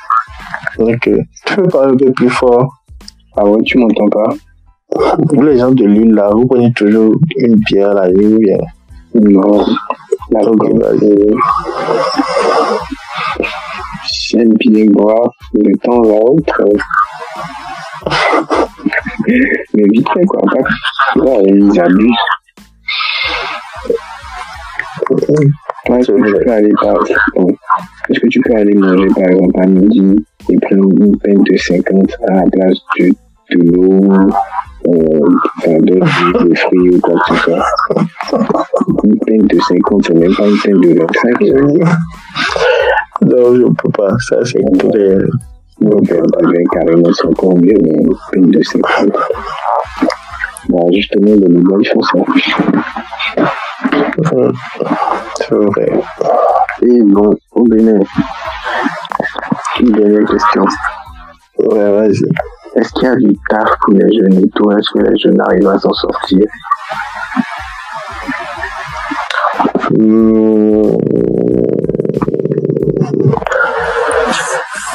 Ok. 0.77 1.09
Tu 1.47 1.55
peux 1.55 1.67
parler 1.69 1.93
un 1.93 1.97
peu 1.97 2.11
plus 2.11 2.29
fort 2.29 2.83
Ah 3.35 3.45
ouais, 3.45 3.63
tu 3.63 3.79
m'entends 3.79 4.09
pas? 4.09 4.35
Vous, 5.17 5.41
les 5.41 5.57
gens 5.57 5.71
de 5.71 5.85
l'île, 5.85 6.13
là, 6.13 6.29
vous 6.31 6.45
prenez 6.45 6.71
toujours 6.73 7.15
une 7.37 7.59
pierre 7.63 7.93
la 7.95 8.09
ou 8.09 8.37
bien 8.37 8.57
Non. 9.15 9.65
La 10.31 10.41
vas-y. 10.41 11.33
J'aime 14.29 14.53
bien 14.59 14.85
boire 14.89 15.31
de 15.53 15.77
temps 15.81 16.03
à 16.03 16.19
autre. 16.19 16.61
Mais 19.27 19.83
vite 19.91 20.09
fait, 20.13 20.25
quoi. 20.25 20.41
Ouais, 21.15 21.43
ils 21.47 21.79
abusent. 21.79 22.11
Ouais, 25.89 25.99
est-ce 25.99 26.11
que 26.11 26.25
tu 26.25 26.43
peux 26.43 26.51
aller 26.51 26.71
par... 26.81 26.95
Est-ce 28.09 28.19
que 28.19 28.27
tu 28.27 28.39
peux 28.41 28.55
aller 28.55 28.73
manger 28.73 29.07
par 29.15 29.29
exemple 29.29 29.59
à 29.61 29.67
midi 29.67 30.15
et 30.49 30.57
prendre 30.57 30.89
une 30.99 31.17
peine 31.17 31.43
de 31.43 31.57
50 31.57 32.17
à 32.27 32.33
la 32.33 32.43
place 32.51 32.77
de, 32.99 33.09
de 33.51 33.71
l'eau, 33.71 34.11
euh, 34.87 35.19
enfin 35.57 35.77
d'autres 35.81 36.43
de 36.45 36.55
fruits 36.55 36.89
ou 36.95 36.99
quoi 37.01 37.15
que 37.27 37.35
ce 37.35 37.41
soit? 37.43 37.65
Une 39.03 39.19
peine 39.19 39.47
de 39.47 39.59
50, 39.59 40.05
c'est 40.05 40.13
même 40.13 40.35
pas 40.35 40.47
une 40.47 40.57
peine 40.59 40.79
de 40.81 40.99
25. 40.99 41.41
Non, 43.21 43.55
je 43.55 43.63
peux 43.63 43.91
pas. 43.91 44.15
Ça, 44.19 44.37
c'est 44.43 44.59
tous 44.77 44.89
les. 44.93 45.17
Donc, 45.81 46.11
euh, 46.11 46.21
bah, 46.31 46.49
ben, 46.51 46.63
carrément, 46.71 47.11
c'est 47.13 47.27
encore 47.27 47.55
mieux, 47.57 47.77
mais 47.83 47.95
une 48.03 48.15
peine 48.31 48.51
de 48.51 48.61
50. 48.63 49.11
Bah, 50.69 50.79
justement, 50.93 51.27
les 51.27 51.35
Libanais, 51.35 51.83
ils 51.83 51.89
font 51.89 52.01
ça. 52.01 53.45
C'est 54.15 55.53
vrai. 55.53 55.91
Et 56.81 57.01
bon, 57.03 57.33
au 57.51 57.63
Bénin, 57.63 57.99
une 59.79 59.91
dernière 59.91 60.29
question. 60.29 60.65
Ouais, 61.59 61.91
vas-y. 61.91 62.23
Est-ce 62.75 62.93
qu'il 62.93 63.03
y 63.03 63.07
a 63.07 63.15
du 63.15 63.37
taf 63.49 63.69
pour 63.81 63.93
les 63.93 64.13
jeunes 64.13 64.39
et 64.43 64.49
tout 64.55 64.71
Est-ce 64.71 64.91
que 64.93 64.99
les 64.99 65.17
jeunes 65.17 65.41
arrivent 65.41 65.67
à 65.67 65.79
s'en 65.79 65.93
sortir? 65.93 66.45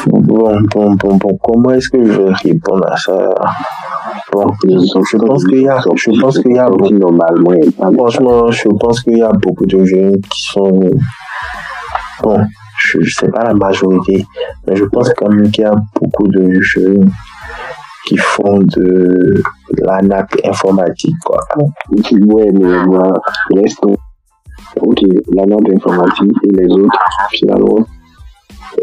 Bon, 0.07 0.57
bon, 0.73 0.95
bon, 0.95 1.17
bon. 1.17 1.39
Comment 1.43 1.71
est-ce 1.71 1.91
que 1.91 2.05
je 2.05 2.21
vais 2.21 2.33
répondre 2.33 2.87
à 2.91 2.97
ça? 2.97 3.35
Je 4.33 5.17
pense 5.17 5.45
qu'il 5.45 5.63
y 5.63 5.69
a, 5.69 5.81
je 5.81 6.21
pense 6.21 6.39
qu'il 6.39 6.55
y 6.55 6.59
a 6.59 6.69
Franchement, 7.95 8.51
je 8.51 8.69
pense 8.69 9.01
qu'il 9.01 9.19
y 9.19 9.23
a 9.23 9.31
beaucoup 9.31 9.67
de 9.67 9.85
jeunes 9.85 10.21
qui 10.21 10.43
sont. 10.43 10.91
Bon, 12.23 12.39
je 12.85 12.99
ne 12.99 13.05
sais 13.05 13.29
pas 13.29 13.45
la 13.45 13.55
majorité, 13.55 14.25
mais 14.67 14.77
je 14.77 14.85
pense 14.85 15.13
quand 15.15 15.29
même 15.29 15.51
qu'il 15.51 15.65
y 15.65 15.67
a 15.67 15.75
beaucoup 16.01 16.29
de 16.29 16.61
jeunes 16.61 17.11
qui 18.07 18.17
font 18.17 18.59
de 18.59 19.43
la 19.79 20.03
nappe 20.03 20.35
informatique, 20.45 21.17
quoi. 21.25 21.41
Ouais, 21.91 22.51
mais 22.53 22.87
moi, 22.87 23.13
tomber. 23.81 23.97
Ok, 24.81 25.01
la 25.35 25.47
note 25.47 25.69
informatique 25.75 26.33
et 26.45 26.63
les 26.63 26.73
autres, 26.73 26.99
finalement. 27.31 27.87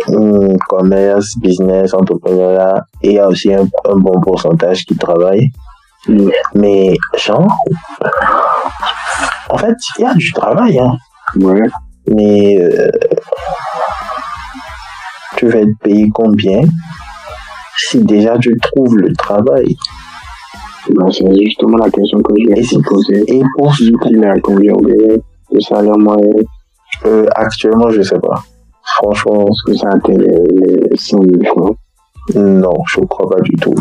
Hum, 0.10 0.58
commerce, 0.68 1.38
business, 1.40 1.94
entrepreneuriat, 1.94 2.86
et 3.02 3.10
il 3.10 3.16
y 3.16 3.20
a 3.20 3.28
aussi 3.28 3.54
un, 3.54 3.68
un 3.86 3.96
bon 3.96 4.20
pourcentage 4.22 4.86
qui 4.86 4.98
travaille. 4.98 5.50
Mm. 6.08 6.30
Mais, 6.56 6.98
genre, 7.18 7.48
en 9.50 9.58
fait, 9.58 9.76
il 9.98 10.02
y 10.02 10.06
a 10.06 10.14
du 10.14 10.32
travail, 10.34 10.80
hein. 10.80 10.98
Ouais, 11.36 11.62
Mais 12.08 12.58
euh, 12.60 12.90
tu 15.36 15.48
vas 15.48 15.60
être 15.60 15.78
payé 15.84 16.10
combien 16.14 16.62
si 17.78 18.04
déjà 18.04 18.38
tu 18.38 18.58
trouves 18.62 18.98
le 18.98 19.14
travail? 19.16 19.76
Bah, 20.96 21.06
c'est 21.12 21.26
justement 21.44 21.78
la 21.78 21.90
question 21.90 22.22
que 22.22 22.34
je 22.38 22.50
vais 22.50 22.62
te 22.62 22.82
poser. 22.82 23.24
Et 23.28 23.44
pour 23.58 23.76
ce 23.76 23.84
Il 23.84 24.24
est 24.24 24.28
à 24.28 24.40
combien 24.40 24.74
Le 25.52 25.62
salaire 25.62 25.98
moyen 25.98 26.44
euh, 27.06 27.26
actuellement, 27.36 27.90
je 27.90 28.02
sais 28.02 28.20
pas. 28.20 28.44
Franchement, 28.96 29.46
Est-ce 29.48 29.72
que 29.72 29.78
ça 29.78 29.90
atteint 29.90 30.14
les, 30.14 30.90
les 30.90 30.98
100 30.98 31.18
000 31.18 31.44
francs? 31.46 31.78
Non, 32.36 32.74
je 32.88 33.00
crois 33.02 33.30
pas 33.30 33.42
du 33.42 33.52
tout. 33.62 33.76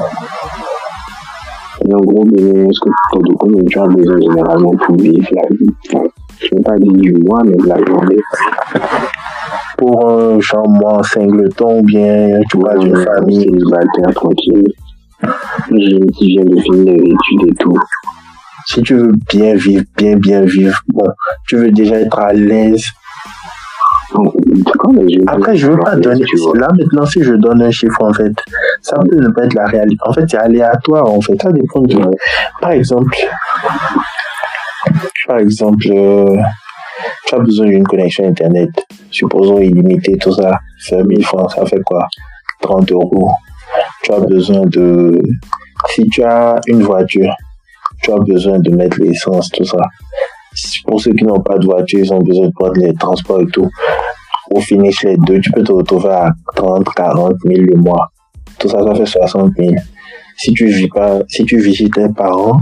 Et 1.85 1.95
en 1.95 1.99
gros, 1.99 2.25
est-ce 2.27 2.81
que 2.81 3.19
de 3.19 3.35
combien 3.35 3.65
tu 3.65 3.79
as 3.79 3.87
besoin 3.87 4.19
généralement 4.21 4.73
pour 4.85 4.97
vivre 4.97 5.29
la 5.33 5.43
vie 5.51 5.71
enfin, 5.87 6.05
Je 6.39 6.49
ne 6.53 6.59
vais 6.59 6.63
pas 6.63 6.79
dire 6.79 6.93
du 6.93 7.13
mois, 7.25 7.43
mais 7.45 7.57
de 7.57 7.67
la 7.67 7.85
journée. 7.85 8.17
Pour 9.77 10.11
un 10.11 10.41
genre 10.41 10.69
moi, 10.69 11.03
singleton 11.03 11.81
ou 11.81 11.83
bien 11.83 12.41
tu 12.51 12.59
vois 12.59 12.77
une 12.77 12.97
famille, 12.97 13.43
célibataire 13.43 14.15
tranquille. 14.15 14.65
J'ai 15.71 16.01
qui 16.17 16.27
vient 16.29 16.45
de 16.45 16.61
finir 16.61 16.95
les 16.95 17.03
études 17.03 17.49
et 17.49 17.55
tout. 17.59 17.79
si 18.67 18.83
tu 18.83 18.95
veux 18.95 19.13
bien 19.29 19.55
vivre, 19.55 19.85
bien 19.97 20.17
bien 20.17 20.43
vivre, 20.43 20.79
bon, 20.89 21.07
tu 21.47 21.57
veux 21.57 21.71
déjà 21.71 22.01
être 22.01 22.19
à 22.19 22.33
l'aise. 22.33 22.85
Après, 25.27 25.57
je 25.57 25.71
veux 25.71 25.79
pas 25.79 25.97
donner. 25.97 26.25
Là 26.55 26.69
maintenant, 26.79 27.07
si 27.07 27.23
je 27.23 27.35
donne 27.35 27.63
un 27.63 27.71
chiffre 27.71 28.03
en 28.03 28.13
fait, 28.13 28.33
ça 28.81 28.97
peut 28.99 29.17
ne 29.17 29.29
pas 29.29 29.45
être 29.45 29.55
la 29.55 29.67
réalité. 29.67 29.99
En 30.07 30.13
fait, 30.13 30.25
c'est 30.29 30.39
aléatoire 30.39 31.11
en 31.11 31.21
fait. 31.21 31.41
Ça 31.41 31.51
dépend 31.51 31.81
de. 31.83 31.99
Par 32.61 32.71
exemple, 32.71 33.17
par 35.27 35.39
exemple, 35.39 35.87
euh, 35.91 36.37
tu 37.27 37.35
as 37.35 37.39
besoin 37.39 37.67
d'une 37.67 37.87
connexion 37.87 38.27
internet, 38.27 38.71
supposons 39.11 39.59
illimitée, 39.59 40.17
tout 40.19 40.33
ça, 40.33 40.61
fait 40.79 41.03
1000 41.03 41.25
francs, 41.25 41.51
ça 41.53 41.67
fait 41.67 41.83
quoi? 41.85 42.07
30 42.61 42.93
euros. 42.93 43.31
Tu 44.05 44.13
as 44.13 44.21
besoin 44.21 44.63
de. 44.67 45.21
Si 45.89 46.07
tu 46.09 46.23
as 46.23 46.61
une 46.69 46.83
voiture, 46.83 47.35
tu 48.03 48.13
as 48.13 48.19
besoin 48.19 48.59
de 48.61 48.71
mettre 48.71 49.01
l'essence, 49.01 49.51
tout 49.51 49.65
ça. 49.65 49.83
Pour 50.87 51.01
ceux 51.01 51.13
qui 51.13 51.25
n'ont 51.25 51.41
pas 51.41 51.59
de 51.59 51.67
voiture, 51.67 52.01
ils 52.01 52.13
ont 52.13 52.21
besoin 52.21 52.47
de 52.47 52.53
prendre 52.53 52.77
les 52.77 52.95
transports 52.95 53.41
et 53.41 53.47
tout. 53.47 53.69
Au 54.51 54.61
finish, 54.61 55.03
les 55.03 55.17
deux, 55.17 55.41
tu 55.41 55.51
peux 55.51 55.63
te 55.63 55.73
retrouver 55.73 56.11
à 56.11 56.33
30, 56.55 56.87
40 56.95 57.35
000 57.45 57.63
le 57.63 57.81
mois. 57.81 58.09
Tout 58.59 58.69
ça, 58.69 58.79
ça 58.83 58.95
fait 58.95 59.07
60 59.07 59.53
000 59.59 59.75
si 60.37 60.53
tu 60.53 60.67
vis 60.67 60.89
pas, 60.89 61.21
si 61.29 61.45
tu 61.45 61.59
vis 61.59 61.75
chez 61.75 61.89
tes 61.89 62.09
parents 62.11 62.59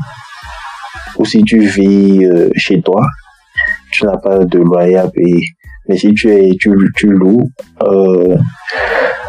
ou 1.18 1.24
si 1.24 1.42
tu 1.42 1.60
vis 1.60 2.24
euh, 2.24 2.50
chez 2.56 2.80
toi, 2.82 3.04
tu 3.90 4.04
n'as 4.06 4.16
pas 4.16 4.44
de 4.44 4.58
loyer 4.58 4.96
à 4.96 5.08
payer. 5.08 5.42
Mais 5.88 5.96
si 5.96 6.14
tu 6.14 6.30
es, 6.30 6.50
tu, 6.58 6.74
tu 6.96 7.08
loues, 7.08 7.50
euh, 7.82 8.36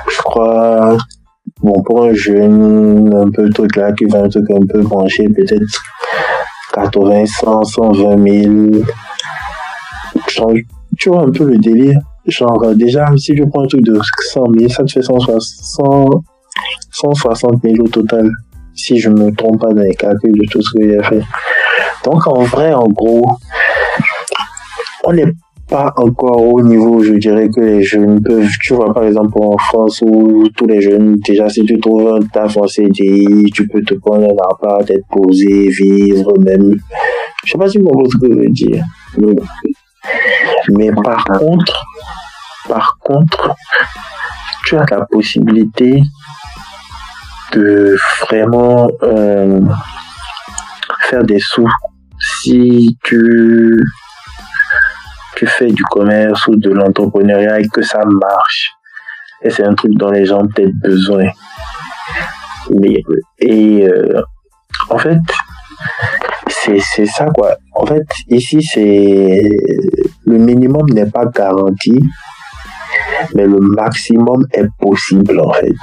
je 0.09 0.17
crois, 0.19 0.97
bon, 1.61 1.83
pour 1.83 2.05
un 2.05 2.13
jeune, 2.13 3.13
un 3.13 3.29
peu 3.29 3.49
truc 3.49 3.75
là, 3.75 3.91
qui 3.91 4.05
va 4.05 4.23
un 4.23 4.29
truc 4.29 4.49
un 4.51 4.65
peu 4.65 4.81
branché, 4.81 5.27
peut-être 5.27 5.65
80, 6.75 7.25
100, 7.25 7.63
120 7.63 8.27
000. 8.43 8.83
Genre, 10.27 10.53
tu 10.97 11.09
vois 11.09 11.21
un 11.21 11.31
peu 11.31 11.45
le 11.45 11.57
délire. 11.57 11.97
Genre, 12.25 12.63
euh, 12.63 12.73
déjà, 12.73 13.05
si 13.17 13.33
tu 13.33 13.47
prends 13.47 13.63
un 13.63 13.67
truc 13.67 13.83
de 13.83 13.99
100 14.33 14.43
000, 14.57 14.69
ça 14.69 14.83
te 14.83 14.91
fait 14.91 15.01
160, 15.01 16.23
160 16.91 17.61
000 17.63 17.75
au 17.79 17.87
total, 17.87 18.29
si 18.73 18.99
je 18.99 19.09
me 19.09 19.33
trompe 19.35 19.61
pas 19.61 19.73
dans 19.73 19.81
les 19.81 19.95
calculs 19.95 20.33
de 20.33 20.45
tout 20.51 20.61
ce 20.61 20.77
que 20.77 20.89
j'ai 20.89 21.03
fait. 21.03 21.23
Donc 22.03 22.27
en 22.27 22.43
vrai, 22.43 22.73
en 22.73 22.87
gros, 22.87 23.25
on 25.05 25.13
n'est 25.13 25.31
pas 25.67 25.93
encore 25.97 26.43
au 26.43 26.61
niveau, 26.61 27.01
je 27.03 27.13
dirais, 27.13 27.49
que 27.49 27.59
les 27.59 27.83
jeunes 27.83 28.21
peuvent. 28.21 28.47
Tu 28.61 28.73
vois, 28.73 28.93
par 28.93 29.03
exemple, 29.03 29.33
en 29.41 29.57
France, 29.57 30.03
où 30.05 30.47
tous 30.55 30.67
les 30.67 30.81
jeunes, 30.81 31.17
déjà, 31.17 31.49
si 31.49 31.63
tu 31.63 31.79
trouves 31.79 32.15
un 32.15 32.19
taf 32.27 32.57
en 32.57 32.67
CDI, 32.67 33.45
tu 33.53 33.67
peux 33.67 33.81
te 33.81 33.95
prendre 33.95 34.25
un 34.25 34.53
appart, 34.53 34.89
être 34.89 35.07
posé, 35.09 35.69
vivre, 35.69 36.33
même. 36.39 36.75
Je 37.43 37.51
sais 37.51 37.57
pas 37.57 37.67
si 37.67 37.77
vous 37.79 37.85
comprenez 37.85 38.09
ce 38.09 38.17
que 38.17 38.33
je 38.33 38.39
veux 38.39 38.49
dire. 38.49 38.83
Mais, 39.17 39.35
mais 40.69 40.91
par 41.03 41.23
contre, 41.25 41.85
par 42.67 42.97
contre, 42.99 43.55
tu 44.65 44.75
as 44.77 44.85
la 44.89 45.05
possibilité 45.05 46.01
de 47.53 47.95
vraiment 48.21 48.87
euh, 49.03 49.61
faire 51.09 51.23
des 51.23 51.39
sous 51.39 51.69
si 52.19 52.97
tu 53.03 53.83
tu 55.35 55.45
fais 55.47 55.67
du 55.67 55.83
commerce 55.83 56.47
ou 56.47 56.55
de 56.55 56.69
l'entrepreneuriat 56.71 57.59
et 57.59 57.67
que 57.67 57.81
ça 57.81 58.03
marche 58.05 58.71
et 59.41 59.49
c'est 59.49 59.63
un 59.63 59.75
truc 59.75 59.93
dont 59.95 60.11
les 60.11 60.25
gens 60.25 60.41
ont 60.41 60.47
peut-être 60.47 60.75
besoin 60.81 61.29
mais 62.71 63.03
et 63.39 63.87
euh, 63.87 64.21
en 64.89 64.97
fait 64.97 65.19
c'est 66.47 67.05
ça 67.05 67.27
quoi 67.27 67.55
en 67.75 67.85
fait 67.85 68.07
ici 68.29 68.61
c'est 68.63 69.39
le 70.25 70.37
minimum 70.37 70.89
n'est 70.89 71.09
pas 71.11 71.25
garanti 71.25 71.99
mais 73.33 73.45
le 73.45 73.59
maximum 73.59 74.45
est 74.53 74.67
possible 74.79 75.39
en 75.39 75.51
fait. 75.53 75.75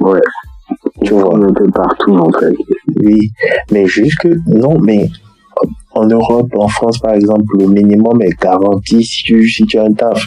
Ouais. 0.00 0.20
Tu 1.04 1.12
vois. 1.12 1.36
Un 1.36 1.52
peu 1.52 1.70
partout 1.70 2.16
en 2.16 2.30
fait. 2.38 2.54
Oui, 2.96 3.30
mais 3.70 3.86
juste 3.86 4.18
que, 4.18 4.28
non, 4.46 4.78
mais 4.80 5.10
en 5.96 6.06
Europe, 6.06 6.48
en 6.56 6.68
France 6.68 6.98
par 6.98 7.14
exemple, 7.14 7.44
le 7.58 7.66
minimum 7.66 8.20
est 8.22 8.38
garanti 8.40 9.02
si 9.04 9.22
tu, 9.24 9.48
si 9.48 9.64
tu 9.66 9.78
as 9.78 9.84
un 9.84 9.92
taf. 9.92 10.24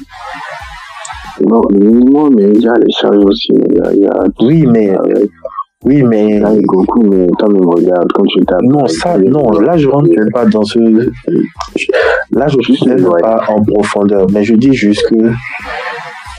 Non, 1.48 1.62
le 1.70 1.80
minimum, 1.86 2.34
mais 2.36 2.50
il 2.54 2.62
y 2.62 2.68
a 2.68 2.74
les 2.74 2.92
charges 3.00 3.24
aussi. 3.24 3.54
Il 3.54 3.78
y 3.78 3.82
a, 3.82 3.94
il 3.94 4.02
y 4.02 4.08
a 4.08 4.24
Oui, 4.42 4.66
mais, 4.68 4.94
oui, 5.86 6.04
mais, 6.04 6.40
Là, 6.40 6.50
toi, 6.68 6.84
regarde, 7.76 8.10
quand 8.14 8.24
tu 8.24 8.44
tapes. 8.46 8.62
non, 8.64 8.86
ça, 8.88 9.18
non, 9.18 9.50
là 9.62 9.78
je 9.78 9.88
rentre 9.88 10.10
même 10.10 10.30
pas 10.34 10.46
dans 10.46 10.64
ce, 10.64 10.80
là 12.32 12.48
je 12.48 12.60
suis 12.62 12.86
même 12.88 13.06
Ouais. 13.06 13.22
pas 13.22 13.46
en 13.48 13.64
profondeur, 13.64 14.28
mais 14.34 14.44
je 14.44 14.56
dis 14.56 14.74
juste 14.74 15.08
que 15.10 15.32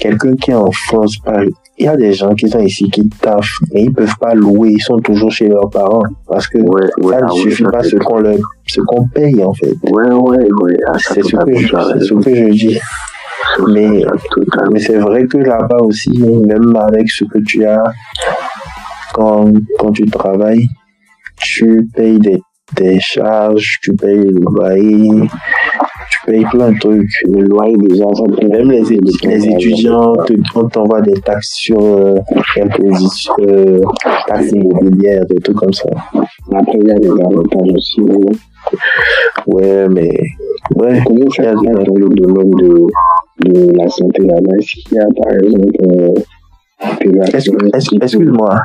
quelqu'un 0.00 0.34
qui 0.34 0.50
est 0.50 0.54
en 0.54 0.70
France, 0.70 1.16
il 1.78 1.84
y 1.84 1.88
a 1.88 1.96
des 1.96 2.12
gens 2.12 2.34
qui 2.34 2.48
sont 2.48 2.60
ici 2.60 2.90
qui 2.90 3.08
taffent, 3.08 3.58
mais 3.72 3.84
ils 3.84 3.92
peuvent 3.92 4.18
pas 4.20 4.34
louer, 4.34 4.70
ils 4.72 4.82
sont 4.82 4.98
toujours 4.98 5.30
chez 5.30 5.48
leurs 5.48 5.70
parents, 5.70 6.02
parce 6.26 6.46
que 6.48 6.58
Ouais, 6.58 6.88
ouais, 7.02 7.14
ça 7.14 7.20
ne 7.20 7.26
ah 7.26 7.32
suffit 7.32 7.62
pas 7.64 7.82
ce 7.82 7.96
qu'on 7.96 8.18
leur, 8.18 8.36
ce 8.66 8.80
qu'on 8.80 9.06
paye 9.08 9.42
en 9.44 9.54
fait. 9.54 9.74
Ouais, 9.90 10.10
ouais, 10.10 10.48
ouais. 10.60 10.76
Ah, 10.88 10.98
C'est 10.98 11.22
ce 11.22 11.36
que 11.36 11.54
je, 11.54 11.66
ce 11.68 12.14
que 12.14 12.34
je 12.34 12.48
dis. 12.50 12.78
Mais, 13.68 14.04
mais 14.72 14.80
c'est 14.80 14.98
vrai 14.98 15.26
que 15.26 15.38
là-bas 15.38 15.78
aussi, 15.82 16.10
même 16.18 16.76
avec 16.76 17.10
ce 17.10 17.24
que 17.24 17.38
tu 17.38 17.64
as, 17.64 17.82
quand, 19.12 19.52
quand 19.78 19.92
tu 19.92 20.04
travailles, 20.06 20.68
tu 21.36 21.88
payes 21.94 22.18
des, 22.18 22.40
des 22.76 23.00
charges, 23.00 23.78
tu 23.82 23.94
payes 23.94 24.24
le 24.24 24.40
loyer, 24.40 25.28
tu 26.24 26.30
payes 26.30 26.44
plein 26.50 26.70
de 26.72 26.78
trucs. 26.78 27.08
Le 27.28 27.42
loyer, 27.42 27.76
déjà, 27.88 28.04
ça 28.14 28.22
peut 28.24 28.46
Même 28.48 28.70
les, 28.70 28.82
les 28.82 29.48
étudiants, 29.48 30.14
te, 30.26 30.32
on 30.54 30.68
t'envoie 30.68 31.00
des 31.02 31.20
taxes 31.20 31.52
sur 31.54 31.78
euh, 31.82 32.16
imposition, 32.60 33.32
euh, 33.40 33.80
taxes 34.26 34.52
immobilières, 34.52 35.24
des 35.26 35.40
trucs 35.40 35.56
comme 35.56 35.72
ça. 35.72 35.88
Après, 36.54 36.78
il 36.80 36.88
y 36.88 36.90
a 36.90 36.94
des 36.98 37.10
avantages 37.10 37.74
aussi. 37.76 38.00
Ouais, 39.46 39.88
mais 39.88 40.10
ouais, 40.76 41.00
Comment 41.06 41.30
ça 41.30 41.42
se 41.54 41.60
des- 41.60 41.66
passe 41.72 41.84
dans 41.86 41.94
le 41.94 42.08
domaine 42.08 42.50
de, 42.50 42.86
de 43.48 43.76
la 43.76 43.88
santé 43.88 44.22
là-bas? 44.22 44.56
Est-ce 44.58 44.88
qu'il 44.88 44.96
y 44.96 45.00
a, 45.00 45.06
par 45.22 45.32
exemple, 45.32 45.68
euh, 45.82 46.14
des 47.00 47.98
Excuse-moi, 48.02 48.60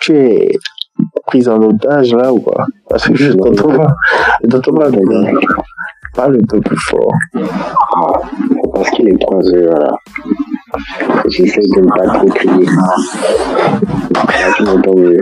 tu 0.00 0.16
es 0.16 0.48
prise 1.26 1.48
en 1.48 1.60
otage 1.62 2.14
là 2.14 2.32
ou 2.32 2.40
quoi 2.40 2.64
Parce 2.88 3.08
que 3.08 3.14
je 3.16 3.32
t'entends 3.32 3.76
pas. 3.76 3.94
Je 4.42 4.48
t'entends 4.48 4.74
pas 4.74 4.90
bien. 4.90 5.00
Parle 6.14 6.38
un 6.42 6.46
peu 6.48 6.60
plus 6.60 6.78
fort. 6.78 7.12
Ah, 7.34 8.20
parce 8.74 8.90
qu'il 8.90 9.08
est 9.08 9.18
3 9.20 9.50
heures 9.54 9.78
là. 9.78 9.92
J'essaie 11.28 11.60
de 11.60 11.80
ne 11.80 11.88
pas 11.88 12.06
trop 12.18 12.26
crier. 12.28 12.64
Là, 12.66 14.52
tu 14.56 14.62
m'entends 14.64 14.94
mieux. 14.96 15.20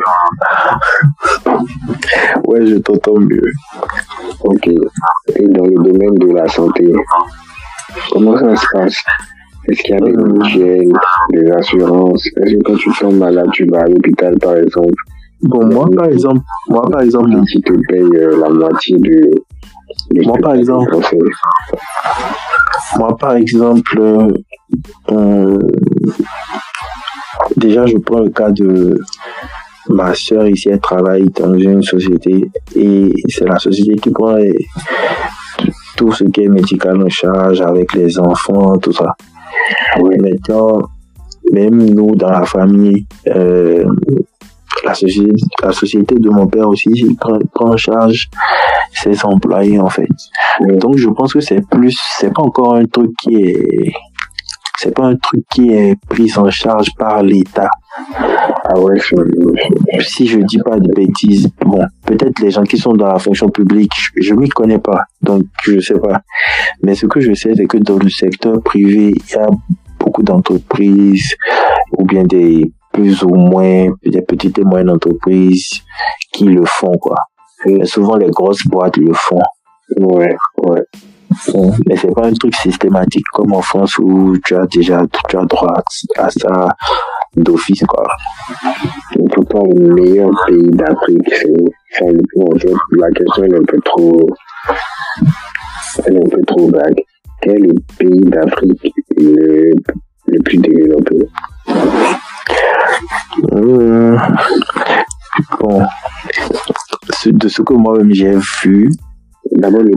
Ouais, 2.47 2.64
je 2.66 2.77
t'entends 2.77 3.18
mieux. 3.18 3.51
Ok. 4.45 4.66
Et 4.68 5.47
dans 5.49 5.64
le 5.64 5.83
domaine 5.83 6.14
de 6.14 6.33
la 6.33 6.47
santé, 6.49 6.93
comment 8.12 8.37
ça 8.39 8.55
se 8.57 8.66
passe? 8.72 8.97
Est-ce 9.68 9.83
qu'il 9.83 9.95
y 9.95 9.99
a 9.99 10.01
des 10.01 10.12
Euh. 10.12 10.25
mutuelles, 10.27 10.93
des 11.33 11.51
assurances? 11.53 12.27
Est-ce 12.37 12.55
que 12.57 12.62
quand 12.62 12.77
tu 12.77 12.91
tombes 13.01 13.18
malade, 13.18 13.49
tu 13.53 13.66
vas 13.70 13.81
à 13.81 13.87
l'hôpital 13.87 14.39
par 14.39 14.57
exemple? 14.57 14.93
Bon, 15.43 15.66
moi 15.66 15.87
par 15.95 16.07
exemple, 16.07 16.41
moi 16.68 16.82
par 16.91 17.03
exemple, 17.03 17.30
la 17.30 18.49
moitié 18.49 18.97
Moi, 20.24 20.37
par 20.43 20.55
exemple. 20.55 20.97
moi 22.97 23.16
par 23.16 23.37
exemple, 23.37 23.99
euh, 25.11 25.59
déjà 27.57 27.87
je 27.87 27.97
prends 27.99 28.20
le 28.20 28.30
cas 28.30 28.51
de 28.51 28.99
ma 29.91 30.14
soeur 30.14 30.47
ici, 30.49 30.70
elle 30.70 30.80
travaille 30.80 31.26
dans 31.30 31.55
une 31.55 31.82
société 31.82 32.51
et 32.74 33.12
c'est 33.28 33.47
la 33.47 33.59
société 33.59 33.97
qui 33.97 34.11
prend 34.11 34.39
tout 35.97 36.12
ce 36.12 36.24
qui 36.24 36.43
est 36.43 36.49
médical 36.49 37.03
en 37.03 37.09
charge 37.09 37.61
avec 37.61 37.93
les 37.95 38.18
enfants, 38.18 38.78
tout 38.78 38.93
ça. 38.93 39.14
Maintenant, 39.97 40.78
même 41.53 41.76
nous, 41.76 42.14
dans 42.16 42.30
la 42.30 42.45
famille, 42.45 43.07
euh, 43.28 43.85
la, 44.85 44.95
société, 44.95 45.32
la 45.62 45.72
société 45.72 46.14
de 46.16 46.30
mon 46.30 46.47
père 46.47 46.68
aussi 46.68 46.91
il 46.95 47.16
prend, 47.16 47.39
prend 47.53 47.72
en 47.72 47.76
charge 47.76 48.28
ses 48.93 49.24
employés, 49.24 49.80
en 49.80 49.89
fait. 49.89 50.09
Donc, 50.61 50.97
je 50.97 51.09
pense 51.09 51.32
que 51.32 51.41
c'est 51.41 51.66
plus, 51.68 51.99
c'est 52.18 52.32
pas 52.32 52.43
encore 52.43 52.76
un 52.76 52.85
truc 52.85 53.11
qui 53.20 53.37
est, 53.37 53.93
c'est 54.78 54.95
pas 54.95 55.07
un 55.07 55.16
truc 55.16 55.45
qui 55.51 55.70
est 55.70 55.97
pris 56.09 56.30
en 56.37 56.51
charge 56.51 56.89
par 56.99 57.22
l'État. 57.22 57.68
Ah 58.64 58.78
ouais, 58.78 58.99
c'est. 58.99 60.03
Si 60.03 60.26
je 60.26 60.41
dis 60.41 60.59
pas 60.59 60.78
de 60.78 60.91
bêtises, 60.95 61.49
bon, 61.61 61.80
peut-être 62.07 62.41
les 62.41 62.51
gens 62.51 62.64
qui 62.64 62.78
sont 62.78 62.93
dans 62.93 63.12
la 63.12 63.18
fonction 63.18 63.49
publique, 63.49 63.93
je, 63.97 64.11
je 64.22 64.35
m'y 64.35 64.49
connais 64.49 64.78
pas, 64.78 65.05
donc 65.22 65.43
je 65.62 65.80
sais 65.80 65.99
pas. 65.99 66.22
Mais 66.82 66.95
ce 66.95 67.07
que 67.07 67.20
je 67.20 67.35
sais, 67.35 67.53
c'est 67.55 67.66
que 67.66 67.78
dans 67.78 67.99
le 67.99 68.09
secteur 68.09 68.61
privé, 68.62 69.12
il 69.14 69.32
y 69.32 69.39
a 69.39 69.47
beaucoup 69.99 70.22
d'entreprises 70.22 71.37
ou 71.97 72.05
bien 72.05 72.24
des 72.24 72.72
plus 72.95 73.23
ou 73.25 73.35
moins 73.35 73.87
des 74.05 74.23
petites 74.23 74.59
et 74.59 74.65
moyennes 74.65 74.91
entreprises 74.91 75.83
qui 76.33 76.45
le 76.45 76.65
font 76.65 76.93
quoi. 76.93 77.17
Mais 77.67 77.85
souvent 77.85 78.17
les 78.17 78.31
grosses 78.31 78.65
boîtes 78.67 78.97
le 78.97 79.13
font. 79.13 79.43
Ouais, 79.99 80.35
ouais. 80.63 80.85
Mais 81.87 81.97
c'est 81.97 82.15
pas 82.15 82.27
un 82.27 82.33
truc 82.33 82.55
systématique 82.55 83.27
comme 83.33 83.53
en 83.53 83.61
France 83.61 83.99
où 83.99 84.37
tu 84.45 84.55
as 84.55 84.67
déjà 84.67 85.03
tu 85.29 85.37
as 85.37 85.45
droit 85.45 85.83
à 86.17 86.31
ça 86.31 86.77
d'office 87.37 87.85
quoi. 87.85 88.07
Et 89.17 89.25
pourtant, 89.33 89.65
le 89.75 89.95
meilleur 89.95 90.31
pays 90.47 90.71
d'Afrique, 90.71 91.35
c'est. 91.35 92.01
en 92.01 92.59
fait, 92.59 92.73
la 92.93 93.11
question 93.11 93.45
est 93.45 93.57
un 93.57 93.65
peu 93.67 93.79
trop. 93.85 94.27
Elle 96.07 96.17
est 96.17 96.27
un 96.27 96.31
peu 96.31 96.43
trop 96.47 96.71
vague. 96.71 97.03
Quel 97.43 97.57
est 97.57 97.67
le 97.67 97.75
pays 97.99 98.21
d'Afrique 98.31 98.95
le, 99.17 99.73
le 100.29 100.43
plus 100.45 100.59
développé? 100.59 101.29
Euh, 103.53 104.17
bon, 105.61 105.83
de 107.27 107.49
ce 107.49 107.62
que 107.62 107.75
moi-même 107.75 108.12
j'ai 108.12 108.37
vu, 108.62 108.89
D'abord, 109.53 109.83
le, 109.83 109.93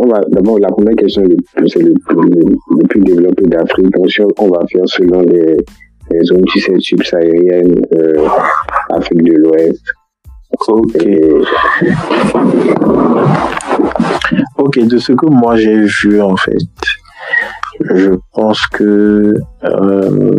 on 0.00 0.08
va, 0.08 0.20
d'abord, 0.28 0.58
la 0.58 0.68
première 0.68 0.96
question, 0.96 1.22
c'est 1.66 1.82
le, 1.82 1.94
le, 2.10 2.56
le 2.80 2.88
plus 2.88 3.00
développé 3.00 3.44
d'Afrique. 3.44 3.94
Ensuite, 4.00 4.26
on 4.38 4.48
va 4.48 4.66
faire 4.66 4.82
selon 4.86 5.20
les, 5.20 5.56
les 6.10 6.24
zones, 6.24 6.44
tu 6.48 6.60
sais, 6.60 6.72
subsahariennes, 6.78 7.82
euh, 7.94 8.26
Afrique 8.90 9.22
de 9.22 9.34
l'Ouest. 9.34 9.82
ok, 10.68 10.96
ok, 14.56 14.78
de 14.86 14.98
ce 14.98 15.12
que 15.12 15.26
moi 15.26 15.56
j'ai 15.56 15.80
vu 15.80 16.20
en 16.20 16.36
fait, 16.36 16.56
je 17.80 18.12
pense 18.32 18.64
que 18.68 19.34
euh, 19.64 20.36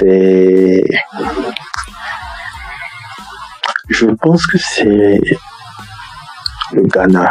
c'est, 0.00 0.82
je 3.88 4.06
pense 4.06 4.46
que 4.46 4.58
c'est 4.58 5.20
le 6.72 6.82
Ghana. 6.82 7.30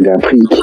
d'Afrique. 0.00 0.54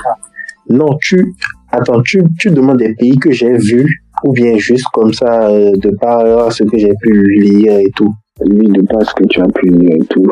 Non, 0.70 0.98
tu, 1.02 1.34
attends, 1.72 2.02
tu, 2.02 2.24
tu 2.40 2.50
demandes 2.52 2.78
des 2.78 2.94
pays 2.96 3.18
que 3.18 3.32
j'ai 3.32 3.58
vus 3.58 4.04
ou 4.24 4.32
bien 4.34 4.58
juste 4.58 4.88
comme 4.94 5.14
ça 5.14 5.50
euh, 5.50 5.72
de 5.78 5.92
par 5.92 6.52
ce 6.52 6.64
que 6.64 6.78
j'ai 6.78 6.94
pu 7.02 7.24
lire 7.40 7.78
et 7.80 7.92
tout. 7.96 8.14
Lui, 8.42 8.68
de 8.68 8.82
pas 8.84 9.04
ce 9.04 9.14
que 9.14 9.26
tu 9.26 9.42
as 9.42 9.48
pu 9.48 9.70
lire 9.70 9.96
et 9.96 10.06
tout. 10.06 10.32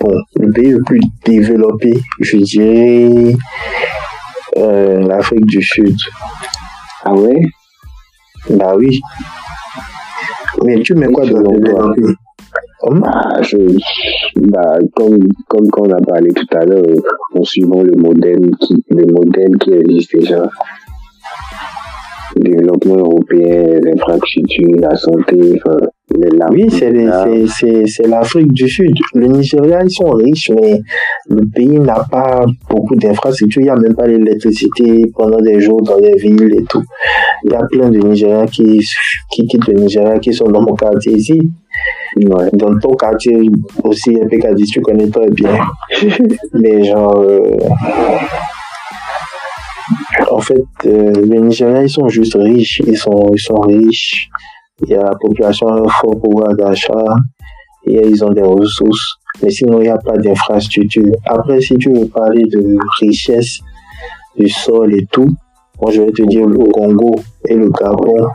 Bon, 0.00 0.14
le 0.36 0.50
pays 0.52 0.70
le 0.70 0.82
plus 0.82 1.00
développé, 1.24 1.92
je 2.20 2.36
dirais 2.38 3.34
euh, 4.56 5.00
l'Afrique 5.00 5.46
du 5.46 5.62
Sud. 5.62 5.96
Ah 7.04 7.14
ouais? 7.14 7.42
Bah 8.48 8.74
oui. 8.76 9.00
Mais 10.64 10.80
tu 10.82 10.94
mets 10.94 11.12
quoi 11.12 11.24
dans 11.24 11.36
Selon 11.36 11.60
toi. 11.60 11.94
développé 11.94 12.14
Hum? 12.82 13.02
Ah, 13.04 13.42
je, 13.42 13.58
bah, 14.36 14.78
comme, 14.96 15.18
comme 15.48 15.68
quand 15.70 15.82
on 15.86 15.90
a 15.92 16.00
parlé 16.00 16.30
tout 16.30 16.46
à 16.56 16.64
l'heure, 16.64 16.82
en 17.34 17.44
suivant 17.44 17.82
le 17.82 17.92
modèle 17.96 18.50
qui, 18.58 18.82
le 18.88 19.04
modèle 19.12 19.58
qui 19.58 19.72
existe 19.74 20.16
déjà. 20.16 20.48
Développement 22.36 22.96
européen, 22.96 23.78
les 23.82 23.92
infrastructures, 23.94 24.76
la 24.80 24.94
santé, 24.96 25.36
enfin, 25.56 25.76
Oui, 26.50 26.66
c'est 26.70 26.90
les- 26.90 27.04
la- 27.04 27.24
c'est- 27.24 27.46
c'est 27.46 27.86
c'est 27.86 28.06
l'Afrique 28.08 28.52
du 28.52 28.68
Sud. 28.68 28.92
Le 29.14 29.26
Nigeria, 29.28 29.78
ils 29.84 29.90
sont 29.90 30.10
riches, 30.10 30.50
mais 30.60 30.80
le 31.28 31.42
pays 31.54 31.78
n'a 31.78 32.02
pas 32.10 32.44
beaucoup 32.68 32.96
d'infrastructures. 32.96 33.62
Il 33.62 33.64
n'y 33.66 33.70
a 33.70 33.76
même 33.76 33.94
pas 33.94 34.08
l'électricité 34.08 35.04
pendant 35.16 35.38
des 35.40 35.60
jours 35.60 35.80
dans 35.82 35.98
les 35.98 36.16
villes 36.18 36.52
et 36.58 36.64
tout. 36.68 36.82
Il 37.44 37.52
y 37.52 37.54
a 37.54 37.62
plein 37.70 37.90
de 37.90 37.98
Nigériens 37.98 38.46
qui, 38.46 38.80
qui 39.30 39.46
quittent 39.46 39.68
le 39.68 39.74
Nigeria, 39.82 40.18
qui 40.18 40.32
sont 40.32 40.46
dans 40.48 40.62
mon 40.62 40.74
quartier 40.74 41.12
ici. 41.12 41.40
Ouais. 42.16 42.48
Dans 42.54 42.76
ton 42.80 42.94
quartier 42.94 43.38
aussi, 43.84 44.10
PK10, 44.30 44.64
tu 44.72 44.80
connais 44.80 45.08
très 45.08 45.30
bien. 45.30 45.56
mais 46.54 46.82
genre, 46.84 47.20
euh, 47.20 47.56
En 50.30 50.40
fait, 50.40 50.64
euh, 50.86 51.12
les 51.12 51.40
Nigériens, 51.40 51.82
ils 51.82 51.90
sont 51.90 52.08
juste 52.08 52.34
riches. 52.34 52.82
Ils 52.86 52.96
sont, 52.96 53.30
ils 53.32 53.40
sont 53.40 53.60
riches. 53.60 54.28
Il 54.82 54.90
y 54.90 54.94
a 54.94 55.02
la 55.02 55.14
population 55.20 55.68
a 55.68 55.80
un 55.80 55.88
fort 55.88 56.20
pouvoir 56.20 56.54
d'achat. 56.54 57.04
Et 57.86 58.00
ils 58.06 58.24
ont 58.24 58.32
des 58.32 58.42
ressources. 58.42 59.16
Mais 59.42 59.50
sinon, 59.50 59.80
il 59.80 59.84
n'y 59.84 59.88
a 59.88 59.98
pas 59.98 60.16
d'infrastructure. 60.16 61.14
Après, 61.26 61.60
si 61.60 61.76
tu 61.76 61.92
veux 61.92 62.06
parler 62.06 62.42
de 62.44 62.76
richesse 63.00 63.60
du 64.36 64.48
sol 64.48 64.94
et 64.94 65.06
tout, 65.10 65.28
moi, 65.80 65.90
je 65.92 66.02
vais 66.02 66.12
te 66.12 66.22
dire 66.22 66.46
le 66.46 66.58
Congo 66.70 67.14
et 67.48 67.54
le 67.54 67.70
Gabon, 67.70 68.28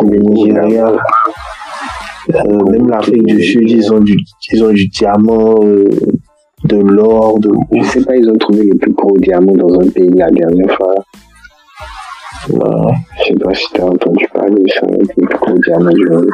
le 0.00 0.18
Nigeria, 0.18 0.92
euh, 2.34 2.64
même 2.70 2.88
l'Afrique 2.88 3.26
du 3.26 3.42
Sud, 3.42 3.70
ils 3.70 3.92
ont 3.92 4.00
du, 4.00 4.16
ils 4.52 4.64
ont 4.64 4.72
du 4.72 4.86
diamant, 4.88 5.56
euh, 5.62 5.84
de 6.72 6.80
l'or, 6.82 7.38
de... 7.38 7.50
Je 7.72 7.84
sais 7.84 8.04
pas, 8.04 8.16
ils 8.16 8.28
ont 8.28 8.36
trouvé 8.36 8.64
le 8.64 8.78
plus 8.78 8.92
gros 8.92 9.16
diamant 9.18 9.54
dans 9.54 9.74
un 9.80 9.88
pays 9.90 10.10
la 10.14 10.30
dernière 10.30 10.74
fois. 10.76 10.94
Ouais. 12.50 12.94
Je 13.18 13.24
sais 13.28 13.34
pas 13.34 13.54
si 13.54 13.66
t'as 13.74 13.84
entendu 13.84 14.26
parler 14.32 14.64
ça, 14.68 14.86
le 14.86 15.06
plus 15.06 15.26
gros 15.36 15.58
diamant 15.66 15.90
du 15.90 16.06
monde. 16.08 16.30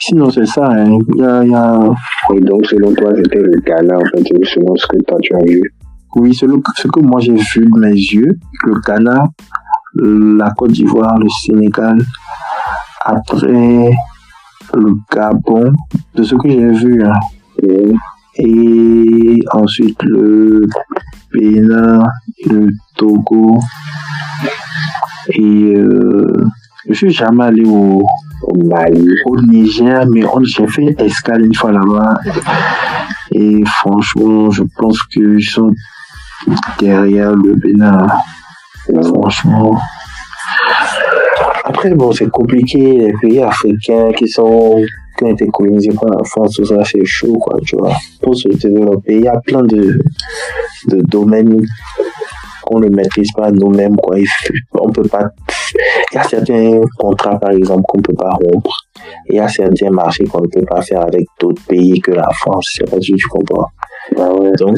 Sinon, 0.00 0.30
c'est 0.30 0.46
ça. 0.46 0.66
Hein. 0.66 0.98
Y 1.16 1.22
a, 1.22 1.44
y 1.44 1.54
a... 1.54 1.80
Et 2.34 2.40
donc, 2.40 2.66
selon 2.66 2.94
toi, 2.94 3.10
c'était 3.16 3.38
le 3.38 3.60
Ghana, 3.66 3.96
en 3.96 4.04
fait, 4.10 4.22
selon 4.44 4.76
ce 4.76 4.86
que 4.86 4.96
toi 5.06 5.18
tu 5.22 5.34
as 5.34 5.44
vu? 5.46 5.62
Oui, 6.14 6.34
c'est 6.34 6.46
le- 6.46 6.60
ce 6.76 6.88
que 6.88 7.00
moi 7.00 7.20
j'ai 7.20 7.34
vu 7.34 7.64
de 7.64 7.78
mes 7.78 7.94
yeux, 7.94 8.38
le 8.64 8.74
Ghana, 8.86 9.24
la 9.94 10.50
Côte 10.50 10.72
d'Ivoire, 10.72 11.18
le 11.18 11.28
Sénégal, 11.28 11.98
après 13.02 13.90
le 14.74 14.92
Gabon, 15.10 15.72
de 16.14 16.22
ce 16.22 16.34
que 16.34 16.50
j'ai 16.50 16.70
vu, 16.70 17.02
hein. 17.02 17.14
Et 18.36 19.38
ensuite 19.52 20.02
le 20.02 20.62
Bénin, 21.32 22.00
le 22.46 22.68
Togo, 22.96 23.58
et 25.34 25.74
euh, 25.76 26.44
je 26.88 26.94
suis 26.94 27.10
jamais 27.10 27.44
allé 27.44 27.64
au, 27.64 28.04
au 28.42 29.40
Niger, 29.48 30.04
mais 30.12 30.24
on- 30.24 30.42
j'ai 30.44 30.66
fait 30.66 30.94
escale 31.00 31.44
une 31.46 31.54
fois 31.54 31.72
là-bas. 31.72 32.14
Et 33.32 33.62
franchement, 33.66 34.50
je 34.50 34.64
pense 34.76 35.00
qu'ils 35.04 35.42
sont 35.44 35.72
derrière 36.80 37.32
le 37.34 37.54
Bénin. 37.54 38.06
Franchement. 39.04 39.78
Après, 41.64 41.94
bon, 41.94 42.12
c'est 42.12 42.28
compliqué. 42.28 42.78
Les 42.98 43.12
pays 43.20 43.40
africains 43.42 44.10
qui 44.16 44.26
sont 44.28 44.82
qui 45.16 45.24
ont 45.24 45.32
été 45.32 45.46
colonisés 45.48 45.92
par 45.94 46.10
la 46.10 46.24
France, 46.24 46.54
tout 46.56 46.64
ça, 46.64 46.82
c'est 46.84 47.04
chaud, 47.04 47.34
quoi, 47.34 47.58
tu 47.64 47.76
vois. 47.76 47.94
Pour 48.20 48.36
se 48.36 48.48
développer, 48.48 49.16
il 49.16 49.24
y 49.24 49.28
a 49.28 49.38
plein 49.40 49.62
de, 49.62 49.98
de 50.88 51.00
domaines 51.02 51.64
qu'on 52.64 52.80
ne 52.80 52.88
maîtrise 52.88 53.30
pas 53.36 53.50
nous-mêmes, 53.50 53.96
quoi. 53.96 54.16
On 54.74 54.90
peut 54.90 55.08
pas. 55.08 55.28
Il 56.12 56.16
y 56.16 56.18
a 56.18 56.22
certains 56.24 56.80
contrats, 56.98 57.38
par 57.38 57.50
exemple, 57.50 57.82
qu'on 57.88 58.00
peut 58.00 58.14
pas 58.14 58.30
rompre. 58.30 58.74
Il 59.28 59.36
y 59.36 59.40
a 59.40 59.48
certains 59.48 59.90
marchés 59.90 60.24
qu'on 60.24 60.42
ne 60.42 60.48
peut 60.48 60.64
pas 60.64 60.82
faire 60.82 61.02
avec 61.02 61.24
d'autres 61.40 61.62
pays 61.66 62.00
que 62.00 62.12
la 62.12 62.28
France. 62.32 62.66
Je 62.72 62.84
sais 62.84 62.90
pas 62.90 63.00
si 63.00 63.12
tu 63.14 63.26
comprends. 63.28 63.66
bah 64.16 64.32
ouais. 64.32 64.52
Donc, 64.58 64.76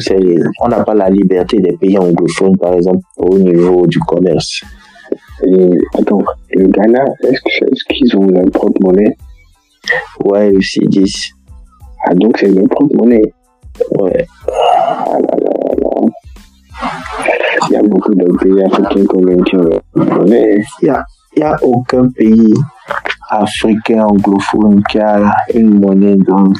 on 0.61 0.67
n'a 0.67 0.83
pas 0.83 0.93
la 0.93 1.09
liberté 1.09 1.57
des 1.57 1.77
pays 1.77 1.97
anglophones, 1.97 2.57
par 2.57 2.73
exemple, 2.73 3.03
au 3.17 3.37
niveau 3.37 3.85
du 3.87 3.99
commerce. 3.99 4.61
Et 5.45 5.69
attends, 5.97 6.23
le 6.51 6.67
Ghana, 6.67 7.03
est-ce 7.23 7.83
qu'ils 7.89 8.17
ont 8.17 8.27
leur 8.27 8.45
propre 8.51 8.81
monnaie? 8.81 9.15
Ouais, 10.23 10.51
le 10.51 10.59
C10. 10.59 11.31
Ah, 12.07 12.13
donc 12.13 12.37
c'est 12.37 12.47
leur 12.47 12.67
propre 12.69 12.95
monnaie. 12.95 13.33
Ouais. 13.97 14.27
Ah 14.47 15.11
là 15.11 15.35
là 15.37 15.51
là 15.63 15.73
là. 15.81 15.89
Il 17.67 17.73
y 17.73 17.75
a 17.77 17.81
beaucoup 17.83 18.13
de 18.13 18.25
pays 18.37 18.63
africains 18.63 19.05
qui 19.05 19.15
ont 19.15 19.21
leur 19.21 20.17
monnaie. 20.19 20.63
Il 20.81 20.93
n'y 21.37 21.43
a 21.43 21.55
aucun 21.63 22.07
pays 22.09 22.53
africain 23.29 24.05
anglophone 24.05 24.83
qui 24.89 24.99
a 24.99 25.19
une 25.53 25.79
monnaie, 25.79 26.15
donc, 26.15 26.55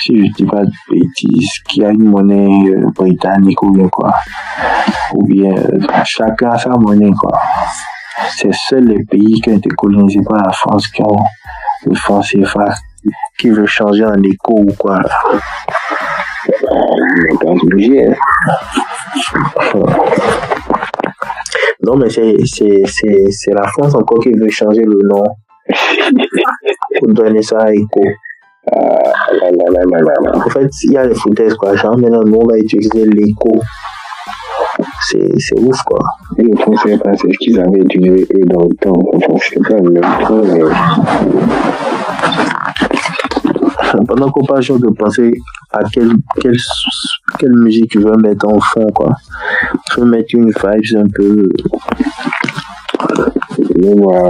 si 0.00 0.16
je 0.16 0.32
dis 0.32 0.44
pas 0.44 0.64
de 0.64 0.70
bêtises, 0.90 1.50
qui 1.68 1.84
a 1.84 1.90
une 1.90 2.08
monnaie 2.08 2.70
euh, 2.70 2.86
britannique 2.94 3.62
ou 3.62 3.72
bien 3.72 3.88
quoi. 3.88 4.14
Ou 5.14 5.24
bien, 5.24 5.52
euh, 5.52 5.80
chacun 6.04 6.50
a 6.50 6.58
sa 6.58 6.70
monnaie, 6.70 7.10
quoi. 7.18 7.38
C'est 8.36 8.54
seuls 8.54 8.86
les 8.86 9.04
pays 9.04 9.40
qui 9.40 9.50
ont 9.50 9.56
été 9.56 9.70
colonisés 9.70 10.22
par 10.22 10.42
la 10.44 10.52
France 10.52 10.88
qui 10.88 11.02
ont 11.02 11.24
le 11.86 11.94
franc 11.94 12.20
CFA 12.20 12.74
qui 13.38 13.50
veut 13.50 13.66
changer 13.66 14.04
en 14.04 14.22
écho 14.22 14.60
ou 14.60 14.72
quoi. 14.78 15.00
On 17.42 17.58
se 17.58 17.66
bouger. 17.66 18.06
Hein. 18.06 18.14
Non, 21.82 21.96
mais 21.96 22.10
c'est, 22.10 23.52
la 23.52 23.66
France 23.68 23.94
encore 23.94 24.20
qui 24.20 24.32
veut 24.32 24.50
changer 24.50 24.82
le 24.82 24.98
nom 25.08 25.24
pour 26.98 27.08
donner 27.08 27.42
ça 27.42 27.58
à 27.60 27.72
écho. 27.72 28.02
Ah 28.70 28.76
là 29.30 29.84
là 29.90 30.00
là. 30.00 30.14
En 30.34 30.50
fait, 30.50 30.68
il 30.84 30.92
y 30.92 30.98
a 30.98 31.06
les 31.06 31.14
foutaises, 31.14 31.54
quoi. 31.54 31.74
Genre, 31.76 31.96
maintenant, 31.96 32.22
nous, 32.24 32.36
on 32.36 32.46
va 32.46 32.58
utiliser 32.58 33.06
l'écho. 33.06 33.60
C'est, 35.10 35.38
c'est 35.38 35.58
ouf, 35.58 35.82
quoi. 35.82 35.98
Et 36.38 36.42
le 36.42 36.56
français, 36.56 36.96
pas, 36.98 37.16
c'est 37.16 37.32
ce 37.32 37.38
qu'ils 37.38 37.58
avaient 37.58 37.80
utilisé 37.80 38.26
eux 38.34 38.46
dans 38.46 38.62
le 38.62 38.76
temps. 38.76 39.02
Enfin, 39.14 39.34
c'est 39.40 39.60
pas 39.62 39.76
le 39.76 39.90
même 39.90 40.02
temps, 40.02 40.42
mais 40.44 40.60
Pendant 44.06 44.30
qu'on 44.30 44.44
parle, 44.44 44.62
j'ai 44.62 44.78
de 44.78 44.88
penser 44.88 45.32
à 45.72 45.80
quelle, 45.92 46.12
quelle, 46.40 46.56
quelle 47.38 47.56
musique 47.56 47.90
tu 47.90 47.98
veux 47.98 48.16
mettre 48.16 48.46
en 48.46 48.60
fond, 48.60 48.86
quoi. 48.94 49.16
Tu 49.90 50.00
veux 50.00 50.06
mettre 50.06 50.34
une 50.34 50.50
vibe 50.50 50.96
un 50.96 51.08
peu. 51.12 51.48
mais 53.76 53.94
moi, 53.94 54.28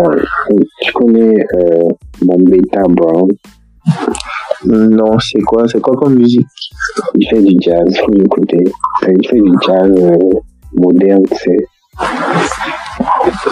tu 0.83 0.93
connais 0.93 1.35
euh, 1.55 1.89
Brown. 2.23 3.29
Non, 4.65 5.19
c'est 5.19 5.41
quoi, 5.41 5.67
c'est 5.69 5.81
quoi 5.81 5.97
comme 5.97 6.15
musique? 6.15 6.47
Il 7.15 7.27
fait 7.29 7.43
du 7.43 7.57
jazz, 7.61 7.99
faut 8.05 8.13
l'écouter. 8.13 8.65
Il 9.09 9.29
fait 9.29 9.41
du 9.41 9.53
jazz 9.67 9.93
euh, 9.97 10.41
moderne, 10.75 11.25
c'est 11.33 11.67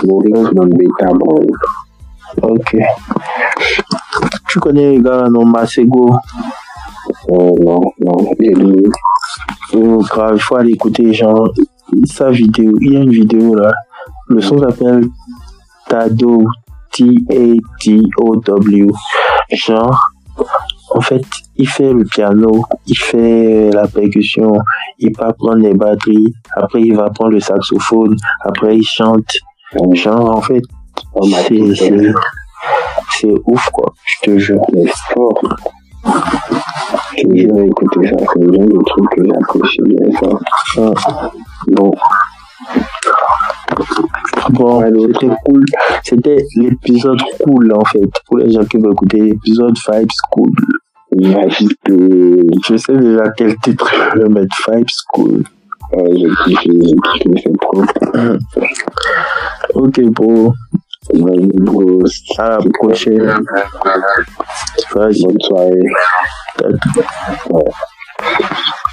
Maurice 0.05 0.53
Mambeta 0.53 1.13
Brown. 1.13 1.47
Ok. 2.43 2.77
Tu 4.49 4.61
connais 4.61 4.91
les 4.91 5.01
gars, 5.01 5.29
non, 5.31 5.45
Masego? 5.45 6.15
Euh, 7.31 7.53
non, 7.61 7.81
non, 8.01 8.31
oublié. 8.31 8.83
Oh, 9.75 9.99
grave, 9.99 10.37
il 10.37 10.41
faut 10.41 10.57
aller 10.57 10.73
écouter, 10.73 11.13
genre, 11.13 11.53
sa 12.05 12.31
vidéo. 12.31 12.73
Il 12.81 12.93
y 12.93 12.97
a 12.97 13.01
une 13.01 13.11
vidéo 13.11 13.55
là. 13.55 13.73
Le 14.29 14.41
son 14.41 14.59
s'appelle 14.59 15.05
Tado, 15.89 16.45
T-A-T-O-W. 16.93 18.87
Genre, 19.51 19.99
en 20.91 21.01
fait, 21.01 21.23
il 21.57 21.69
fait 21.69 21.93
le 21.93 22.05
piano, 22.05 22.65
il 22.87 22.97
fait 22.97 23.71
la 23.71 23.87
percussion, 23.87 24.53
il 24.99 25.13
part 25.13 25.35
prendre 25.37 25.57
les 25.63 25.75
batteries, 25.75 26.33
après 26.57 26.81
il 26.81 26.97
va 26.97 27.11
prendre 27.11 27.33
le 27.33 27.41
saxophone, 27.41 28.17
après 28.45 28.77
il 28.77 28.85
chante. 28.85 29.31
Genre, 29.93 30.37
en 30.37 30.41
fait, 30.41 30.63
c'est, 33.11 33.35
ouf 33.47 33.71
quoi, 33.71 33.93
je 34.05 34.31
te 34.31 34.39
jure. 34.39 34.63
fort. 35.15 35.41
Je 37.17 37.27
vais 37.27 37.67
écouter 37.67 38.09
ça, 38.09 38.17
c'est 38.33 38.41
le 38.41 38.53
genre 38.53 38.67
de 38.67 38.85
truc 38.85 39.07
que 39.11 39.25
j'apprécie 39.27 39.83
bien 39.85 40.11
ça. 40.21 40.81
Ouais. 40.81 40.95
Bon, 41.73 41.91
Bon, 44.51 44.81
c'était 44.81 45.35
cool. 45.45 45.65
C'était 46.03 46.37
l'épisode 46.57 47.21
cool 47.45 47.73
en 47.73 47.85
fait. 47.85 48.11
Pour 48.27 48.39
les 48.39 48.51
gens 48.51 48.65
qui 48.65 48.79
veulent 48.79 48.93
écouter 48.93 49.21
l'épisode 49.21 49.77
Vibes 49.77 50.09
Cool. 50.31 50.53
Je 52.69 52.77
sais 52.77 52.97
déjà 52.97 53.31
quel 53.37 53.57
titre 53.59 53.91
je 54.15 54.21
vais 54.23 54.29
mettre 54.29 54.57
euh, 55.95 56.35
kiffé, 56.45 56.71
c'est 57.43 57.57
trop. 57.61 57.83
Ok, 59.75 60.01
bro. 60.11 60.53
Vas-y, 61.15 61.47
bro, 61.61 62.01
À 62.39 62.49
la 62.51 62.59
prochaine. 62.75 63.23
Vas-y. 64.95 65.23
bonne 65.23 65.41
soirée. 65.41 65.81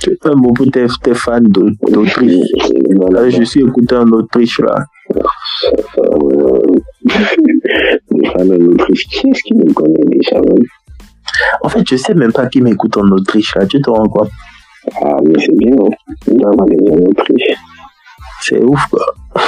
Tu 0.02 0.12
pour 0.54 0.68
tes, 0.72 0.86
tes 1.04 1.14
d'Au- 1.42 1.70
d'Autriche. 1.90 2.52
Voilà, 2.96 3.30
je 3.30 3.44
suis 3.44 3.62
écouté 3.62 3.96
en 3.96 4.08
Autriche 4.12 4.60
là. 4.60 4.86
euh, 6.00 6.62
les 8.12 8.30
fans 8.30 8.50
en 8.50 8.66
Autriche, 8.72 9.08
qui 9.08 9.30
est-ce 9.30 9.44
qui 9.44 9.54
me 9.56 9.74
connaît 9.74 10.06
déjà 10.12 10.36
même 10.40 10.64
En 11.62 11.70
fait, 11.70 11.84
je 11.88 11.96
sais 11.96 12.14
même 12.14 12.32
pas 12.32 12.48
qui 12.48 12.62
m'écoute 12.62 12.98
en 12.98 13.08
Autriche 13.10 13.56
là. 13.56 13.66
Tu 13.66 13.82
te 13.82 13.90
rends 13.90 14.08
compte 14.08 14.30
Ah, 15.02 15.18
mais 15.24 15.34
c'est 15.40 15.56
bien, 15.58 15.72
hein. 15.72 15.90
il 16.28 16.38
doit 16.38 16.52
y 16.52 16.54
avoir 16.54 16.68
des 16.68 16.78
gens 16.86 16.94
en 16.94 17.10
Autriche. 17.10 17.58
C'est 18.42 18.62
ouf 18.64 18.82
quoi. 18.90 19.06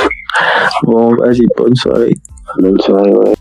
Bon, 0.84 1.16
vas-y, 1.16 1.46
bonne 1.58 1.76
soirée. 1.76 2.14
Bonne 2.60 2.80
soirée, 2.80 3.14
ouais. 3.14 3.34